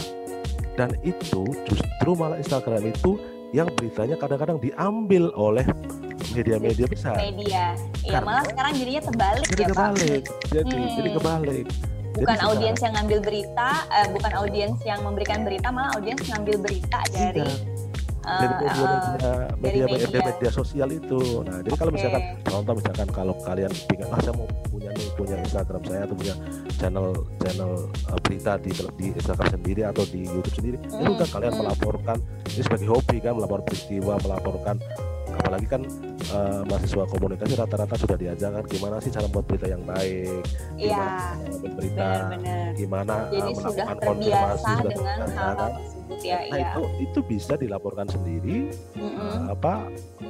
dan 0.74 0.90
itu 1.06 1.44
justru 1.70 2.10
malah 2.18 2.40
Instagram 2.42 2.90
itu 2.90 3.22
yang 3.54 3.70
beritanya 3.78 4.18
kadang-kadang 4.18 4.58
diambil 4.58 5.30
oleh 5.38 5.66
media-media 6.34 6.86
besar 6.86 7.16
Media. 7.16 7.78
Iya, 8.02 8.12
Karena- 8.12 8.26
malah 8.26 8.44
sekarang 8.44 8.74
jadinya 8.74 9.02
terbalik 9.04 9.46
jadi 9.46 9.62
ya 9.62 9.68
Pak. 9.68 9.74
kebalik 9.74 10.24
jadi 10.50 10.76
Hmm. 10.76 10.96
jadi 10.96 11.10
kebalik 11.14 11.68
Bukan 12.14 12.22
Jadi 12.22 12.30
sekarang- 12.30 12.54
audiens 12.54 12.80
yang 12.80 12.94
ngambil 12.94 13.20
berita, 13.26 13.70
eh, 13.90 14.08
bukan 14.08 14.32
audiens 14.38 14.78
yang 14.86 15.00
memberikan 15.02 15.40
berita, 15.42 15.68
malah 15.68 15.92
audiens 15.98 16.22
ngambil 16.22 16.56
berita 16.62 17.00
dari 17.10 17.42
Iya, 17.42 17.50
eh, 17.50 18.38
dari 18.38 18.54
media, 18.54 18.70
media, 18.70 19.34
media, 19.58 19.86
media, 19.90 20.08
media. 20.14 20.22
media 20.30 20.52
sosial 20.54 20.90
itu. 20.94 21.20
Nah, 21.42 21.58
jadi 21.66 21.74
kalau 21.74 21.90
Oke. 21.90 21.98
misalkan 21.98 22.22
contoh 22.46 22.74
misalkan 22.78 23.08
kalau 23.10 23.34
kalian 23.42 23.72
ingin 23.90 24.08
ah 24.08 24.20
saya 24.22 24.34
mau 24.38 24.46
punya 24.70 24.90
nih 24.94 25.08
punya 25.12 25.36
Instagram 25.42 25.82
saya 25.84 26.02
atau 26.06 26.16
punya 26.16 26.36
channel 26.78 27.08
channel 27.42 27.72
uh, 28.06 28.20
berita 28.22 28.52
di 28.58 28.72
di 28.94 29.06
Instagram 29.12 29.48
sendiri 29.52 29.82
atau 29.84 30.04
di 30.06 30.22
YouTube 30.24 30.54
sendiri, 30.54 30.78
Hmm, 30.86 31.18
udah 31.18 31.28
kalian 31.28 31.50
hmm. 31.50 31.62
melaporkan 31.66 32.18
ini 32.46 32.62
sebagai 32.62 32.88
hobi 32.88 33.18
kan 33.20 33.34
melapor 33.34 33.66
peristiwa, 33.66 34.22
melaporkan 34.22 34.78
apalagi 35.34 35.66
kan 35.66 35.82
uh, 36.30 36.62
mahasiswa 36.66 37.04
komunikasi 37.10 37.54
rata-rata 37.54 37.96
sudah 37.98 38.18
diajarkan 38.18 38.64
gimana 38.66 38.96
sih 38.98 39.10
cara 39.10 39.26
membuat 39.26 39.46
berita 39.50 39.68
yang 39.68 39.84
baik, 39.84 40.42
Iya, 40.76 40.94
gimana 40.94 41.18
membuat 41.44 41.74
berita, 41.76 42.08
benar-benar. 42.08 42.70
gimana 42.74 43.14
uh, 43.14 43.22
Jadi 43.28 43.52
sudah 43.52 43.72
melakukan 43.74 43.98
terbiasa 43.98 44.08
konfirmasi, 44.08 44.72
sudah 44.74 44.92
dengan 44.94 45.18
hal-hal 45.28 45.56
kan? 45.58 45.72
tersebut 45.74 46.20
ya, 46.22 46.38
Nah 46.38 46.58
iya. 46.58 46.70
itu 46.70 46.82
itu 47.02 47.20
bisa 47.26 47.54
dilaporkan 47.56 48.08
sendiri 48.08 48.58
Mm-mm. 48.94 49.18
uh, 49.18 49.42
apa 49.52 49.74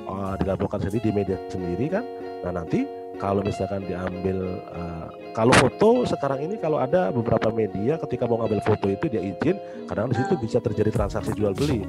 uh, 0.05 0.33
dilaporkan 0.37 0.79
sendiri 0.79 0.99
di 1.03 1.11
media 1.11 1.37
sendiri 1.47 1.85
kan 1.91 2.05
nah 2.43 2.59
nanti 2.59 2.83
kalau 3.15 3.41
misalkan 3.41 3.81
diambil 3.83 4.61
uh, 4.69 5.07
kalau 5.31 5.53
foto 5.53 6.05
sekarang 6.05 6.45
ini 6.45 6.55
kalau 6.57 6.77
ada 6.77 7.09
beberapa 7.09 7.49
media 7.49 7.97
ketika 8.01 8.25
mau 8.25 8.41
ngambil 8.41 8.61
foto 8.61 8.87
itu 8.87 9.05
dia 9.07 9.21
izin 9.21 9.57
kadang 9.85 10.09
di 10.09 10.17
situ 10.17 10.33
Ah. 10.33 10.39
bisa 10.39 10.57
terjadi 10.59 10.91
transaksi 10.91 11.31
jual 11.33 11.53
beli 11.53 11.85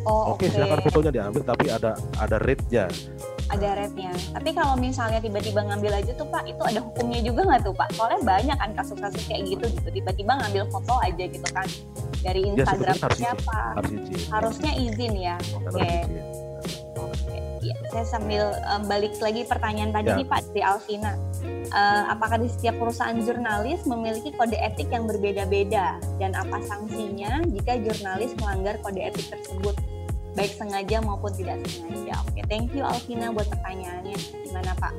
Oh, 0.00 0.32
oke 0.32 0.48
silakan 0.48 0.80
fotonya 0.80 1.12
diambil 1.12 1.44
tapi 1.44 1.68
ada 1.68 1.92
ada 2.16 2.40
rate-nya 2.40 2.88
ada 3.50 3.74
rate-nya. 3.74 4.14
Tapi 4.30 4.54
kalau 4.54 4.78
misalnya 4.78 5.18
tiba-tiba 5.18 5.66
ngambil 5.66 5.90
aja 5.98 6.14
tuh 6.14 6.22
Pak, 6.22 6.46
itu 6.46 6.62
ada 6.62 6.78
hukumnya 6.78 7.18
juga 7.18 7.42
nggak 7.42 7.66
tuh 7.66 7.74
Pak? 7.74 7.88
Soalnya 7.98 8.22
banyak 8.22 8.56
kan 8.56 8.70
kasus-kasus 8.78 9.26
kayak 9.26 9.42
gitu 9.42 9.66
gitu. 9.66 9.88
Tiba-tiba 9.90 10.38
ngambil 10.38 10.70
foto 10.70 10.94
aja 11.02 11.24
gitu 11.26 11.48
kan 11.50 11.66
dari 12.22 12.46
Ya, 12.46 12.62
Instagram 12.62 12.94
izin. 12.94 13.10
siapa? 13.18 13.58
harus 13.74 13.90
izin 13.90 14.18
Harusnya 14.30 14.72
izin 14.78 15.12
ya. 15.18 15.36
Oke. 15.58 15.82
Ya, 15.82 16.06
saya 17.90 18.06
sambil 18.06 18.54
em, 18.54 18.82
balik 18.86 19.18
lagi 19.18 19.42
pertanyaan 19.44 19.90
tadi 19.90 20.08
Ya. 20.08 20.16
nih 20.16 20.26
Pak 20.26 20.40
dari 20.50 20.62
Alvina. 20.62 21.12
Eh, 21.70 22.02
apakah 22.10 22.38
di 22.38 22.50
setiap 22.50 22.78
perusahaan 22.78 23.14
jurnalis 23.14 23.86
memiliki 23.86 24.34
kode 24.34 24.58
etik 24.58 24.90
yang 24.90 25.06
berbeda-beda 25.06 25.98
dan 26.18 26.34
apa 26.34 26.58
sanksinya 26.64 27.46
jika 27.46 27.78
jurnalis 27.78 28.34
melanggar 28.38 28.74
kode 28.82 28.98
etik 28.98 29.30
tersebut? 29.30 29.74
Baik 30.34 30.54
sengaja 30.54 31.02
maupun 31.02 31.30
tidak 31.34 31.58
sengaja. 31.66 32.22
Oke, 32.26 32.42
thank 32.46 32.70
you 32.70 32.82
Alvina 32.82 33.30
buat 33.30 33.46
pertanyaannya. 33.46 34.18
Gimana 34.46 34.72
Pak? 34.78 34.94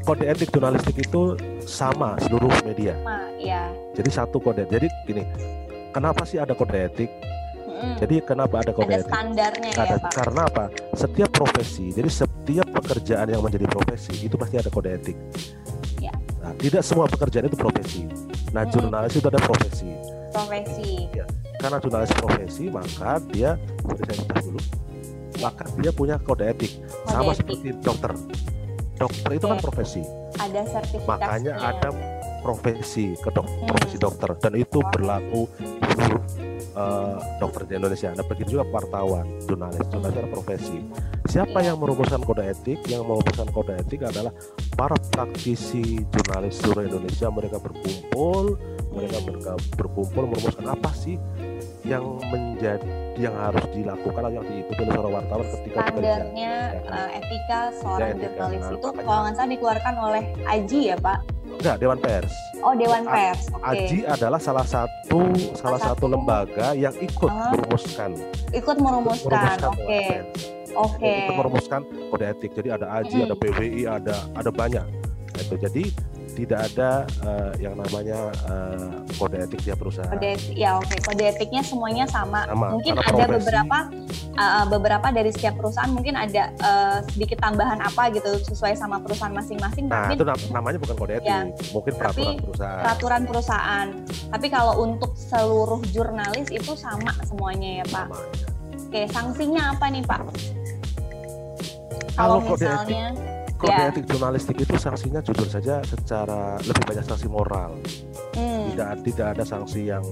kode 0.00 0.24
etik 0.26 0.50
jurnalistik 0.50 0.96
itu 0.98 1.36
sama 1.62 2.16
seluruh 2.24 2.50
media 2.64 2.96
Ma, 3.04 3.20
ya. 3.36 3.68
jadi 3.94 4.10
satu 4.10 4.40
kode 4.40 4.64
jadi 4.66 4.88
gini 5.04 5.22
kenapa 5.92 6.24
sih 6.24 6.40
ada 6.40 6.56
kode 6.56 6.74
etik 6.74 7.10
Mm-mm. 7.80 7.96
jadi 7.96 8.14
kenapa 8.20 8.60
ada 8.60 8.70
kode 8.70 8.86
ada 8.86 9.00
etik 9.00 9.08
standarnya 9.08 9.70
ya 9.72 9.80
Ada, 9.80 9.96
Pak. 9.98 10.10
karena 10.12 10.42
apa? 10.44 10.64
Setiap 10.92 11.30
profesi, 11.30 11.84
jadi 11.90 12.10
setiap 12.10 12.66
pekerjaan 12.70 13.26
yang 13.26 13.40
menjadi 13.40 13.64
profesi 13.64 14.14
itu 14.20 14.36
pasti 14.36 14.56
ada 14.56 14.68
kode 14.68 14.90
etik. 14.92 15.16
Ya. 15.96 16.12
Nah, 16.38 16.52
tidak 16.54 16.82
semua 16.82 17.06
pekerjaan 17.06 17.46
itu 17.46 17.56
profesi. 17.56 18.04
Nah, 18.50 18.62
Mm-mm. 18.62 18.72
jurnalis 18.72 19.12
itu 19.14 19.26
ada 19.26 19.40
profesi. 19.40 19.88
Profesi. 20.30 21.08
Karena 21.56 21.76
jurnalis 21.78 22.12
profesi, 22.14 22.64
maka 22.68 23.16
dia, 23.26 23.56
sorry 23.82 24.00
saya 24.02 24.16
minta 24.18 24.34
dulu, 24.38 24.60
maka 25.38 25.64
dia 25.74 25.90
punya 25.90 26.16
kode 26.16 26.44
etik. 26.46 26.72
Kode 26.80 27.08
Sama 27.10 27.30
etik. 27.30 27.38
seperti 27.40 27.68
dokter. 27.80 28.12
Dokter 28.94 29.30
itu 29.32 29.46
kan 29.46 29.56
Oke. 29.56 29.64
profesi. 29.64 30.02
Ada 30.36 30.60
sertifikasinya. 30.66 31.16
Makanya 31.16 31.54
ada 31.56 31.88
profesi 32.40 33.12
ke 33.14 33.28
dok, 33.28 33.44
Hmm. 33.44 33.66
profesi 33.66 33.96
dokter 33.96 34.30
dan 34.34 34.52
itu 34.54 34.80
berlaku 34.86 35.44
seluruh 35.86 36.22
eh, 36.74 37.16
dokter 37.38 37.62
di 37.66 37.74
Indonesia. 37.78 38.10
Nah 38.14 38.26
begitu 38.26 38.58
juga 38.58 38.64
wartawan, 38.70 39.26
jurnalis, 39.46 39.82
jurnalis 39.90 40.14
adalah 40.14 40.30
profesi. 40.30 40.78
Siapa 41.30 41.62
yang 41.62 41.78
merumuskan 41.78 42.20
kode 42.24 42.42
etik? 42.48 42.80
Yang 42.90 43.02
merumuskan 43.06 43.48
kode 43.54 43.72
etik 43.78 44.00
adalah 44.02 44.32
para 44.74 44.96
praktisi 45.12 46.02
jurnalis 46.10 46.58
seluruh 46.58 46.88
Indonesia. 46.90 47.28
Mereka 47.30 47.56
berkumpul, 47.62 48.58
mereka 48.92 49.18
berkumpul 49.78 50.24
merumuskan 50.26 50.66
apa 50.74 50.90
sih 50.96 51.16
yang 51.86 52.20
menjadi 52.28 52.88
yang 53.16 53.34
harus 53.34 53.64
dilakukan 53.70 54.22
atau 54.22 54.32
yang 54.32 54.44
diikuti 54.44 54.80
oleh 54.80 54.92
seorang 54.92 55.14
wartawan 55.14 55.46
ketika 55.50 55.78
standarnya 55.82 56.52
eh, 56.80 57.08
etika 57.16 57.60
seorang 57.74 57.98
Ya, 58.00 58.14
jurnalis 58.16 58.64
itu 58.70 58.88
kalau 58.94 59.20
nggak 59.20 59.34
salah 59.34 59.50
dikeluarkan 59.50 59.94
oleh 59.98 60.22
Aji 60.44 60.80
ya 60.84 60.96
Pak 60.96 61.18
Enggak, 61.50 61.76
Dewan 61.76 61.98
Pers. 61.98 62.32
oh 62.58 62.72
Dewan 62.72 63.04
A- 63.04 63.12
Pers 63.12 63.42
oke 63.50 63.64
AJI 63.66 63.98
adalah 64.06 64.38
salah 64.38 64.64
satu 64.64 65.20
salah 65.52 65.76
satu 65.76 65.96
satu. 66.00 66.04
lembaga 66.08 66.66
yang 66.72 66.94
ikut 66.96 67.28
Ah. 67.28 67.50
merumuskan 67.50 68.10
ikut 68.50 68.76
merumuskan 68.78 69.28
merumuskan 69.28 69.58
oke 69.66 70.00
oke 70.72 71.02
Yang 71.02 71.20
ikut 71.20 71.36
merumuskan 71.36 71.80
kode 72.08 72.24
etik. 72.26 72.50
Jadi 72.52 72.68
ada 72.70 72.86
AJI, 72.92 73.16
Mm. 73.16 73.26
ada 73.26 73.34
PWI, 73.36 73.82
ada 73.84 74.16
ada 74.32 74.50
banyak. 74.50 74.86
Nah, 75.30 75.40
Itu 75.40 75.54
jadi 75.56 75.84
tidak 76.32 76.60
ada 76.66 76.90
eh, 77.20 77.50
yang 77.60 77.74
namanya 77.74 78.18
eh, 78.44 78.88
kode 79.14 79.36
etik 79.40 79.60
tiap 79.60 79.76
perusahaan. 79.76 80.08
kode 80.08 80.28
etik- 80.30 80.54
ya 80.54 80.76
oke 80.76 80.96
kode 81.00 81.24
etiknya 81.26 81.60
semuanya 81.60 82.04
sama, 82.06 82.44
Sama, 82.44 82.66
mungkin 82.70 82.94
ada 82.94 83.06
profesi- 83.06 83.34
beberapa 83.36 83.78
uh, 84.34 84.66
beberapa 84.66 85.06
dari 85.08 85.30
setiap 85.30 85.54
perusahaan 85.54 85.88
mungkin 85.88 86.14
ada 86.14 86.42
uh, 86.56 86.98
sedikit 87.06 87.38
tambahan 87.40 87.78
apa 87.78 88.08
gitu 88.10 88.30
sesuai 88.44 88.72
sama 88.74 88.98
perusahaan 88.98 89.30
masing-masing 89.30 89.86
Nah, 89.86 90.06
tapi 90.06 90.14
itu 90.14 90.24
nam- 90.24 90.48
namanya 90.50 90.78
bukan 90.78 90.96
kode 90.96 91.12
etik, 91.14 91.26
Ya. 91.26 91.40
mungkin 91.70 91.92
peraturan 91.92 92.10
Tapi 92.30 92.42
perusahaan. 92.42 92.80
peraturan 92.80 93.22
perusahaan 93.24 93.86
tapi 94.30 94.46
kalau 94.48 94.74
untuk 94.80 95.10
seluruh 95.14 95.80
jurnalis 95.88 96.48
itu 96.48 96.72
sama 96.72 97.12
semuanya 97.22 97.80
ya 97.80 97.86
Pak 97.86 98.06
Namanya. 98.06 98.46
oke 98.80 99.00
sanksinya 99.08 99.62
apa 99.70 99.86
nih 99.88 100.02
Pak 100.02 100.20
Kalau 102.10 102.36
kalau 102.36 102.36
kode 102.46 102.60
etik, 102.60 102.70
misalnya 102.70 103.04
kode 103.60 103.76
ya. 103.76 103.88
etik 103.88 104.06
jurnalistik 104.06 104.56
itu 104.56 104.74
sanksinya 104.74 105.20
jujur 105.20 105.44
saja 105.44 105.84
secara 105.84 106.56
lebih 106.60 106.82
banyak 106.82 107.04
sanksi 107.04 107.28
moral. 107.28 107.76
hmm, 108.32 108.72
Tidak 108.72 108.88
tidak 109.04 109.26
ada 109.36 109.44
sanksi 109.44 109.86
yang 109.86 110.04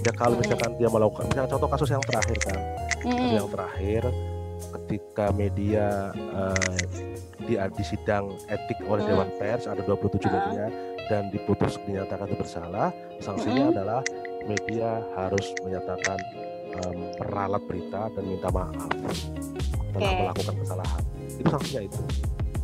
ya 0.00 0.12
kalau 0.12 0.34
Hmm. 0.34 0.42
misalkan 0.42 0.70
dia 0.74 0.88
melakukan 0.88 1.24
misalnya 1.24 1.50
contoh 1.50 1.68
kasus 1.68 1.88
yang 1.88 2.02
terakhir 2.02 2.38
kan 2.40 2.58
hmm, 3.00 3.12
Kasus 3.12 3.32
yang 3.36 3.48
terakhir 3.48 4.02
ketika 4.72 5.26
media 5.30 5.86
eh, 6.16 6.80
di, 7.38 7.54
di 7.56 7.84
sidang 7.84 8.24
etik 8.46 8.80
oleh 8.82 9.02
Hmm. 9.02 9.10
Dewan 9.14 9.30
Pers 9.36 9.64
ada 9.64 9.80
27 9.80 10.24
Ah. 10.24 10.32
media 10.42 10.66
dan 11.06 11.28
diputus 11.28 11.76
dinyatakan 11.80 12.32
bersalah 12.32 12.90
sanksinya 13.18 13.68
Hmm. 13.68 13.72
adalah 13.72 14.00
media 14.42 14.88
harus 15.14 15.46
menyatakan 15.60 16.16
meralat 17.18 17.60
berita 17.66 18.08
dan 18.08 18.24
minta 18.24 18.48
maaf 18.48 18.88
telah 19.90 20.06
Oke. 20.06 20.20
melakukan 20.22 20.54
kesalahan 20.56 21.02
itu 21.34 21.48
sanksinya 21.50 21.82
itu 21.84 22.00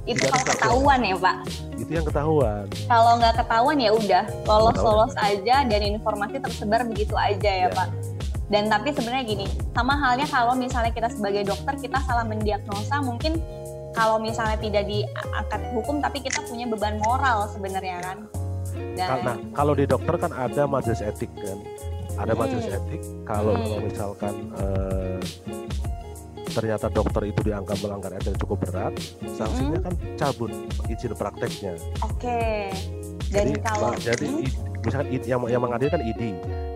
itu 0.07 0.23
kalau 0.25 0.47
ketahuan 0.47 1.01
ya 1.03 1.17
Pak 1.17 1.37
itu 1.77 1.91
yang 1.93 2.07
ketahuan 2.07 2.65
kalau 2.87 3.13
nggak 3.19 3.35
ketahuan 3.37 3.77
ya 3.77 3.91
udah 3.93 4.25
lolos 4.47 4.79
lolos 4.79 5.15
aja 5.19 5.57
dan 5.63 5.81
informasi 5.83 6.39
tersebar 6.39 6.87
begitu 6.87 7.13
aja 7.15 7.51
ya 7.51 7.67
Ya. 7.67 7.69
Pak 7.69 7.89
dan 8.47 8.71
tapi 8.71 8.95
sebenarnya 8.95 9.27
gini 9.27 9.47
sama 9.75 9.99
halnya 9.99 10.25
kalau 10.25 10.55
misalnya 10.55 10.91
kita 10.91 11.11
sebagai 11.11 11.43
dokter 11.45 11.75
kita 11.77 11.99
salah 12.01 12.23
mendiagnosa 12.23 13.03
mungkin 13.03 13.43
kalau 13.91 14.17
misalnya 14.17 14.55
tidak 14.57 14.87
diangkat 14.87 15.61
hukum 15.75 15.99
tapi 15.99 16.23
kita 16.23 16.39
punya 16.47 16.65
beban 16.65 16.97
moral 16.99 17.51
sebenarnya 17.51 17.99
kan 18.01 18.19
Kal- 18.95 19.25
Nah, 19.25 19.37
kalau 19.53 19.73
di 19.73 19.85
dokter 19.85 20.17
kan 20.17 20.31
ada 20.31 20.65
majelis 20.65 21.01
etik 21.01 21.29
kan, 21.35 21.59
ada 22.15 22.33
Hmm. 22.33 22.41
majelis 22.41 22.65
etik. 22.67 23.01
Kalau 23.25 23.53
Hmm. 23.53 23.81
misalkan 23.83 24.35
eh, 24.55 25.17
ternyata 26.47 26.87
dokter 26.87 27.23
itu 27.27 27.41
dianggap 27.43 27.79
melanggar 27.81 28.13
etik 28.15 28.39
cukup 28.39 28.59
berat, 28.63 28.95
sanksinya 29.29 29.79
kan 29.81 29.95
cabut 30.15 30.51
izin 30.87 31.13
prakteknya. 31.13 31.75
oke. 32.01 32.43
Dan 33.27 33.51
jadi, 33.51 33.53
kalau 33.59 33.91
Pak, 33.91 33.95
jadi 34.01 34.27
Hmm, 34.27 34.39
i- 34.39 34.55
misalkan 34.81 35.09
i- 35.11 35.27
yang 35.27 35.41
yang 35.47 35.63
mengadili 35.63 35.91
kan 35.91 36.03
ID, 36.03 36.23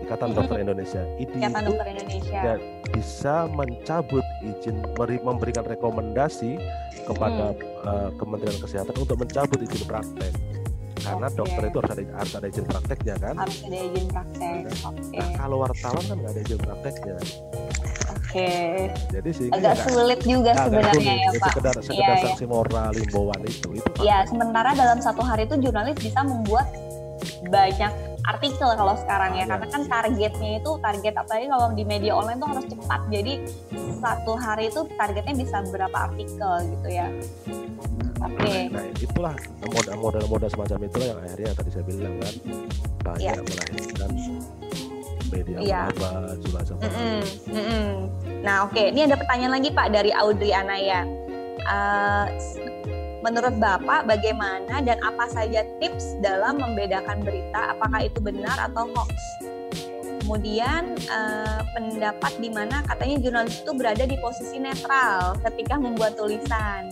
Ikatan 0.01 0.27
Hmm. 0.27 0.37
Dokter 0.43 0.57
Indonesia. 0.59 1.01
ID 1.15 1.31
Ikatan 1.39 1.61
itu 1.63 1.67
Dokter 1.71 1.87
Indonesia. 1.87 2.39
ya, 2.43 2.55
bisa 2.91 3.35
mencabut 3.47 4.25
izin 4.43 4.83
beri- 4.91 5.23
memberikan 5.23 5.63
rekomendasi 5.63 6.59
kepada 7.07 7.55
Hmm. 7.55 7.87
eh, 7.87 8.09
Kementerian 8.19 8.59
Kesehatan 8.59 8.95
untuk 8.99 9.15
mencabut 9.15 9.55
izin 9.57 9.87
praktek. 9.87 10.33
Karena 11.01 11.27
Oke. 11.31 11.37
dokter 11.39 11.63
itu 11.65 11.77
harus 11.81 11.91
ada 11.91 12.03
harus 12.13 12.33
ada 12.35 12.47
izin 12.51 12.65
prakteknya 12.67 13.15
kan. 13.17 13.35
harus 13.39 13.57
ada 13.63 13.77
izin 13.79 14.05
praktek. 14.05 14.53
Oke. 14.85 15.17
Nah, 15.17 15.29
kalau 15.33 15.57
wartawan 15.57 16.03
kan 16.03 16.15
nggak 16.19 16.31
ada 16.35 16.41
izin 16.43 16.59
prakteknya. 16.59 17.15
Oke. 18.31 18.47
Jadi 19.11 19.29
sih 19.35 19.47
Agak 19.51 19.75
sulit 19.83 20.23
juga 20.23 20.55
sebenarnya 20.55 21.13
ya, 21.19 21.29
Pak. 21.35 21.51
sekedar 21.51 21.75
sekedar 21.77 21.99
Iya, 21.99 22.15
iya. 22.15 22.23
sanksi 22.23 22.45
moral 22.47 22.95
himbauan 22.95 23.41
itu 23.43 23.67
itu 23.75 23.91
Ya, 23.99 24.23
sementara 24.23 24.71
dalam 24.71 25.03
satu 25.03 25.19
hari 25.19 25.43
itu 25.43 25.59
jurnalis 25.59 25.99
bisa 25.99 26.23
membuat 26.23 26.71
banyak 27.51 27.91
artikel 28.23 28.69
kalau 28.71 28.95
sekarang 28.95 29.35
ya, 29.35 29.43
Iya. 29.43 29.51
karena 29.51 29.65
kan 29.67 29.81
targetnya 29.83 30.49
itu 30.57 30.71
target 30.79 31.13
apalagi 31.17 31.47
kalau 31.49 31.67
di 31.75 31.83
media 31.83 32.15
online 32.15 32.39
tuh 32.39 32.49
harus 32.55 32.65
cepat. 32.65 33.01
Jadi 33.11 33.33
satu 33.99 34.33
hari 34.33 34.63
itu 34.71 34.81
targetnya 34.95 35.35
bisa 35.35 35.57
berapa 35.67 35.97
artikel 36.07 36.53
gitu 36.71 36.87
ya. 36.87 37.11
Oke. 38.21 38.71
Nah, 38.71 38.85
itulah 38.95 39.35
modal 39.99 40.23
modal 40.29 40.47
semacam 40.47 40.87
itulah 40.87 41.07
yang 41.11 41.19
akhirnya 41.19 41.51
tadi 41.51 41.69
saya 41.69 41.83
bilang 41.83 42.15
kan 42.15 42.33
banyak 43.03 43.27
Iya. 43.27 43.33
melahirkan 43.43 44.09
apa 45.31 46.09
juga 46.37 46.59
seperti 46.61 46.85
Mm-mm, 46.91 47.19
mm-mm. 47.49 47.87
Nah, 48.41 48.55
oke. 48.65 48.81
Ini 48.81 49.07
ada 49.07 49.15
pertanyaan 49.15 49.53
lagi 49.55 49.69
Pak 49.69 49.87
dari 49.89 50.11
Audrey 50.11 50.51
Anaya. 50.51 51.07
Eh, 51.61 52.25
s- 52.35 52.59
menurut 53.21 53.53
Bapak 53.55 54.05
bagaimana 54.05 54.81
dan 54.81 54.97
apa 54.99 55.29
saja 55.29 55.61
tips 55.77 56.17
dalam 56.19 56.57
membedakan 56.57 57.21
berita 57.21 57.71
apakah 57.71 58.01
itu 58.01 58.17
benar 58.17 58.57
atau 58.59 58.89
hoax? 58.89 59.13
Kemudian 60.21 60.95
eh, 60.97 61.61
pendapat 61.71 62.33
di 62.37 62.49
mana 62.49 62.81
katanya 62.83 63.15
jurnalis 63.19 63.61
itu 63.61 63.71
berada 63.73 64.03
di 64.03 64.17
posisi 64.17 64.57
netral 64.57 65.37
ketika 65.43 65.77
membuat 65.77 66.15
tulisan. 66.15 66.89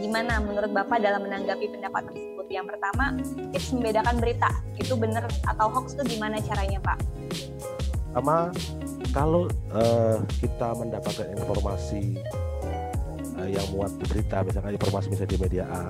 Gimana 0.00 0.40
menurut 0.40 0.68
Bapak 0.70 1.00
dalam 1.00 1.24
menanggapi 1.24 1.68
pendapat 1.70 2.08
tersebut? 2.08 2.46
Yang 2.50 2.66
pertama, 2.74 3.04
tips 3.52 3.70
membedakan 3.70 4.16
berita 4.18 4.50
itu 4.74 4.96
benar 4.96 5.22
atau 5.46 5.66
hoax 5.70 5.94
itu 5.94 6.18
gimana 6.18 6.42
caranya, 6.42 6.82
Pak? 6.82 6.98
Sama 8.10 8.50
kalau 9.10 9.46
eh, 9.74 10.16
kita 10.38 10.68
mendapatkan 10.74 11.26
informasi 11.34 12.18
eh, 13.38 13.48
yang 13.50 13.66
muat 13.70 13.90
di 13.98 14.04
berita 14.06 14.42
misalkan 14.42 14.74
informasi 14.74 15.06
misalnya 15.10 15.30
di 15.30 15.38
media 15.38 15.64
A 15.70 15.84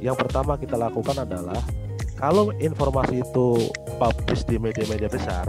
yang 0.00 0.16
pertama 0.16 0.56
kita 0.56 0.76
lakukan 0.76 1.24
adalah 1.24 1.60
kalau 2.16 2.52
informasi 2.56 3.24
itu 3.24 3.72
publish 3.96 4.44
di 4.44 4.56
media-media 4.56 5.08
besar 5.08 5.48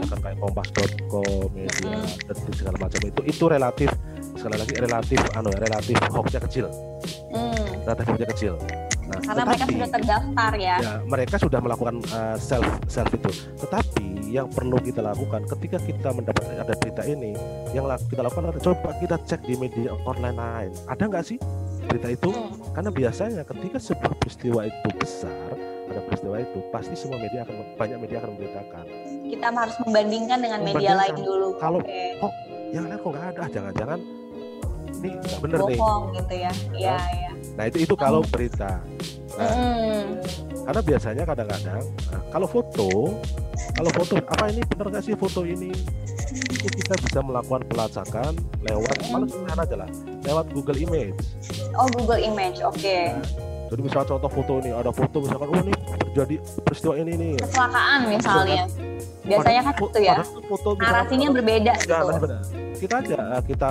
misalkan 0.00 0.20
kayak 0.24 0.38
kompas.com 0.40 1.48
media 1.52 2.00
detik 2.24 2.54
segala 2.56 2.76
macam 2.80 3.00
itu 3.04 3.20
itu 3.28 3.44
relatif 3.44 3.90
sekali 4.32 4.56
lagi 4.56 4.74
relatif 4.78 5.20
anu 5.34 5.50
ya, 5.52 5.58
relatif 5.60 5.96
hoaxnya 6.08 6.40
kecil. 6.46 6.66
Hmm. 7.34 7.58
relatif 7.84 8.04
hoaxnya 8.06 8.28
kecil. 8.32 8.54
Nah 9.08 9.18
Karena 9.24 9.42
mereka 9.44 9.64
tetapi- 9.64 9.74
sudah 9.74 9.88
terdaftar 9.90 10.52
ya. 10.56 10.76
ya 10.78 10.94
mereka 11.04 11.36
sudah 11.36 11.60
melakukan 11.60 11.96
uh, 12.12 12.36
self 12.38 12.68
self 12.86 13.10
itu. 13.10 13.30
Tetapi 13.58 13.87
yang 14.28 14.46
perlu 14.46 14.76
kita 14.76 15.00
lakukan 15.00 15.48
ketika 15.48 15.80
kita 15.80 16.12
mendapat 16.12 16.44
ada 16.52 16.74
berita 16.74 17.02
ini 17.02 17.32
yang 17.72 17.88
kita 18.04 18.20
lakukan 18.20 18.44
adalah 18.46 18.60
coba 18.62 18.88
kita 18.96 19.16
cek 19.18 19.40
di 19.42 19.56
media 19.56 19.96
online 20.04 20.36
lain 20.36 20.70
ada 20.84 21.02
nggak 21.02 21.24
sih 21.24 21.38
berita 21.84 22.08
itu 22.10 22.28
Hmm. 22.28 22.52
karena 22.70 22.90
biasanya 22.90 23.42
ketika 23.42 23.78
sebuah 23.80 24.12
peristiwa 24.14 24.60
itu 24.62 24.88
besar 24.94 25.32
ada 25.88 26.00
peristiwa 26.04 26.36
itu 26.36 26.58
pasti 26.68 26.92
semua 26.92 27.16
media 27.16 27.40
akan 27.42 27.56
banyak 27.74 27.98
media 27.98 28.16
akan 28.20 28.30
memberitakan 28.36 28.84
Kita 29.24 29.46
harus 29.50 29.76
membandingkan 29.82 30.38
dengan 30.38 30.60
media 30.62 30.72
Membandingkan. 30.90 30.96
lain 30.98 31.16
dulu. 31.20 31.48
Kalau- 31.58 31.84
Oke. 31.84 32.02
yang 32.70 32.84
lain 32.84 32.98
kok 32.98 33.10
nggak 33.10 33.26
ada 33.30 33.44
jangan-jangan 33.46 33.98
ini 34.90 35.08
nggak 35.14 35.40
bener 35.40 35.58
nih 35.62 35.78
bohong 35.78 36.04
gitu 36.12 36.34
ya. 36.34 36.52
Iya, 36.70 36.96
iya. 37.14 37.30
nah 37.54 37.64
itu 37.64 37.78
itu 37.80 37.94
kalau 37.94 38.20
berita 38.26 38.80
Nah, 39.38 39.54
Hmm. 39.54 40.18
karena 40.66 40.80
biasanya 40.82 41.22
kadang-kadang 41.24 41.82
nah, 42.10 42.22
kalau 42.28 42.46
foto 42.46 42.88
kalau 43.72 43.90
foto 43.94 44.14
apa 44.18 44.44
ini 44.50 44.60
benar 44.66 44.86
nggak 44.90 45.04
sih 45.04 45.14
foto 45.14 45.46
ini 45.46 45.70
itu 46.28 46.66
kita 46.74 46.94
bisa 46.98 47.22
melakukan 47.22 47.62
pelacakan 47.64 48.34
lewat 48.60 48.96
Mm. 48.98 49.08
paling 49.08 49.30
sederhana 49.30 49.62
aja 49.62 49.76
lah 49.78 49.90
lewat 50.26 50.46
Google 50.50 50.76
Image 50.76 51.16
Oh, 51.72 51.86
Google 51.94 52.18
Image. 52.18 52.58
Oke. 52.60 53.14
Jadi 53.68 53.80
misalnya 53.80 54.08
contoh 54.08 54.30
foto 54.32 54.52
ini 54.58 54.70
ada 54.70 54.90
foto 54.90 55.16
misalkan 55.20 55.48
oh 55.48 55.60
ini 55.60 55.72
terjadi 56.02 56.34
peristiwa 56.62 56.94
ini 56.96 57.12
nih 57.14 57.32
Kecelakaan 57.38 58.00
misalnya. 58.06 58.64
Biasanya 59.22 59.60
kan 59.62 59.74
itu 59.76 60.00
ya. 60.00 60.16
foto 60.42 60.68
Narasinya 60.74 61.28
berbeda 61.30 61.72
Ya, 61.76 62.00
gitu. 62.00 62.26
kita 62.78 62.94
aja 62.98 63.18
eh, 63.34 63.42
kita 63.44 63.68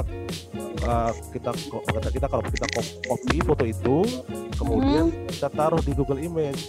eh, 0.79 1.11
kita 1.33 1.49
kata 1.83 2.09
kita 2.11 2.27
kalau 2.27 2.43
kita 2.45 2.67
copy 3.03 3.35
foto 3.41 3.63
itu 3.65 3.97
kemudian 4.53 5.05
Hmm. 5.07 5.27
kita 5.27 5.49
taruh 5.49 5.81
di 5.81 5.91
Google 5.91 6.19
Image 6.19 6.61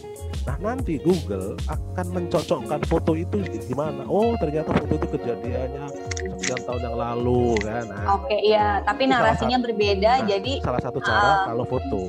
nah 0.45 0.57
nanti 0.63 0.97
Google 0.97 1.61
akan 1.67 2.07
mencocokkan 2.11 2.81
foto 2.89 3.13
itu 3.13 3.37
di 3.43 3.61
di 3.61 3.75
mana 3.75 4.09
oh 4.09 4.33
ternyata 4.35 4.73
foto 4.73 4.93
itu 4.95 5.07
kejadiannya 5.11 5.85
sekian 6.33 6.61
tahun 6.65 6.83
yang 6.83 6.97
lalu 6.97 7.53
kan 7.61 7.85
nah, 7.85 8.17
Oke, 8.17 8.37
iya. 8.39 8.81
Tapi 8.81 9.05
Itu 9.05 9.13
salah 9.13 9.25
narasinya 9.29 9.59
berbeda, 9.61 10.13
Nah, 10.15 10.27
jadi 10.27 10.53
salah 10.63 10.81
satu 10.81 10.99
cara 10.99 11.21
Ah. 11.21 11.39
kalau 11.47 11.65
foto 11.67 12.01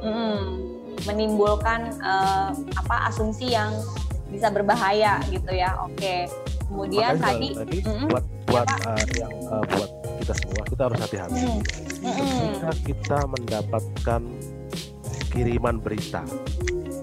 mm, 0.00 0.40
menimbulkan 1.04 1.80
eh, 1.94 2.50
apa 2.74 2.96
asumsi 3.08 3.50
yang 3.50 3.70
bisa 4.26 4.48
berbahaya 4.48 5.22
gitu 5.26 5.50
ya. 5.50 5.76
Oke. 5.80 6.26
Kemudian 6.66 7.14
Makanya 7.14 7.26
tadi 7.30 7.48
lagi 7.54 7.78
Mm-mm. 7.80 8.06
buat 8.10 8.24
buat 8.44 8.66
eh, 8.66 9.04
yang 9.16 9.32
eh, 9.32 9.64
buat 9.70 9.90
kita 10.18 10.32
semua 10.34 10.62
kita 10.64 10.82
harus 10.82 10.98
hati-hati 10.98 11.38
Mm. 11.38 11.60
Mm-mm. 12.02 12.26
ketika 12.26 12.70
kita 12.82 13.18
mendapatkan 13.24 14.20
kiriman 15.30 15.76
berita 15.78 16.22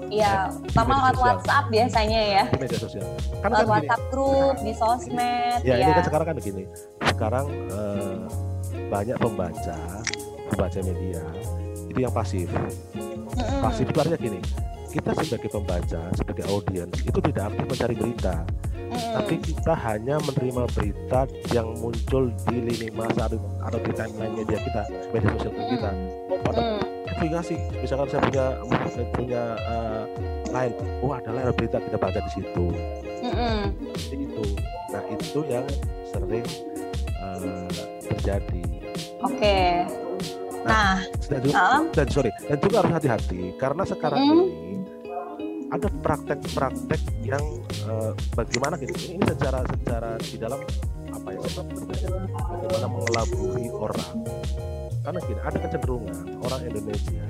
Iya, 0.06 0.54
pertama 0.70 0.94
media 0.94 1.10
lewat. 1.10 1.24
WhatsApp 1.42 1.66
biasanya 1.68 2.20
ya. 2.22 2.44
di 2.46 2.58
media 2.60 2.78
sosial 2.78 3.06
kan 3.40 3.50
Lewat 3.50 3.50
kan 3.50 3.58
gini 3.58 3.72
WhatsApp 3.74 4.02
grup, 4.08 4.56
di 4.62 4.74
sosmed, 4.76 5.60
ya, 5.64 5.74
ya. 5.74 5.76
ini 5.82 5.92
kan 5.92 6.04
sekarang 6.06 6.26
kan 6.28 6.36
begini 6.38 6.64
sekarang 7.04 7.46
eh, 7.72 8.16
banyak 8.86 9.18
pembaca 9.18 9.78
pembaca 10.46 10.80
media 10.84 11.24
itu 11.94 12.00
yang 12.02 12.14
pasif. 12.14 12.50
Pasif 13.62 13.86
itu 13.86 13.98
artinya 14.02 14.20
gini 14.20 14.42
kita 14.94 15.10
sebagai 15.18 15.50
pembaca 15.50 16.02
sebagai 16.14 16.46
audiens 16.54 16.94
itu 17.02 17.20
tidak 17.32 17.50
aktif 17.50 17.66
mencari 17.66 17.96
berita. 17.98 18.36
Tapi 18.94 19.42
kita 19.42 19.74
hanya 19.74 20.22
menerima 20.22 20.70
berita 20.70 21.26
yang 21.50 21.74
muncul 21.82 22.30
di 22.46 22.58
lini 22.62 22.94
masa 22.94 23.26
atau, 23.26 23.42
atau 23.66 23.80
di 23.82 23.92
timeline 23.98 24.38
media 24.38 24.62
kita 24.62 24.82
media 25.10 25.30
sosial 25.34 25.54
kita. 25.66 25.92
Oh 26.30 26.38
ada 26.46 26.62
Mm. 26.62 26.82
notifikasi 27.10 27.56
misalkan 27.82 28.08
saya 28.14 28.22
punya 28.22 28.46
saya 28.94 29.08
punya 29.18 29.44
eh, 29.58 30.04
line 30.54 30.74
oh 31.02 31.12
ada 31.18 31.30
ada 31.34 31.54
berita 31.58 31.78
kita 31.82 31.98
baca 31.98 32.20
di 32.22 32.32
situ. 32.38 32.66
Seperti 33.98 34.16
itu. 34.30 34.46
Nah 34.94 35.04
itu 35.10 35.40
yang 35.50 35.66
sering 36.14 36.46
eh, 37.18 37.70
terjadi. 38.14 38.62
Oke. 39.26 39.90
Nah, 40.64 41.04
dan 41.28 41.40
juga, 41.44 41.56
ah, 41.60 41.82
dan 41.92 42.08
sorry 42.08 42.32
dan 42.48 42.58
juga 42.64 42.76
harus 42.80 42.94
hati-hati 42.96 43.42
karena 43.60 43.84
sekarang 43.84 44.20
Mm. 44.24 44.32
ini 44.32 44.48
ada 45.74 45.88
praktek-praktek 45.90 47.02
yang 47.26 47.44
eh, 47.84 48.12
bagaimana 48.32 48.78
gitu. 48.80 48.94
Ini, 48.94 49.20
ini 49.20 49.24
secara 49.28 49.60
secara 49.66 50.10
di 50.22 50.38
dalam 50.40 50.60
apa 51.12 51.30
ya 51.36 51.40
bagaimana 51.42 52.88
mengelabui 52.88 53.68
orang. 53.74 54.14
Karena 55.04 55.20
gini 55.28 55.42
ada 55.44 55.58
kecenderungan 55.60 56.26
orang 56.40 56.62
Indonesia 56.64 57.26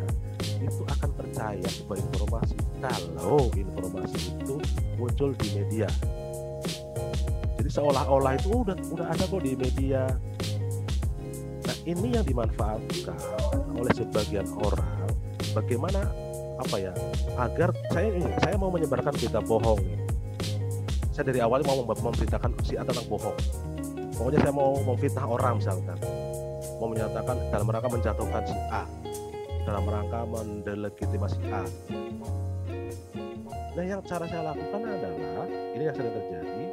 itu 0.61 0.81
akan 0.85 1.09
percaya 1.17 1.67
sebuah 1.67 1.97
informasi 1.99 2.55
kalau 2.79 3.49
informasi 3.51 4.19
itu 4.37 4.55
muncul 4.95 5.29
di 5.41 5.47
media. 5.57 5.89
Jadi 7.57 7.69
seolah-olah 7.71 8.37
itu 8.37 8.47
"Oh, 8.53 8.61
udah 8.61 8.75
udah 8.91 9.07
ada 9.09 9.23
kok 9.25 9.41
di 9.41 9.55
media 9.57 10.05
nah 11.63 11.75
ini 11.87 12.07
yang 12.15 12.25
dimanfaatkan 12.27 13.19
oleh 13.79 13.93
sebagian 13.95 14.47
orang. 14.59 15.07
Bagaimana 15.53 16.09
apa 16.57 16.75
ya 16.81 16.93
agar 17.37 17.69
saya 17.91 18.09
ini 18.13 18.31
saya 18.41 18.55
mau 18.57 18.69
menyebarkan 18.73 19.13
berita 19.13 19.39
bohong. 19.43 19.81
Saya 21.13 21.29
dari 21.29 21.39
awal 21.45 21.61
mau 21.61 21.85
mem- 21.85 22.03
memberitakan 22.03 22.51
si 22.65 22.73
A 22.73 22.81
tentang 22.81 23.05
bohong. 23.05 23.37
Pokoknya 24.17 24.39
saya 24.45 24.53
mau 24.53 24.77
memfitnah 24.81 25.25
orang 25.25 25.61
misalkan. 25.61 25.97
Mau 26.81 26.89
menyatakan 26.89 27.37
dalam 27.53 27.69
rangka 27.69 27.89
menjatuhkan 27.89 28.43
si 28.49 28.55
A. 28.73 28.83
Dalam 29.63 29.85
rangka 29.85 30.25
mendelegitimasi 30.25 31.39
A. 31.53 31.63
Nah, 33.73 33.81
yang 33.81 34.05
cara 34.05 34.29
saya 34.29 34.53
lakukan 34.53 34.81
adalah 34.85 35.49
ini 35.73 35.83
yang 35.85 35.95
sering 35.97 36.13
terjadi. 36.13 36.65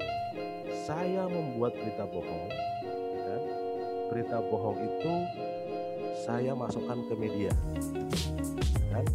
Saya 0.84 1.24
membuat 1.28 1.72
berita 1.76 2.04
bohong? 2.04 2.52
Berita 4.10 4.42
bohong 4.42 4.78
itu 4.82 5.12
saya 6.26 6.50
masukkan 6.52 6.98
ke 7.06 7.14
media, 7.14 7.54
kan? 8.90 9.06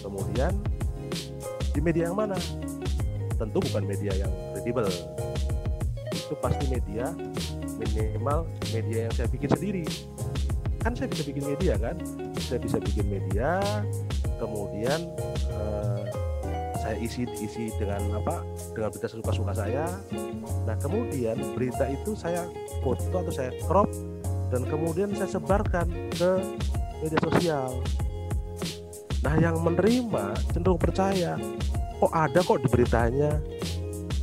Kemudian 0.00 0.54
di 1.74 1.80
media 1.82 2.08
yang 2.08 2.16
mana? 2.16 2.38
Tentu 3.34 3.58
bukan 3.58 3.82
media 3.84 4.14
yang 4.14 4.30
kredibel. 4.54 4.86
Itu 6.14 6.38
pasti 6.38 6.70
media 6.70 7.10
minimal 7.74 8.46
media 8.70 9.10
yang 9.10 9.14
saya 9.18 9.26
bikin 9.26 9.50
sendiri. 9.50 9.84
Kan 10.80 10.94
saya 10.94 11.10
bisa 11.10 11.22
bikin 11.26 11.44
media 11.44 11.74
kan? 11.74 11.96
Saya 12.38 12.62
bisa 12.62 12.78
bikin 12.78 13.06
media, 13.10 13.58
kemudian 14.38 15.10
eh, 15.50 16.03
saya 16.84 17.00
isi 17.00 17.24
isi 17.40 17.72
dengan 17.80 18.20
apa 18.20 18.44
dengan 18.76 18.92
berita 18.92 19.08
suka-suka 19.08 19.56
saya. 19.56 19.88
Nah 20.68 20.76
kemudian 20.76 21.40
berita 21.56 21.88
itu 21.88 22.12
saya 22.12 22.44
foto 22.84 23.08
atau 23.08 23.32
saya 23.32 23.56
crop 23.64 23.88
dan 24.52 24.68
kemudian 24.68 25.08
saya 25.16 25.32
sebarkan 25.32 25.88
ke 26.12 26.30
media 27.00 27.18
sosial. 27.24 27.80
Nah 29.24 29.34
yang 29.40 29.56
menerima 29.64 30.36
cenderung 30.52 30.76
percaya 30.76 31.40
kok 31.96 32.12
ada 32.12 32.40
kok 32.44 32.60
di 32.60 32.68
beritanya. 32.68 33.32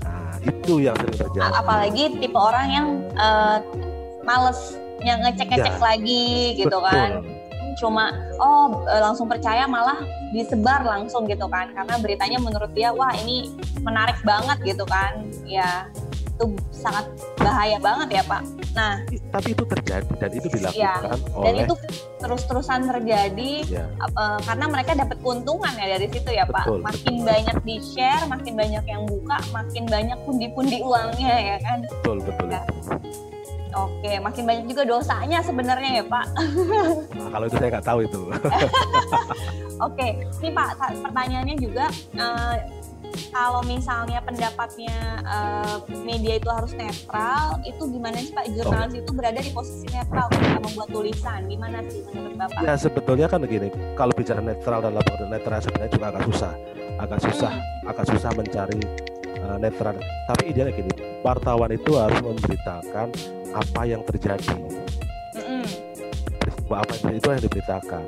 Nah 0.05 0.38
itu 0.45 0.86
yang 0.86 0.93
sering 1.01 1.18
terjadi. 1.18 1.57
Apalagi 1.57 2.03
tipe 2.22 2.38
orang 2.38 2.68
yang 2.70 2.88
eh, 3.18 3.57
males 4.22 4.78
yang 5.01 5.18
ngecek-ngecek 5.26 5.76
Ya. 5.76 5.82
lagi 5.82 6.53
gitu 6.62 6.78
Betul. 6.78 6.86
kan 6.93 7.12
cuma 7.82 8.14
oh 8.38 8.86
eh, 8.86 9.01
langsung 9.01 9.26
percaya 9.26 9.66
malah 9.66 9.97
disebar 10.32 10.82
langsung 10.84 11.28
gitu 11.28 11.46
kan. 11.48 11.72
Karena 11.76 11.96
beritanya 12.00 12.40
menurut 12.42 12.72
dia 12.74 12.92
wah 12.96 13.12
ini 13.24 13.52
menarik 13.84 14.18
banget 14.26 14.58
gitu 14.64 14.84
kan. 14.88 15.28
Ya 15.46 15.88
itu 16.42 16.58
sangat 16.74 17.06
bahaya 17.38 17.78
banget 17.78 18.18
ya 18.18 18.24
pak. 18.26 18.42
Nah 18.74 19.06
tapi 19.30 19.54
itu 19.54 19.64
terjadi 19.68 20.10
dan 20.18 20.32
itu 20.34 20.48
dilakukan 20.50 21.02
dan 21.06 21.20
oleh 21.38 21.64
itu 21.70 21.76
terus-terusan 22.18 22.80
terjadi 22.90 23.52
ya, 23.70 23.86
eh, 24.02 24.40
karena 24.46 24.66
mereka 24.66 24.92
dapat 24.98 25.18
keuntungan 25.22 25.74
ya 25.78 25.88
dari 25.98 26.08
situ 26.10 26.30
ya 26.34 26.46
pak. 26.50 26.66
Betul, 26.66 26.82
makin 26.82 27.16
banyak 27.22 27.58
di 27.62 27.76
share 27.86 28.26
makin 28.26 28.54
banyak 28.58 28.84
yang 28.90 29.04
buka 29.06 29.38
makin 29.54 29.84
banyak 29.86 30.18
pundi-pundi 30.26 30.82
uangnya 30.82 31.34
ya 31.38 31.58
kan. 31.62 31.78
Betul 31.86 32.18
betul 32.26 32.48
Ya. 32.52 32.68
Oke 33.74 34.12
makin 34.20 34.44
banyak 34.44 34.66
juga 34.68 34.84
dosanya 34.84 35.40
sebenarnya 35.42 35.90
ya 36.00 36.04
pak 36.06 36.26
Nah, 37.22 37.30
kalau 37.30 37.46
itu 37.46 37.56
saya 37.56 37.70
nggak 37.72 37.86
tahu 37.86 38.00
itu 38.04 38.22
Oke, 39.82 40.14
ini 40.14 40.54
Pak, 40.54 40.78
ta- 40.78 40.94
pertanyaannya 40.94 41.58
juga 41.58 41.90
eh, 42.14 42.56
kalau 43.34 43.66
misalnya 43.66 44.22
pendapatnya 44.22 44.94
eh, 45.26 45.76
media 46.06 46.38
itu 46.38 46.46
harus 46.46 46.70
netral, 46.78 47.58
itu 47.66 47.90
gimana 47.90 48.22
sih 48.22 48.30
Pak? 48.30 48.46
Jurnalis 48.54 49.02
itu 49.02 49.10
berada 49.10 49.42
di 49.42 49.50
posisi 49.50 49.90
netral 49.90 50.30
ketika 50.30 50.60
membuat 50.62 50.90
tulisan, 50.94 51.50
gimana 51.50 51.82
sih 51.90 52.06
menurut 52.14 52.38
Bapak? 52.38 52.62
Ya 52.62 52.78
sebetulnya 52.78 53.26
kan 53.26 53.42
begini, 53.42 53.74
kalau 53.98 54.14
bicara 54.14 54.38
netral 54.38 54.86
dalam 54.86 55.02
pengertian 55.02 55.34
netral 55.34 55.60
sebenarnya 55.60 55.92
juga 55.92 56.06
agak 56.14 56.24
susah, 56.30 56.54
agak 57.02 57.20
susah, 57.26 57.54
agak 57.90 58.06
susah 58.06 58.32
mencari 58.38 58.82
uh, 59.42 59.58
netral. 59.58 59.98
Tapi 60.30 60.44
idealnya 60.54 60.78
gini, 60.78 60.94
wartawan 61.26 61.74
itu 61.74 61.98
harus 61.98 62.22
memberitakan 62.22 63.10
apa 63.52 63.82
yang 63.84 64.02
terjadi, 64.08 64.56
Mm-mm, 65.36 65.66
peristiwa 66.39 66.76
apa 66.80 66.93
yang 66.99 67.14
itu 67.16 67.28
yang 67.28 67.43
diberitakan. 67.43 68.04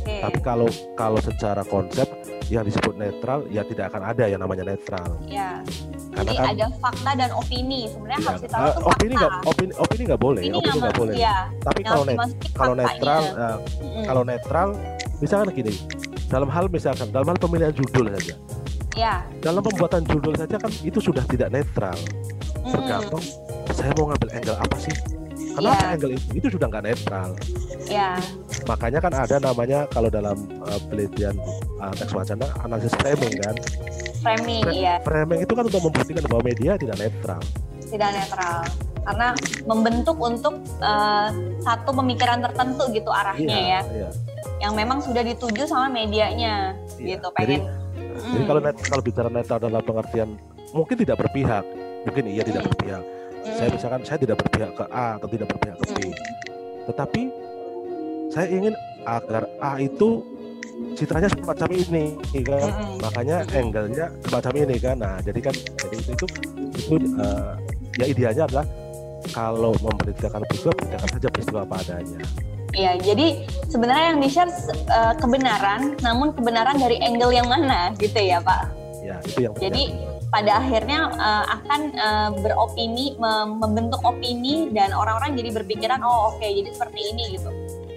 Oke, 0.00 0.16
Tapi 0.24 0.38
kalau 0.40 0.68
kalau 0.96 1.20
secara 1.20 1.60
konsep 1.62 2.08
yang 2.48 2.64
disebut 2.64 2.96
netral, 2.96 3.44
ya 3.46 3.62
tidak 3.62 3.92
akan 3.92 4.02
ada 4.10 4.24
yang 4.26 4.40
namanya 4.40 4.64
netral, 4.66 5.20
ya. 5.22 5.60
karena 6.10 6.24
Jadi 6.26 6.34
kan 6.34 6.46
ada 6.56 6.66
fakta 6.80 7.10
dan 7.14 7.30
opini. 7.30 7.86
Sebenarnya 7.86 8.18
ya, 8.18 8.26
harus 8.26 8.42
ditaruh 8.42 8.64
uh, 8.64 8.72
itu 8.72 8.88
opini 8.90 9.14
nggak 9.14 9.32
opini 9.46 9.72
opini 9.76 10.02
nggak 10.08 10.20
boleh, 10.20 10.42
Ini 10.42 10.54
opini 10.56 10.78
nggak 10.80 10.96
boleh. 10.98 11.14
ya, 11.14 11.36
Tapi 11.62 11.80
kalau 11.84 12.02
net, 12.08 12.18
kalau 12.56 12.74
netral, 12.74 13.22
uh, 13.36 13.56
Mm-mm, 13.78 14.04
kalau 14.08 14.22
netral, 14.26 14.68
misalkan 15.20 15.48
gini, 15.52 15.74
dalam 16.26 16.48
hal 16.50 16.64
misalkan 16.72 17.06
dalam 17.12 17.26
hal 17.30 17.38
pemilihan 17.38 17.74
judul 17.76 18.08
saja. 18.18 18.34
ya. 18.98 19.14
dalam 19.38 19.62
pembuatan 19.62 20.02
judul 20.02 20.34
saja 20.34 20.58
kan 20.58 20.72
itu 20.82 20.98
sudah 20.98 21.22
tidak 21.30 21.54
netral 21.54 21.94
Mm-mm, 22.60 22.72
tergantung 22.72 23.24
saya 23.70 23.92
mau 23.96 24.06
ngambil 24.08 24.28
angle 24.34 24.58
apa 24.58 24.76
sih? 24.78 24.94
Kenapa 25.50 25.74
Iya. 25.76 25.88
angle 25.92 26.12
itu 26.14 26.26
itu 26.36 26.46
sudah 26.52 26.66
nggak 26.68 26.84
netral. 26.84 27.30
Ya, 27.90 28.10
makanya 28.64 28.98
kan 29.02 29.12
ada 29.12 29.36
namanya 29.40 29.78
kalau 29.90 30.06
dalam 30.06 30.36
uh, 30.62 30.78
penelitian 30.86 31.34
uh, 31.76 31.90
teks 31.90 32.12
wacana 32.12 32.46
analisis 32.62 32.94
framing 32.96 33.34
kan? 33.40 33.56
Framing, 34.20 34.62
Fra- 34.62 34.76
iya. 34.76 34.94
framing 35.02 35.40
itu 35.42 35.52
kan 35.52 35.64
untuk 35.66 35.80
membuktikan 35.80 36.22
bahwa 36.28 36.42
media 36.44 36.76
tidak 36.76 36.96
netral. 36.96 37.40
Tidak 37.82 38.10
netral. 38.12 38.62
Karena 39.00 39.32
membentuk 39.64 40.20
untuk 40.20 40.60
eh, 40.76 41.28
satu 41.58 41.88
pemikiran 41.90 42.44
tertentu 42.44 42.84
gitu 42.92 43.08
arahnya 43.08 43.56
ya. 43.56 43.80
iya. 43.90 44.10
yang 44.60 44.76
memang 44.76 45.00
sudah 45.00 45.24
dituju 45.24 45.64
sama 45.64 45.88
medianya 45.88 46.76
Iya. 47.00 47.16
gitu 47.16 47.32
jadi 47.32 47.64
pengen. 47.64 47.72
jadi 48.28 48.44
kalau 48.44 48.60
net, 48.60 48.76
kalau 48.84 49.00
bicara 49.02 49.28
netral 49.32 49.56
dalam 49.56 49.80
pengertian 49.80 50.36
mungkin 50.70 51.00
tidak 51.00 51.16
berpihak 51.16 51.64
mungkin 52.06 52.24
iya 52.26 52.42
tidak 52.42 52.62
Mm. 52.64 52.68
berpihak 52.72 53.02
saya 53.40 53.68
misalkan 53.72 54.00
saya 54.04 54.18
tidak 54.20 54.36
berpihak 54.40 54.70
ke 54.76 54.84
A 54.92 55.06
atau 55.16 55.28
tidak 55.28 55.46
berpihak 55.48 55.76
ke 55.80 55.86
B 55.90 55.96
tetapi 56.86 57.22
saya 58.30 58.46
ingin 58.48 58.74
agar 59.04 59.42
A 59.58 59.80
itu 59.80 60.22
citranya 60.96 61.28
semacam 61.28 61.68
ini 61.72 62.04
kan 62.40 62.68
Mm-mm. 62.72 62.96
makanya 63.00 63.36
angle-nya 63.52 64.06
semacam 64.24 64.52
ini 64.64 64.76
kan 64.76 64.96
nah 64.96 65.16
jadi 65.20 65.40
kan 65.40 65.54
jadi 65.56 65.96
itu 66.00 66.10
itu, 66.12 66.26
itu 66.88 66.94
eh, 67.20 67.52
ya 68.00 68.04
idealnya 68.08 68.44
adalah 68.48 68.66
kalau 69.32 69.72
memberitakan 69.80 70.40
peristiwa 70.48 70.72
beritakan 70.72 71.08
saja 71.10 71.28
peristiwa 71.28 71.60
apa 71.64 71.76
adanya 71.84 72.20
Iya, 72.70 73.02
jadi 73.02 73.42
sebenarnya 73.66 74.14
yang 74.14 74.20
di-share 74.22 74.46
eh, 74.70 75.14
kebenaran, 75.18 75.98
namun 76.06 76.30
kebenaran 76.30 76.78
dari 76.78 77.02
angle 77.02 77.34
yang 77.34 77.50
mana 77.50 77.90
gitu 77.98 78.14
ya 78.14 78.38
Pak. 78.38 78.70
ya 79.02 79.18
itu 79.26 79.42
yang 79.42 79.54
Jadi 79.58 79.90
terjadi. 79.90 80.19
Pada 80.30 80.62
akhirnya 80.62 81.10
eh, 81.10 81.44
akan 81.58 81.80
eh, 81.92 82.30
beropini, 82.40 83.18
mem- 83.18 83.58
membentuk 83.58 84.00
opini 84.02 84.70
dan 84.70 84.94
orang-orang 84.94 85.34
jadi 85.34 85.50
berpikiran, 85.62 86.00
oh 86.02 86.34
oke 86.34 86.46
jadi 86.46 86.70
seperti 86.70 87.00
ini 87.14 87.36
gitu. 87.36 87.50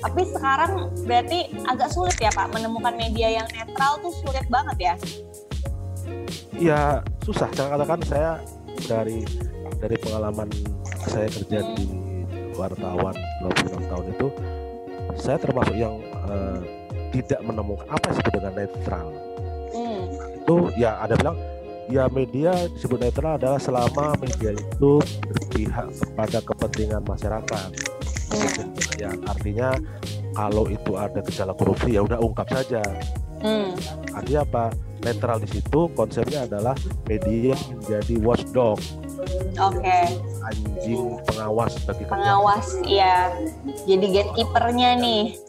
Tapi 0.04 0.22
sekarang 0.28 0.92
berarti 1.08 1.48
agak 1.64 1.94
sulit 1.94 2.18
ya 2.20 2.28
Pak 2.34 2.52
menemukan 2.52 2.92
media 2.98 3.40
yang 3.40 3.48
netral 3.56 4.02
tuh 4.04 4.12
sulit 4.20 4.44
banget 4.52 4.78
ya. 4.78 4.96
ya 6.54 6.80
susah 7.24 7.50
saya 7.56 7.72
katakan 7.74 8.00
saya 8.06 8.32
dari 8.86 9.24
dari 9.80 9.96
pengalaman 9.98 10.52
saya 11.08 11.28
kerja 11.32 11.60
di 11.76 11.88
wartawan 12.54 13.16
26 13.42 13.90
tahun 13.90 14.06
itu 14.12 14.28
saya 15.18 15.38
termasuk 15.40 15.74
yang 15.74 15.98
eh, 16.30 16.60
tidak 17.10 17.42
menemukan 17.42 17.88
apa 17.90 18.04
yang 18.06 18.14
disebut 18.14 18.34
dengan 18.38 18.54
netral 18.54 19.08
Hmm. 19.74 20.06
itu 20.38 20.56
ya 20.78 21.02
ada 21.02 21.18
bilang 21.18 21.34
ya 21.92 22.08
media 22.12 22.54
disebut 22.72 23.00
netral 23.00 23.36
adalah 23.36 23.60
selama 23.60 24.16
media 24.20 24.56
itu 24.56 25.00
berpihak 25.28 25.88
kepada 25.92 26.40
kepentingan 26.44 27.04
masyarakat. 27.04 27.70
Ya 28.98 29.12
artinya 29.28 29.76
kalau 30.34 30.66
itu 30.70 30.98
ada 30.98 31.20
gejala 31.22 31.54
korupsi 31.54 31.96
ya 31.98 32.02
udah 32.06 32.20
ungkap 32.22 32.48
saja. 32.50 32.84
Hmm. 33.44 33.76
artinya 34.16 34.48
apa? 34.48 34.66
Netral 35.04 35.44
di 35.44 35.52
situ 35.52 35.92
konsepnya 36.00 36.48
adalah 36.48 36.80
media 37.12 37.60
menjadi 37.76 38.16
watchdog. 38.24 38.80
Oke, 39.60 40.00
anjing 40.48 41.20
pengawas 41.28 41.76
bagi 41.84 42.08
pengawas 42.08 42.80
ya. 42.88 43.36
Jadi 43.84 44.16
gatekeepernya 44.16 44.96
nih 44.96 45.43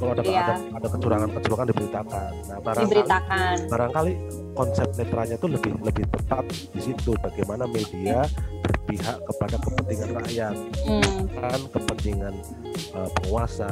kalau 0.00 0.12
ada, 0.12 0.22
Iya. 0.22 0.40
ada 0.40 0.54
ada 0.72 0.86
kecurangan 0.88 1.28
kecurangan 1.30 1.66
diberitakan 1.68 2.30
nah 2.42 2.58
barangkali 2.58 2.88
diberitakan. 2.88 3.54
barangkali 3.68 4.12
konsep 4.50 4.88
netralnya 4.96 5.36
itu 5.36 5.46
lebih 5.46 5.72
lebih 5.78 6.04
tepat 6.08 6.44
di 6.48 6.80
situ 6.80 7.12
bagaimana 7.20 7.64
media 7.66 8.24
berpihak 8.62 9.16
kepada 9.22 9.56
kepentingan 9.60 10.10
rakyat 10.16 10.56
Hmm. 10.80 11.04
bukan 11.22 11.60
kepentingan 11.70 12.34
eh, 12.90 13.10
penguasa 13.14 13.68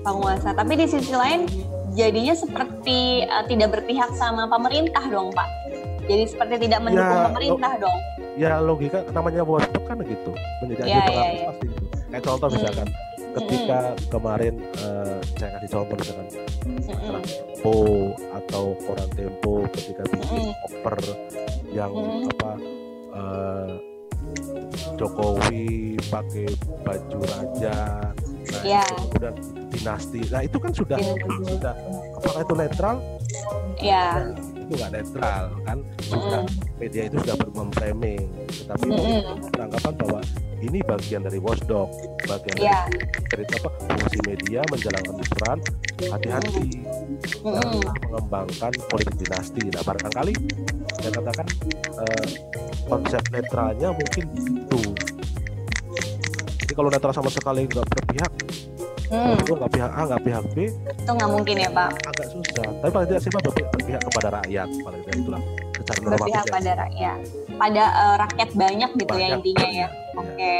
penguasa. 0.00 0.48
Tapi 0.52 0.72
di 0.74 0.86
sisi 0.86 1.12
lain 1.12 1.48
jadinya 1.90 2.34
seperti 2.34 2.98
uh, 3.24 3.42
tidak 3.42 3.72
berpihak 3.72 4.12
sama 4.12 4.44
pemerintah 4.46 5.00
dong, 5.06 5.30
Pak. 5.30 5.48
Jadi 6.04 6.22
seperti 6.26 6.54
tidak 6.62 6.80
mendukung 6.82 7.16
Ya, 7.16 7.24
pemerintah 7.26 7.72
dong. 7.78 7.98
ya 8.34 8.52
logika 8.58 9.00
namanya 9.10 9.40
watchdog 9.42 9.84
kan 9.84 9.96
gitu 10.00 10.30
menjadi 10.60 10.84
Ya, 10.84 11.00
ya, 11.00 11.24
ya. 11.30 11.46
pasti 11.48 11.66
gitu 11.66 11.84
kayak 12.10 12.22
contoh 12.22 12.46
Hmm. 12.46 12.56
misalkan 12.58 12.88
ketika 13.34 13.78
kemarin 14.08 14.54
eh, 14.78 15.18
saya 15.36 15.50
kasih 15.58 15.68
contoh 15.72 15.96
misalkan 15.98 16.26
Mm-mm. 16.64 17.22
Tempo 17.24 17.76
atau 18.32 18.64
koran 18.84 19.08
Tempo 19.12 19.54
ketika 19.74 20.02
bikin 20.08 20.40
Mm-mm. 20.40 20.54
cover 20.62 20.98
yang 21.70 21.92
Mm-mm. 21.92 22.30
apa 22.30 22.50
eh, 23.14 23.72
Jokowi 24.96 25.98
pakai 26.08 26.48
baju 26.80 27.18
raja 27.28 27.76
nah 28.44 28.62
itu 28.62 28.94
kemudian 29.08 29.34
dinasti 29.72 30.20
nah 30.30 30.40
itu 30.44 30.56
kan 30.60 30.72
sudah 30.72 30.98
Dinasti. 31.00 31.44
sudah 31.58 31.74
apakah 32.14 32.40
itu 32.44 32.54
netral 32.54 32.96
Ya, 33.82 34.30
itu 34.64 34.72
nggak 34.74 34.92
netral 34.92 35.44
kan? 35.62 35.78
Sudah 36.00 36.42
media 36.80 37.02
itu 37.06 37.16
sudah 37.20 37.36
memframing 37.52 38.24
tetapi 38.48 38.86
beranggapan 39.52 39.94
bahwa 40.00 40.20
ini 40.64 40.78
bagian 40.80 41.20
dari 41.20 41.36
watchdog 41.36 41.92
bagian 42.24 42.56
Iya. 42.56 42.78
dari 43.28 43.44
cerita 43.44 43.54
apa 43.60 43.68
fungsi 43.84 44.18
media 44.24 44.60
menjalankan 44.72 45.14
peran 45.36 45.58
hati-hati. 46.08 46.66
Janganlah 47.44 47.94
mengembangkan 48.08 48.72
politik 48.88 49.14
dinasti. 49.20 49.62
Nah 49.68 49.82
barangkali 49.84 50.34
saya 50.98 51.10
katakan 51.12 51.46
eh, 52.00 52.26
konsep 52.88 53.22
netralnya 53.28 53.88
mungkin 53.92 54.24
itu. 54.32 54.80
Jadi 56.64 56.72
kalau 56.72 56.88
netral 56.88 57.12
sama 57.12 57.28
sekali 57.28 57.68
nggak 57.68 57.84
berpihak 57.84 58.32
Hmm, 59.12 59.36
itu 59.36 59.52
nggak 59.52 59.72
pihak 59.76 59.90
A 59.92 60.00
nggak 60.08 60.22
pihak 60.24 60.44
B 60.56 60.58
itu 60.72 61.10
nggak 61.12 61.30
mungkin 61.30 61.56
ya 61.60 61.70
Pak. 61.70 61.90
agak 62.08 62.26
susah 62.32 62.68
tapi 62.80 62.90
paling 62.90 63.08
tidak 63.12 63.22
sih 63.22 63.30
Pak, 63.30 63.42
berpihak, 63.44 63.68
berpihak 63.76 64.02
kepada 64.08 64.28
rakyat 64.40 64.68
paling 64.80 65.00
tidak 65.04 65.16
itulah 65.20 65.42
secara 65.84 66.16
Berpihak 66.16 66.44
pada 66.48 66.72
rakyat, 66.80 67.18
pada 67.60 67.84
eh, 67.84 68.16
rakyat 68.24 68.50
banyak 68.56 68.90
gitu 68.96 69.14
ya 69.14 69.28
Banyak, 69.28 69.38
intinya 69.44 69.68
ya. 69.68 69.72
iya. 69.76 69.88
Oke, 70.14 70.56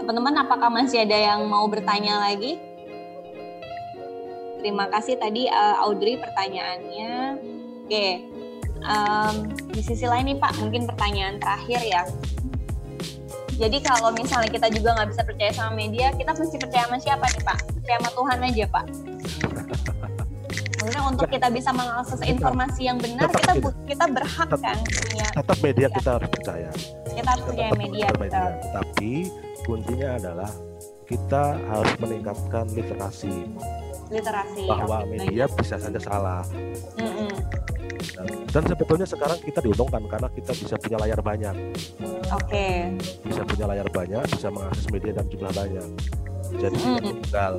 teman-teman 0.00 0.34
apakah 0.40 0.68
masih 0.72 1.04
ada 1.04 1.18
yang 1.18 1.40
mau 1.44 1.68
bertanya 1.68 2.24
lagi? 2.24 2.56
Terima 4.64 4.88
kasih 4.88 5.20
tadi 5.20 5.44
eh, 5.44 5.76
Audrey 5.84 6.16
pertanyaannya. 6.16 7.12
Oke, 7.84 8.06
em, 8.80 9.34
di 9.76 9.82
sisi 9.84 10.08
lain 10.08 10.32
nih 10.32 10.38
Pak, 10.40 10.56
mungkin 10.64 10.88
pertanyaan 10.88 11.36
terakhir 11.36 11.80
ya. 11.84 12.02
Jadi 13.54 13.78
kalau 13.84 14.10
misalnya 14.16 14.48
kita 14.50 14.66
juga 14.72 14.96
nggak 14.96 15.08
bisa 15.12 15.22
percaya 15.22 15.52
sama 15.52 15.76
media, 15.76 16.10
kita 16.16 16.32
mesti 16.32 16.56
percaya 16.56 16.88
sama 16.88 16.98
siapa 16.98 17.28
nih 17.28 17.44
Pak? 17.44 17.58
Percaya 17.84 18.00
sama 18.00 18.10
Tuhan 18.16 18.38
aja 18.40 18.64
Pak. 18.72 18.84
Maksudnya 20.80 21.02
untuk 21.04 21.28
kita 21.28 21.48
bisa 21.52 21.70
mengakses 21.72 22.20
informasi 22.24 22.80
yang 22.88 22.96
benar, 22.96 23.28
Tetap 23.28 23.60
kita 23.60 23.72
kita 23.84 24.04
berhak 24.08 24.48
Tetap. 24.48 24.60
kan 24.64 24.78
punya 24.84 25.26
tetap 25.32 25.58
media 25.60 25.86
kita 25.92 26.10
harus 26.16 26.28
percaya 26.32 26.70
kita 27.12 27.28
harus 27.28 27.44
percaya 27.44 27.70
media 27.76 28.08
betul. 28.16 28.50
Tetapi 28.64 29.12
kuncinya 29.68 30.08
adalah 30.16 30.50
kita 31.04 31.44
harus 31.68 31.94
meningkatkan 32.00 32.64
literasi 32.72 33.52
literasi 34.08 34.64
bahwa 34.64 35.04
media 35.04 35.44
bisa 35.52 35.76
saja 35.76 36.00
salah. 36.00 36.40
Dan, 38.14 38.26
dan 38.48 38.62
sebetulnya 38.64 39.04
sekarang 39.08 39.40
kita 39.44 39.60
diuntungkan 39.60 40.04
karena 40.08 40.28
kita 40.32 40.52
bisa 40.56 40.76
punya 40.80 40.96
layar 41.04 41.20
banyak, 41.20 41.56
oke 42.32 42.68
bisa 43.24 43.42
punya 43.44 43.64
layar 43.68 43.88
banyak, 43.92 44.24
bisa 44.32 44.48
mengakses 44.48 44.88
media 44.88 45.12
dalam 45.16 45.28
jumlah 45.28 45.52
banyak. 45.52 45.88
Jadi 46.56 46.76
Mm. 46.76 46.98
tunggal. 47.00 47.54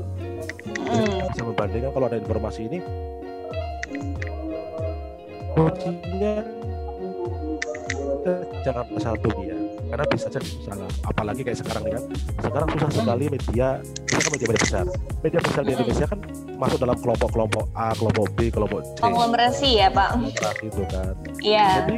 Mm. 0.86 1.18
bisa 1.28 1.41
membandingkan 1.43 1.91
kalau 1.91 2.06
ada 2.06 2.18
informasi 2.18 2.70
ini 2.70 2.78
kuncinya 5.52 6.36
jangan 8.62 8.86
asal 8.93 9.14
media 9.18 9.56
karena 9.86 10.06
bisa 10.10 10.28
jadi 10.28 10.50
salah 10.62 10.89
apalagi 11.06 11.41
kayak 11.41 11.58
sekarang 11.58 11.84
nih 11.86 11.93
kan 11.93 12.04
sekarang 12.41 12.68
susah 12.74 12.89
sekali 12.91 13.26
media 13.30 13.68
kita 14.06 14.18
kan 14.18 14.30
media 14.34 14.48
media 14.50 14.60
besar 14.60 14.86
media 15.22 15.39
besar 15.39 15.62
di. 15.64 15.72
Indonesia 15.72 16.06
kan 16.06 16.20
masuk 16.56 16.78
dalam 16.78 16.98
kelompok-kelompok 16.98 17.66
A 17.74 17.88
kelompok 17.93 18.26
B 18.34 18.39
kelompok 18.50 18.82
C 18.84 19.00
konglomerasi 19.00 19.70
ya 19.78 19.88
Pak 19.89 20.10
kelompok 20.18 20.54
gitu 20.60 20.82
kan 20.89 21.14
iya 21.39 21.86
jadi 21.86 21.98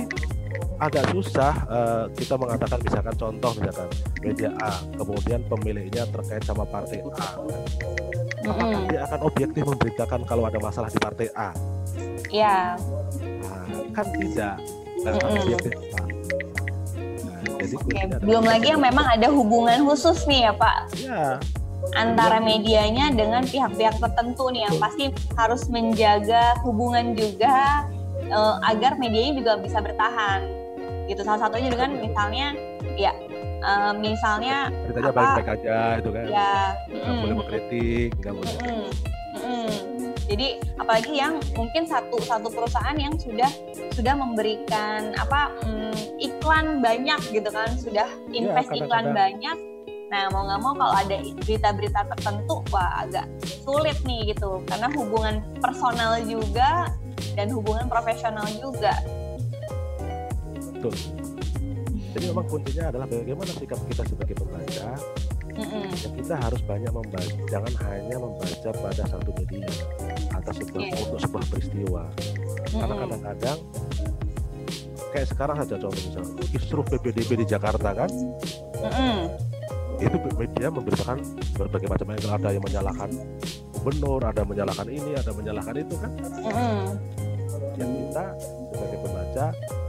agak 0.78 1.10
susah 1.10 1.54
eh, 1.68 2.06
kita 2.14 2.38
mengatakan 2.38 2.80
misalkan 2.82 3.16
contoh 3.18 3.52
misalkan 3.58 3.90
media 4.22 4.50
A 4.62 4.78
kemudian 4.94 5.42
pemiliknya 5.50 6.04
terkait 6.10 6.44
sama 6.46 6.64
partai 6.70 7.02
A 7.18 7.28
apakah 8.48 8.68
Mm-mm. 8.80 8.88
dia 8.90 9.00
akan 9.10 9.20
objektif 9.28 9.64
memberitakan 9.68 10.22
kalau 10.24 10.44
ada 10.48 10.60
masalah 10.62 10.88
di 10.88 11.00
partai 11.02 11.28
A? 11.36 11.52
Iya. 12.32 12.80
Nah, 13.44 13.66
kan 13.92 14.06
tidak. 14.16 14.56
Akan 15.04 15.20
Mm-mm. 15.20 15.42
objektif. 15.44 15.74
Nah, 17.28 17.52
jadi 17.60 17.96
adalah 18.08 18.24
belum 18.24 18.44
lagi 18.46 18.68
yang 18.72 18.84
memang 18.84 19.06
ada 19.08 19.28
hubungan 19.32 19.84
khusus 19.84 20.24
nih 20.30 20.48
ya 20.48 20.54
Pak. 20.56 20.78
Ya 21.02 21.26
antara 21.96 22.44
medianya 22.44 23.14
dengan 23.16 23.48
pihak-pihak 23.48 24.02
tertentu 24.02 24.52
nih 24.52 24.68
yang 24.68 24.76
pasti 24.82 25.14
harus 25.40 25.72
menjaga 25.72 26.60
hubungan 26.66 27.16
juga 27.16 27.88
eh, 28.28 28.56
agar 28.68 29.00
medianya 29.00 29.40
juga 29.40 29.52
bisa 29.62 29.80
bertahan 29.80 30.57
gitu 31.08 31.22
salah 31.24 31.48
satunya 31.48 31.72
dengan 31.72 31.92
misalnya 31.98 32.48
ya 33.00 33.12
eh, 33.64 33.94
misalnya 33.98 34.70
ceritanya 34.86 35.12
baik-baik 35.16 35.50
aja 35.56 35.78
itu 35.98 36.10
kan 36.14 36.26
ya 36.28 36.54
nggak 36.92 37.08
mm, 37.08 37.22
boleh 37.24 37.36
mengkritik 37.40 38.12
nggak 38.22 38.34
boleh 38.36 38.54
Mm-mm. 38.62 38.86
Mm-mm. 39.38 39.72
Jadi 40.28 40.60
apalagi 40.76 41.14
yang 41.16 41.40
mungkin 41.56 41.88
satu 41.88 42.20
satu 42.20 42.52
perusahaan 42.52 43.00
yang 43.00 43.16
sudah 43.16 43.48
sudah 43.96 44.12
memberikan 44.12 45.16
apa 45.16 45.56
mm, 45.64 46.20
iklan 46.20 46.84
banyak 46.84 47.20
gitu 47.32 47.48
kan, 47.48 47.72
sudah 47.80 48.12
invest 48.36 48.68
iklan 48.76 49.16
kadang-kadang. 49.16 49.16
banyak. 49.16 49.58
Nah 50.12 50.24
mau 50.36 50.44
nggak 50.48 50.60
mau 50.60 50.74
kalau 50.76 50.96
ada 51.00 51.18
berita-berita 51.48 52.02
tertentu, 52.12 52.60
wah 52.76 53.08
agak 53.08 53.24
sulit 53.64 53.96
nih 54.04 54.36
gitu, 54.36 54.60
karena 54.68 54.92
hubungan 55.00 55.40
personal 55.64 56.20
juga 56.28 56.92
dan 57.40 57.48
hubungan 57.48 57.88
profesional 57.88 58.48
juga. 58.60 58.92
Betul 60.78 60.94
jadi 62.14 62.34
memang 62.34 62.46
kuncinya 62.48 62.86
adalah 62.90 63.06
bagaimana 63.06 63.52
sikap 63.52 63.80
kita 63.90 64.04
sebagai 64.06 64.36
pembaca 64.38 64.90
Mm-mm. 65.58 65.90
ya 65.90 66.10
kita 66.14 66.36
harus 66.38 66.62
banyak 66.64 66.92
membaca 66.94 67.34
jangan 67.50 67.74
hanya 67.90 68.18
membaca 68.22 68.70
pada 68.78 69.04
satu 69.10 69.30
media 69.36 69.70
atau 70.32 70.52
sebuah 70.54 70.82
Iya. 70.86 70.96
untuk 71.02 71.20
sebuah 71.20 71.44
peristiwa 71.50 72.04
karena 72.68 72.86
Mm-mm. 72.86 73.02
kadang-kadang 73.02 73.60
kayak 75.08 75.28
sekarang 75.34 75.56
saja 75.58 75.76
contoh 75.82 75.98
misalnya 75.98 76.46
kisruh 76.46 76.86
PPDB 76.86 77.30
di 77.42 77.46
Jakarta 77.50 77.90
kan 77.92 78.10
Mm-mm. 78.78 79.18
itu 79.98 80.18
media 80.38 80.68
memberitakan 80.70 81.18
berbagai 81.58 81.90
macam 81.90 82.08
angle 82.14 82.34
ada 82.38 82.50
yang 82.54 82.64
menyalahkan 82.64 83.10
gubernur 83.74 84.22
ada 84.22 84.46
yang 84.46 84.50
menyalahkan 84.54 84.88
ini 84.94 85.12
ada 85.18 85.28
yang 85.34 85.40
menyalahkan 85.42 85.76
itu 85.82 85.96
kan 85.98 86.12
Mm-mm. 86.22 86.82
yang 87.82 87.90
kita 87.90 88.26
sebagai 88.74 88.98
pembaca 89.02 89.46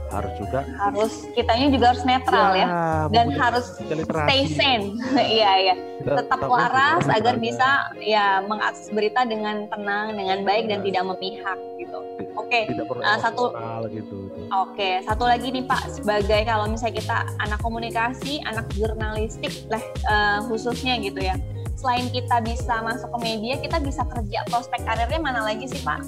harus 0.09 0.33
juga 0.35 0.59
Harus 0.75 1.13
kitanya 1.31 1.67
juga 1.69 1.85
harus 1.87 2.03
netral 2.03 2.51
ya, 2.51 2.67
dan 3.07 3.25
mempunyai 3.27 3.39
harus 3.39 3.65
literasi. 3.79 4.25
stay 4.25 4.41
sane. 4.49 4.85
Iya 5.37 5.51
iya. 5.59 5.75
Tetap 5.99 6.39
waras 6.41 7.05
agar 7.05 7.35
bisa 7.35 7.67
ya 7.99 8.41
mengakses 8.41 8.89
berita 8.89 9.23
dengan 9.23 9.67
tenang, 9.67 10.13
dengan 10.13 10.41
baik 10.41 10.65
dan 10.65 10.79
Nah. 10.79 10.85
tidak 10.85 11.03
memihak 11.07 11.57
gitu. 11.75 11.99
Oke, 12.33 12.59
tidak 12.65 12.85
perlu 12.85 13.01
Ah, 13.01 13.17
satu- 13.17 13.51
gitu 13.87 14.15
itu. 14.25 14.39
oke. 14.49 14.89
Satu 15.03 15.23
lagi 15.23 15.47
nih 15.49 15.63
Pak, 15.63 15.81
sebagai 15.91 16.41
kalau 16.43 16.65
misalnya 16.65 16.95
kita 16.95 17.17
anak 17.39 17.59
komunikasi, 17.59 18.39
anak 18.43 18.65
jurnalistik 18.73 19.51
lah 19.67 19.83
eh, 19.83 20.39
khususnya 20.45 20.97
gitu 20.97 21.19
ya. 21.19 21.35
Selain 21.75 22.07
kita 22.07 22.39
bisa 22.39 22.81
masuk 22.81 23.07
ke 23.09 23.19
media, 23.21 23.55
kita 23.55 23.79
bisa 23.79 24.03
kerja 24.05 24.43
prospek 24.45 24.83
karirnya 24.83 25.15
mana 25.17 25.41
lagi 25.41 25.63
sih 25.63 25.79
Pak? 25.79 25.99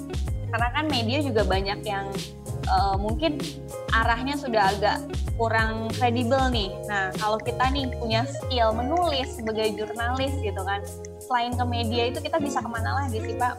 Karena 0.48 0.68
kan 0.70 0.84
media 0.86 1.20
juga 1.20 1.42
banyak 1.42 1.80
yang 1.82 2.12
eh, 2.62 2.96
mungkin 2.96 3.38
arahnya 3.92 4.34
sudah 4.34 4.72
agak 4.72 4.98
kurang 5.34 5.90
kredibel 5.92 6.38
nih. 6.48 6.70
Nah, 6.86 7.10
kalau 7.16 7.36
kita 7.36 7.66
nih 7.68 7.88
punya 7.96 8.22
skill 8.24 8.70
menulis 8.72 9.34
sebagai 9.34 9.74
jurnalis 9.74 10.32
gitu 10.38 10.62
kan, 10.62 10.80
selain 11.18 11.52
ke 11.52 11.64
media 11.64 12.02
itu 12.08 12.18
kita 12.20 12.36
bisa 12.36 12.60
ke 12.60 12.68
mana 12.68 13.04
lagi 13.04 13.18
sih 13.18 13.34
Pak? 13.34 13.54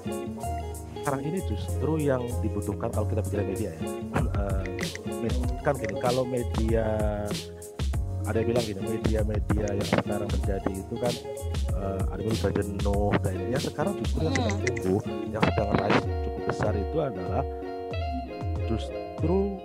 sekarang 1.03 1.19
ini 1.27 1.43
justru 1.43 1.99
yang 1.99 2.23
dibutuhkan 2.39 2.87
kalau 2.87 3.03
kita 3.03 3.19
bicara 3.27 3.43
media 3.43 3.75
ya 3.75 3.83
med- 4.07 4.31
kan 5.59 5.75
gini 5.75 5.99
kalau 5.99 6.23
media 6.23 6.85
ada 8.23 8.39
yang 8.39 8.47
bilang 8.47 8.63
gini 8.63 8.81
media-media 8.87 9.67
yang 9.67 9.89
sekarang 9.91 10.29
terjadi 10.31 10.71
itu 10.71 10.95
kan 10.95 11.11
eh, 11.75 12.01
ada 12.07 12.21
yang 12.23 12.35
sudah 12.39 12.53
jenuh 12.55 13.11
dan 13.19 13.35
yang 13.51 13.59
sekarang 13.59 13.93
justru 13.99 14.19
yang 14.23 14.31
sedang 14.31 14.47
Hmm. 14.47 14.63
tumbuh 14.63 15.01
yang 15.27 15.43
sedang 15.43 15.69
rise 15.75 15.99
cukup 16.23 16.43
besar 16.47 16.71
itu 16.71 16.97
adalah 17.03 17.43
justru 18.73 19.61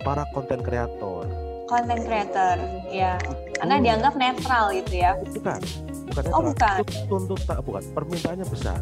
para 0.00 0.22
konten 0.30 0.60
kreator 0.60 1.26
Content 1.66 2.02
creator, 2.02 2.58
ya. 2.88 3.14
Karena 3.54 3.74
Itu- 3.76 3.84
dianggap 3.84 4.14
netral 4.16 4.64
gitu 4.72 4.94
ya. 4.96 5.14
bukan 5.14 5.60
bukan 6.04 6.22
Oh, 6.28 6.42
netral. 6.42 6.42
bukan. 6.50 6.76
itu 6.80 6.98
tuntut 7.06 7.40
tak 7.44 7.58
bukan 7.62 7.82
permintaannya 7.92 8.42
besar 8.44 8.80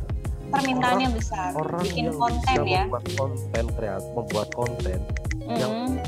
Permintaannya 0.48 1.08
besar. 1.12 1.52
orang 1.54 1.84
Bikin 1.84 2.04
yang 2.06 2.16
konten 2.16 2.40
bisa 2.40 2.64
ya. 2.64 2.82
membuat 2.82 3.04
konten 3.14 3.64
kreat 3.74 4.02
membuat 4.10 4.48
konten 4.54 4.98
yang 5.46 5.72
Mm, 5.84 6.00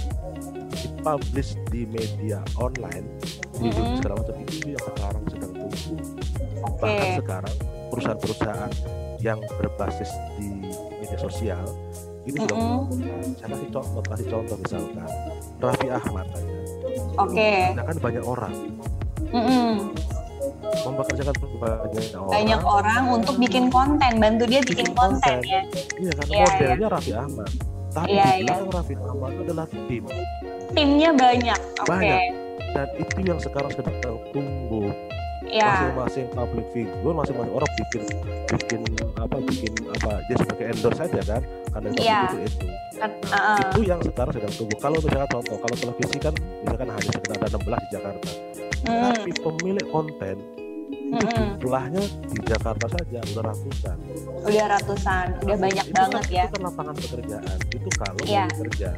dipublish 0.70 1.51
di 1.68 1.84
media 1.86 2.41
online 2.57 3.05
di 3.55 3.68
Mm-mm. 3.68 4.01
segala 4.01 4.14
macam 4.16 4.34
itu 4.41 4.66
yang 4.70 4.84
sekarang 4.86 5.22
sedang 5.28 5.53
tumbuh 5.53 6.01
Oke. 6.62 6.80
bahkan 6.80 7.11
sekarang 7.18 7.57
perusahaan-perusahaan 7.91 8.72
yang 9.18 9.38
berbasis 9.61 10.09
di 10.34 10.49
media 10.95 11.18
sosial 11.18 11.64
ini 12.23 12.37
Mm-mm. 12.37 12.53
membutuhkan 12.53 13.29
saya 13.35 13.49
kasih 13.51 13.68
contoh 13.71 14.03
kasih 14.07 14.27
contoh 14.29 14.57
misalkan 14.59 15.09
Raffi 15.59 15.89
Ahmad 15.89 16.27
aja 16.29 16.55
Oke. 17.16 17.53
kan 17.75 17.97
banyak 17.97 18.25
orang 18.25 18.55
Mm-mm. 19.31 19.73
mempekerjakan 20.83 21.35
banyak 21.57 22.07
orang 22.14 22.31
Banyak 22.31 22.62
orang 22.62 23.03
untuk 23.11 23.35
bikin 23.37 23.68
konten, 23.68 24.12
bantu 24.16 24.45
dia 24.47 24.61
bikin 24.62 24.89
Bikin 24.89 24.97
konten 24.97 25.39
konten. 25.41 25.49
ya. 25.49 25.62
iya 25.99 26.12
kan 26.12 26.27
Iya, 26.27 26.45
modelnya 26.47 26.89
Raffi 26.89 27.12
Ahmad 27.12 27.51
Tapi 27.91 28.07
Iya, 28.09 28.23
di 28.23 28.31
iya. 28.31 28.45
belakang 28.47 28.71
Raffi 28.71 28.95
Ahmad 28.97 29.31
itu 29.31 29.43
adalah 29.43 29.66
tim. 29.66 30.05
Timnya 30.71 31.11
banyak. 31.11 31.61
Oke. 31.77 31.89
Banyak. 31.91 32.21
Dan 32.71 32.89
itu 32.95 33.18
yang 33.27 33.39
sekarang 33.43 33.71
sedang 33.75 33.97
tumbuh. 34.31 34.95
Ya. 35.43 35.66
Masing-masing 35.66 36.27
public 36.31 36.66
figure, 36.71 37.11
masing-masing 37.11 37.51
orang 37.51 37.71
bikin 37.75 38.03
bikin 38.47 38.81
apa 39.18 39.37
bikin 39.43 39.73
apa 39.91 40.23
dia 40.31 40.37
sebagai 40.39 40.64
endorse 40.71 40.99
saja 41.03 41.21
kan 41.27 41.43
Iya. 41.97 42.21
figure 42.29 42.45
itu. 42.47 42.66
Kan, 43.01 43.11
Nah, 43.25 43.33
uh-uh. 43.33 43.59
itu 43.64 43.81
yang 43.89 44.01
sekarang 44.05 44.33
sedang 44.37 44.53
tumbuh. 44.53 44.79
Kalau 44.79 44.99
misalkan 45.01 45.29
contoh, 45.33 45.57
kalau 45.57 45.77
televisi 45.79 46.16
kan 46.21 46.35
misalkan 46.61 46.89
hanya 46.93 47.09
sekitar 47.09 47.37
ada 47.39 47.49
16 47.57 47.81
di 47.81 47.89
Jakarta. 47.91 48.31
Mm, 48.81 49.03
Tapi 49.16 49.31
pemilik 49.41 49.87
konten 49.89 50.37
itu 51.11 51.27
mm-mm. 51.27 51.49
jumlahnya 51.59 52.03
di 52.29 52.39
Jakarta 52.45 52.87
saja 52.87 53.18
udah 53.25 53.45
ratusan. 53.45 53.97
Udah 54.43 54.66
ratusan, 54.68 55.27
udah 55.43 55.57
banyak 55.59 55.87
itu 55.87 55.95
banget 55.97 56.23
kan, 56.23 56.35
ya. 56.35 56.43
Itu 56.45 56.53
kan 56.53 56.62
lapangan 56.71 56.95
pekerjaan. 56.99 57.57
Itu 57.73 57.89
kalau 57.99 58.21
Iya. 58.23 58.43
mau 58.43 58.53
bekerja. 58.55 58.89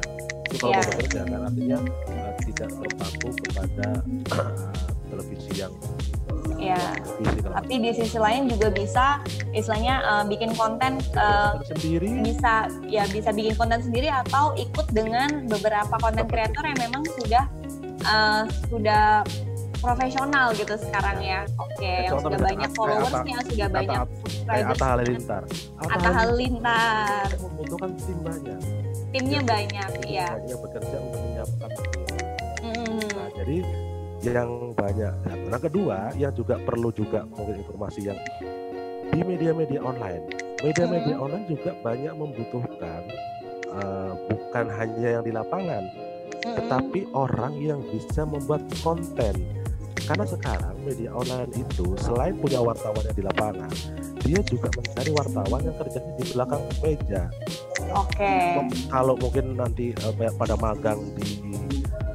Itu 0.43 0.55
kalau 0.57 0.69
Iya. 0.69 0.77
mau 0.77 0.89
bekerja 0.91 1.19
kan 1.23 1.39
artinya 1.43 1.77
uh, 2.05 2.31
tidak 2.43 2.69
terpaku 2.75 3.27
kepada 3.39 3.87
televisi 5.07 5.51
yang 5.57 5.73
Kalau 6.71 7.53
Tapi 7.59 7.73
di 7.83 7.91
sisi 7.91 8.17
lain 8.17 8.47
juga 8.47 8.67
bisa 8.71 9.05
istilahnya 9.51 9.95
uh, 10.03 10.23
bikin 10.23 10.55
konten 10.55 10.97
uh, 11.19 11.59
sendiri 11.67 12.23
bisa 12.23 12.71
ya 12.87 13.03
bisa 13.11 13.29
bikin 13.35 13.53
konten 13.59 13.83
sendiri 13.83 14.07
atau 14.07 14.55
ikut 14.55 14.87
dengan 14.95 15.45
beberapa 15.51 15.95
konten 15.99 16.25
kreator 16.25 16.63
yang 16.63 16.79
memang 16.79 17.03
sudah 17.19 17.45
uh, 18.07 18.43
sudah 18.71 19.21
profesional 19.83 20.55
gitu 20.55 20.79
sekarang 20.79 21.19
ya. 21.19 21.43
Oke, 21.59 22.07
yang 22.07 22.15
contoh 22.15 22.31
sudah 22.31 22.39
banyak 22.39 22.69
followersnya, 22.71 23.37
sudah 23.51 23.67
banyak 23.67 23.99
subscribers. 24.23 24.71
Atta 24.71 24.85
Halilintar. 24.95 25.43
Atta 25.91 26.09
Halilintar, 26.15 27.27
membutuhkan 27.43 27.91
tim 27.99 28.19
banyak. 28.23 28.59
timnya 29.13 29.41
banyak, 29.45 29.89
iya. 30.09 30.25
Banyak 30.39 30.59
bekerja 30.63 30.95
untuk 30.97 31.19
menyiapkan 31.21 31.69
tim. 31.69 31.91
Mm, 32.63 33.05
Nah, 33.13 33.29
jadi 33.35 33.57
yang 34.23 34.71
banyak. 34.71 35.13
Nah, 35.27 35.35
yang 35.35 35.61
kedua, 35.61 35.97
yang 36.15 36.31
juga 36.31 36.55
perlu 36.63 36.89
juga 36.95 37.27
mungkin 37.27 37.59
informasi 37.59 38.07
yang 38.07 38.19
di 39.11 39.19
media-media 39.21 39.83
online. 39.83 40.31
Media-media 40.63 41.15
Hmm. 41.19 41.25
online 41.27 41.45
juga 41.51 41.71
banyak 41.83 42.13
membutuhkan 42.15 43.01
eh, 43.73 44.13
bukan 44.29 44.65
hanya 44.69 45.17
yang 45.19 45.23
di 45.25 45.33
lapangan, 45.33 45.81
tetapi 46.45 47.09
orang 47.17 47.57
yang 47.57 47.81
bisa 47.89 48.21
membuat 48.21 48.61
konten. 48.85 49.33
Karena 50.03 50.29
sekarang 50.29 50.77
media 50.83 51.09
online 51.15 51.49
itu 51.57 51.95
selain 51.97 52.37
punya 52.37 52.61
wartawan 52.61 53.01
yang 53.01 53.17
di 53.17 53.25
lapangan, 53.25 53.73
dia 54.21 54.39
juga 54.45 54.69
mencari 54.77 55.11
wartawan 55.15 55.61
yang 55.65 55.75
kerjanya 55.79 56.11
di 56.21 56.25
belakang 56.37 56.63
meja. 56.85 57.23
Oke. 57.97 58.61
Kalau 58.93 59.17
mungkin 59.17 59.57
nanti 59.57 59.89
eh, 59.95 60.33
pada 60.37 60.53
magang 60.53 61.01
di 61.17 61.41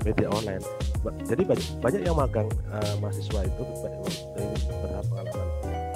media 0.07 0.31
online, 0.31 0.63
jadi 1.27 1.43
banyak, 1.47 1.69
banyak 1.79 2.01
yang 2.03 2.17
magang 2.19 2.49
eh, 2.75 2.95
mahasiswa 2.99 3.41
itu 3.47 3.63
dari 4.35 4.55
beberapa 4.67 5.03
pengalaman 5.07 5.49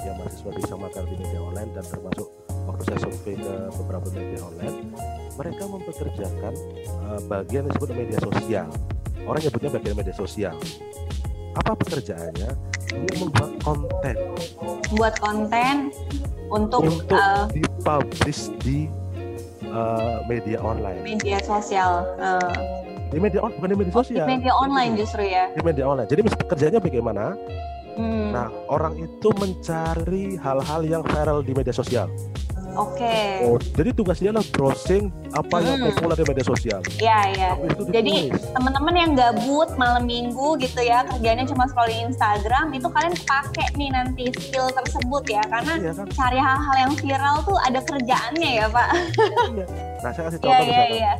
yang 0.03 0.15
mahasiswa 0.19 0.51
bisa 0.55 0.73
magang 0.75 1.05
di 1.07 1.15
media 1.19 1.39
online 1.39 1.69
dan 1.75 1.85
termasuk 1.87 2.27
waktu 2.63 2.81
saya 2.87 2.99
survei 3.03 3.35
ke 3.35 3.53
beberapa 3.83 4.07
media 4.15 4.39
online, 4.43 4.77
mereka 5.35 5.63
mempekerjakan 5.67 6.53
eh, 6.87 7.19
bagian 7.27 7.63
disebut 7.67 7.89
media 7.95 8.19
sosial. 8.23 8.67
Orang 9.23 9.39
nyebutnya 9.39 9.69
bagian 9.71 9.95
media 9.95 10.15
sosial. 10.15 10.55
Apa 11.53 11.71
pekerjaannya? 11.79 12.49
Dia 12.93 13.15
membuat 13.17 13.51
konten 13.63 14.15
Buat 14.93 15.15
konten 15.17 15.89
untuk, 16.53 16.85
untuk 16.85 17.17
uh, 17.17 17.49
dipublish 17.49 18.53
di 18.61 18.85
eh, 19.65 20.17
media 20.29 20.61
online. 20.61 21.01
media 21.01 21.41
sosial. 21.41 22.05
Uh, 22.21 22.72
Di 23.13 23.19
media 23.21 23.39
on, 23.39 23.51
bukan 23.53 23.69
di 23.69 23.77
media 23.77 23.93
oh, 23.93 23.97
sosial. 24.01 24.25
di 24.25 24.33
media 24.33 24.53
online 24.53 24.91
justru 24.97 25.21
ya. 25.21 25.45
Di 25.53 25.61
media 25.61 25.85
online. 25.85 26.09
Jadi 26.09 26.21
kerjanya 26.43 26.79
bagaimana? 26.81 27.37
Hmm, 27.93 28.33
Nah, 28.33 28.49
orang 28.67 28.97
itu 28.97 29.29
mencari 29.37 30.33
hal-hal 30.35 30.81
yang 30.81 31.05
viral 31.05 31.45
di 31.45 31.53
media 31.53 31.69
sosial. 31.69 32.09
Oke. 32.73 33.45
Oh, 33.45 33.61
jadi 33.61 33.93
tugasnya 33.93 34.33
adalah 34.33 34.49
browsing 34.49 35.13
apa 35.29 35.61
yang 35.61 35.77
Hmm. 35.77 35.93
populer 35.93 36.17
di 36.17 36.25
media 36.25 36.41
sosial. 36.43 36.79
Ya, 36.97 37.29
ya. 37.29 37.53
Habis 37.53 37.69
itu 37.71 37.83
Jadi 37.93 38.15
teman-teman 38.49 38.93
yang 38.97 39.11
gabut 39.13 39.69
malam 39.77 40.09
minggu 40.09 40.57
gitu 40.57 40.81
ya 40.81 41.05
kerjanya 41.05 41.45
cuma 41.45 41.69
scrolling 41.69 42.09
Instagram 42.09 42.73
itu 42.73 42.89
kalian 42.89 43.13
pakai 43.29 43.69
nih 43.77 43.93
nanti 43.93 44.25
skill 44.33 44.73
tersebut 44.73 45.21
ya 45.29 45.45
karena 45.45 45.73
Iya 45.77 45.91
kan? 45.93 46.05
cari 46.09 46.39
hal-hal 46.41 46.75
yang 46.79 46.93
viral 46.97 47.35
tuh 47.45 47.57
ada 47.61 47.77
kerjaannya 47.79 48.51
ya 48.55 48.65
pak 48.67 48.89
Iya. 49.53 49.65
Nah, 50.01 50.09
saya 50.09 50.23
kasih 50.25 50.39
iya 50.39 50.49
contoh 50.49 50.65
iya 50.65 50.83
iya 50.89 51.13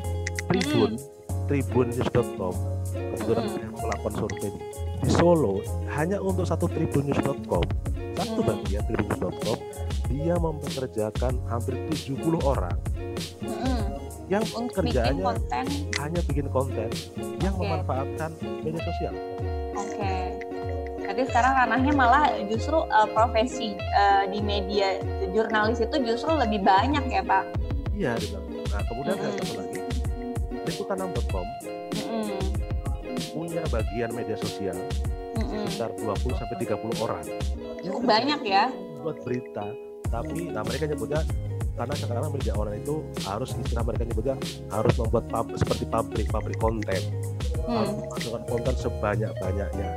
Tribun, 0.44 0.92
tribunnews.com. 1.46 2.54
Kebetulan 2.94 3.44
Hmm. 3.44 3.54
saya 3.54 3.68
melakukan 3.70 4.14
survei 4.16 4.52
di 5.00 5.10
Solo 5.10 5.54
hanya 5.90 6.18
untuk 6.18 6.46
satu 6.46 6.66
tribunnews.com. 6.66 7.64
Satu 8.14 8.40
Hmm. 8.40 8.50
bagian 8.50 8.84
tribunnews.com 8.86 9.58
dia 10.06 10.36
mempekerjakan 10.36 11.34
hampir 11.48 11.74
70 11.90 12.38
orang 12.40 12.78
Mm-mm. 13.42 13.82
yang 14.30 14.46
untuk 14.54 14.86
bikin 14.86 14.94
kerjaannya 14.94 15.24
konten 15.26 15.66
hanya 15.98 16.22
bikin 16.24 16.48
konten 16.48 16.90
yang 17.42 17.54
Oke. 17.56 17.66
memanfaatkan 17.66 18.30
media 18.62 18.82
sosial. 18.84 19.14
oke 19.74 20.14
Jadi 21.04 21.22
sekarang 21.26 21.54
ranahnya 21.56 21.94
malah 21.94 22.26
justru 22.46 22.78
uh, 22.78 23.10
profesi 23.10 23.74
uh, 23.92 24.24
di 24.26 24.40
media 24.40 25.02
jurnalis 25.30 25.78
itu 25.78 25.98
justru 26.00 26.30
lebih 26.32 26.62
banyak 26.62 27.04
ya 27.08 27.22
pak 27.22 27.44
Iya. 27.94 28.14
Nah, 28.70 28.82
kemudian 28.86 29.14
ada 29.14 29.28
Mm-mm. 29.28 29.38
satu 29.40 29.54
lagi. 29.56 29.78
Liputan6.com 30.64 31.46
Mm-mm. 31.94 32.40
punya 33.32 33.64
bagian 33.70 34.12
media 34.12 34.38
sosial 34.38 34.78
Mm-mm. 35.36 35.66
sekitar 35.68 35.90
20 35.98 36.40
sampai 36.40 36.56
30 36.62 37.04
orang. 37.04 37.26
Cukup 37.84 38.04
banyak 38.04 38.40
ya 38.44 38.72
buat 39.04 39.20
berita, 39.22 39.68
tapi 40.08 40.48
nah 40.48 40.64
mereka 40.64 40.88
nyebutnya 40.88 41.22
karena 41.74 41.94
sekarang 41.98 42.30
media 42.30 42.54
online 42.54 42.86
itu 42.86 43.02
harus 43.26 43.50
istilah 43.58 43.84
mereka 43.84 44.06
nyebutnya 44.06 44.36
harus 44.70 44.94
membuat 44.96 45.26
pub, 45.28 45.46
seperti 45.58 45.84
pabrik 45.90 46.28
pabrik 46.30 46.58
konten 46.58 47.02
harus 47.64 47.90
Hmm. 47.90 47.96
memasukkan 47.98 48.44
konten 48.46 48.76
sebanyak 48.76 49.32
banyaknya 49.40 49.90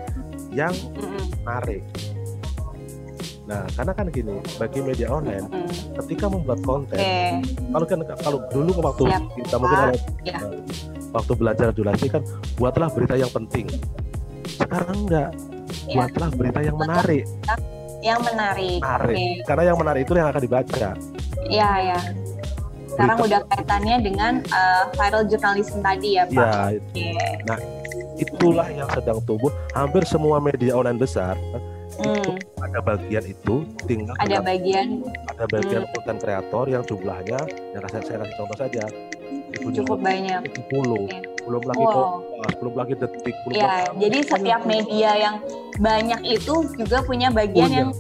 yang 0.50 0.74
menarik. 1.42 1.82
Nah, 3.47 3.62
karena 3.70 3.92
kan 3.94 4.07
gini, 4.11 4.34
bagi 4.59 4.82
media 4.82 5.07
online, 5.07 5.47
Mm-mm. 5.47 5.70
ketika 6.03 6.26
membuat 6.26 6.59
konten, 6.61 6.99
Oke, 6.99 7.14
kalau 7.70 7.86
kan 7.86 7.99
kalau 8.18 8.38
dulu 8.51 8.70
waktu 8.82 9.03
Siap. 9.07 9.22
kita 9.38 9.57
mungkin 9.57 9.78
kalau 9.78 9.94
Ya. 10.20 10.38
waktu 11.14 11.32
belajar 11.32 11.66
jurnalistik 11.70 12.11
kan 12.11 12.22
buatlah 12.59 12.90
berita 12.90 13.14
yang 13.14 13.30
penting. 13.30 13.70
Sekarang 14.51 15.07
enggak, 15.07 15.30
Ya. 15.86 15.94
buatlah 15.94 16.28
berita 16.34 16.61
yang 16.61 16.74
menarik, 16.74 17.22
yang 18.03 18.18
menarik. 18.20 18.82
menarik. 18.82 19.14
Oke, 19.14 19.26
Karena 19.47 19.62
yang 19.64 19.78
menarik 19.78 20.01
itu 20.03 20.12
yang 20.12 20.28
akan 20.28 20.42
dibaca. 20.42 20.88
ya 21.47 21.70
ya. 21.78 21.99
Sekarang 22.86 23.16
Berita- 23.16 23.28
udah 23.28 23.40
kaitannya 23.47 23.97
dengan 24.01 24.32
uh, 24.49 24.82
viral 24.90 25.22
journalism 25.28 25.78
tadi 25.78 26.09
ya 26.16 26.24
Pak. 26.26 26.34
Ya, 26.34 26.51
Oke. 26.74 27.09
itulah 28.16 28.66
yang 28.72 28.88
sedang 28.90 29.22
tumbuh. 29.22 29.55
Hampir 29.70 30.03
semua 30.03 30.40
media 30.40 30.74
online 30.74 30.97
besar 30.97 31.38
itu 31.97 32.32
Hmm, 32.36 32.62
ada 32.62 32.78
bagian 32.80 33.24
itu, 33.24 33.55
tinggal 33.84 34.14
ada 34.20 34.38
bagian 34.40 34.86
ada 35.26 35.44
bagian 35.49 35.82
Hmm. 35.82 35.92
konten 35.97 36.16
kreator 36.20 36.64
yang 36.68 36.82
jumlahnya, 36.84 37.40
yang 37.72 37.80
saya, 37.88 38.03
saya 38.05 38.16
kasih 38.20 38.36
contoh 38.36 38.57
saja, 38.57 38.84
itu 39.51 39.68
cukup 39.80 39.99
banyak. 40.01 40.40
70, 40.44 41.09
Oke. 41.09 41.18
belum 41.47 41.62
lagi 41.64 41.84
Wow. 41.84 41.94
Kompas, 41.94 42.53
belum 42.61 42.74
lagi 42.76 42.94
detik, 42.97 43.34
belum 43.44 43.55
Ya, 43.55 43.64
lagi 43.64 43.97
jadi 44.03 44.18
setiap 44.22 44.61
media 44.64 45.11
yang 45.16 45.36
banyak 45.76 46.20
itu 46.26 46.55
juga 46.74 46.99
punya 47.03 47.28
bagian 47.30 47.68
Punya. 47.68 47.80
yang 47.80 47.90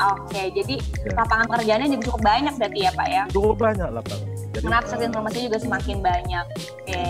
Oke, 0.00 0.48
jadi 0.56 0.80
Ya. 1.04 1.12
lapangan 1.12 1.60
kerjanya 1.60 1.84
juga 1.92 2.02
cukup 2.08 2.20
banyak 2.24 2.54
berarti 2.56 2.78
ya 2.80 2.90
Pak 2.96 3.08
ya. 3.12 3.24
cukup 3.28 3.56
banyak 3.60 3.88
lah. 3.92 4.02
Jadi 4.50 4.64
Mengakses 4.64 4.96
eh, 4.96 5.08
informasi 5.12 5.38
juga 5.44 5.58
semakin 5.60 5.96
banyak. 6.00 6.44
Oke. 6.80 7.04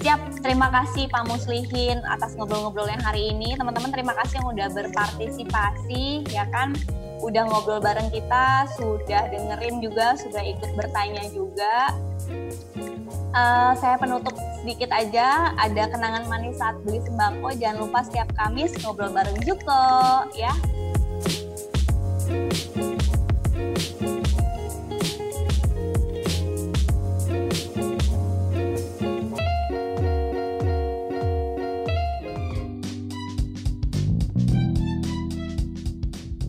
Siap, 0.00 0.40
terima 0.40 0.72
kasih 0.72 1.12
Pak 1.12 1.28
Muslihin 1.28 2.00
atas 2.08 2.32
ngobrol-ngobrol 2.32 2.88
yang 2.88 3.04
hari 3.04 3.36
ini. 3.36 3.52
Teman-teman 3.52 3.92
terima 3.92 4.16
kasih 4.16 4.40
yang 4.40 4.48
udah 4.48 4.68
berpartisipasi, 4.72 6.24
ya 6.32 6.48
kan? 6.48 6.72
Udah 7.20 7.44
ngobrol 7.44 7.84
bareng 7.84 8.08
kita, 8.08 8.64
sudah 8.80 9.28
dengerin 9.28 9.84
juga, 9.84 10.16
sudah 10.16 10.40
ikut 10.40 10.72
bertanya 10.72 11.20
juga. 11.36 11.92
Eh, 13.30 13.72
saya 13.76 14.00
penutup 14.00 14.32
sedikit 14.64 14.88
aja, 14.88 15.52
ada 15.60 15.84
kenangan 15.92 16.24
manis 16.32 16.56
saat 16.56 16.80
beli 16.80 17.04
sembako. 17.04 17.52
Jangan 17.60 17.84
lupa 17.84 18.00
setiap 18.00 18.32
Kamis 18.40 18.72
ngobrol 18.80 19.12
bareng 19.12 19.36
Juko, 19.44 20.24
ya. 20.32 20.56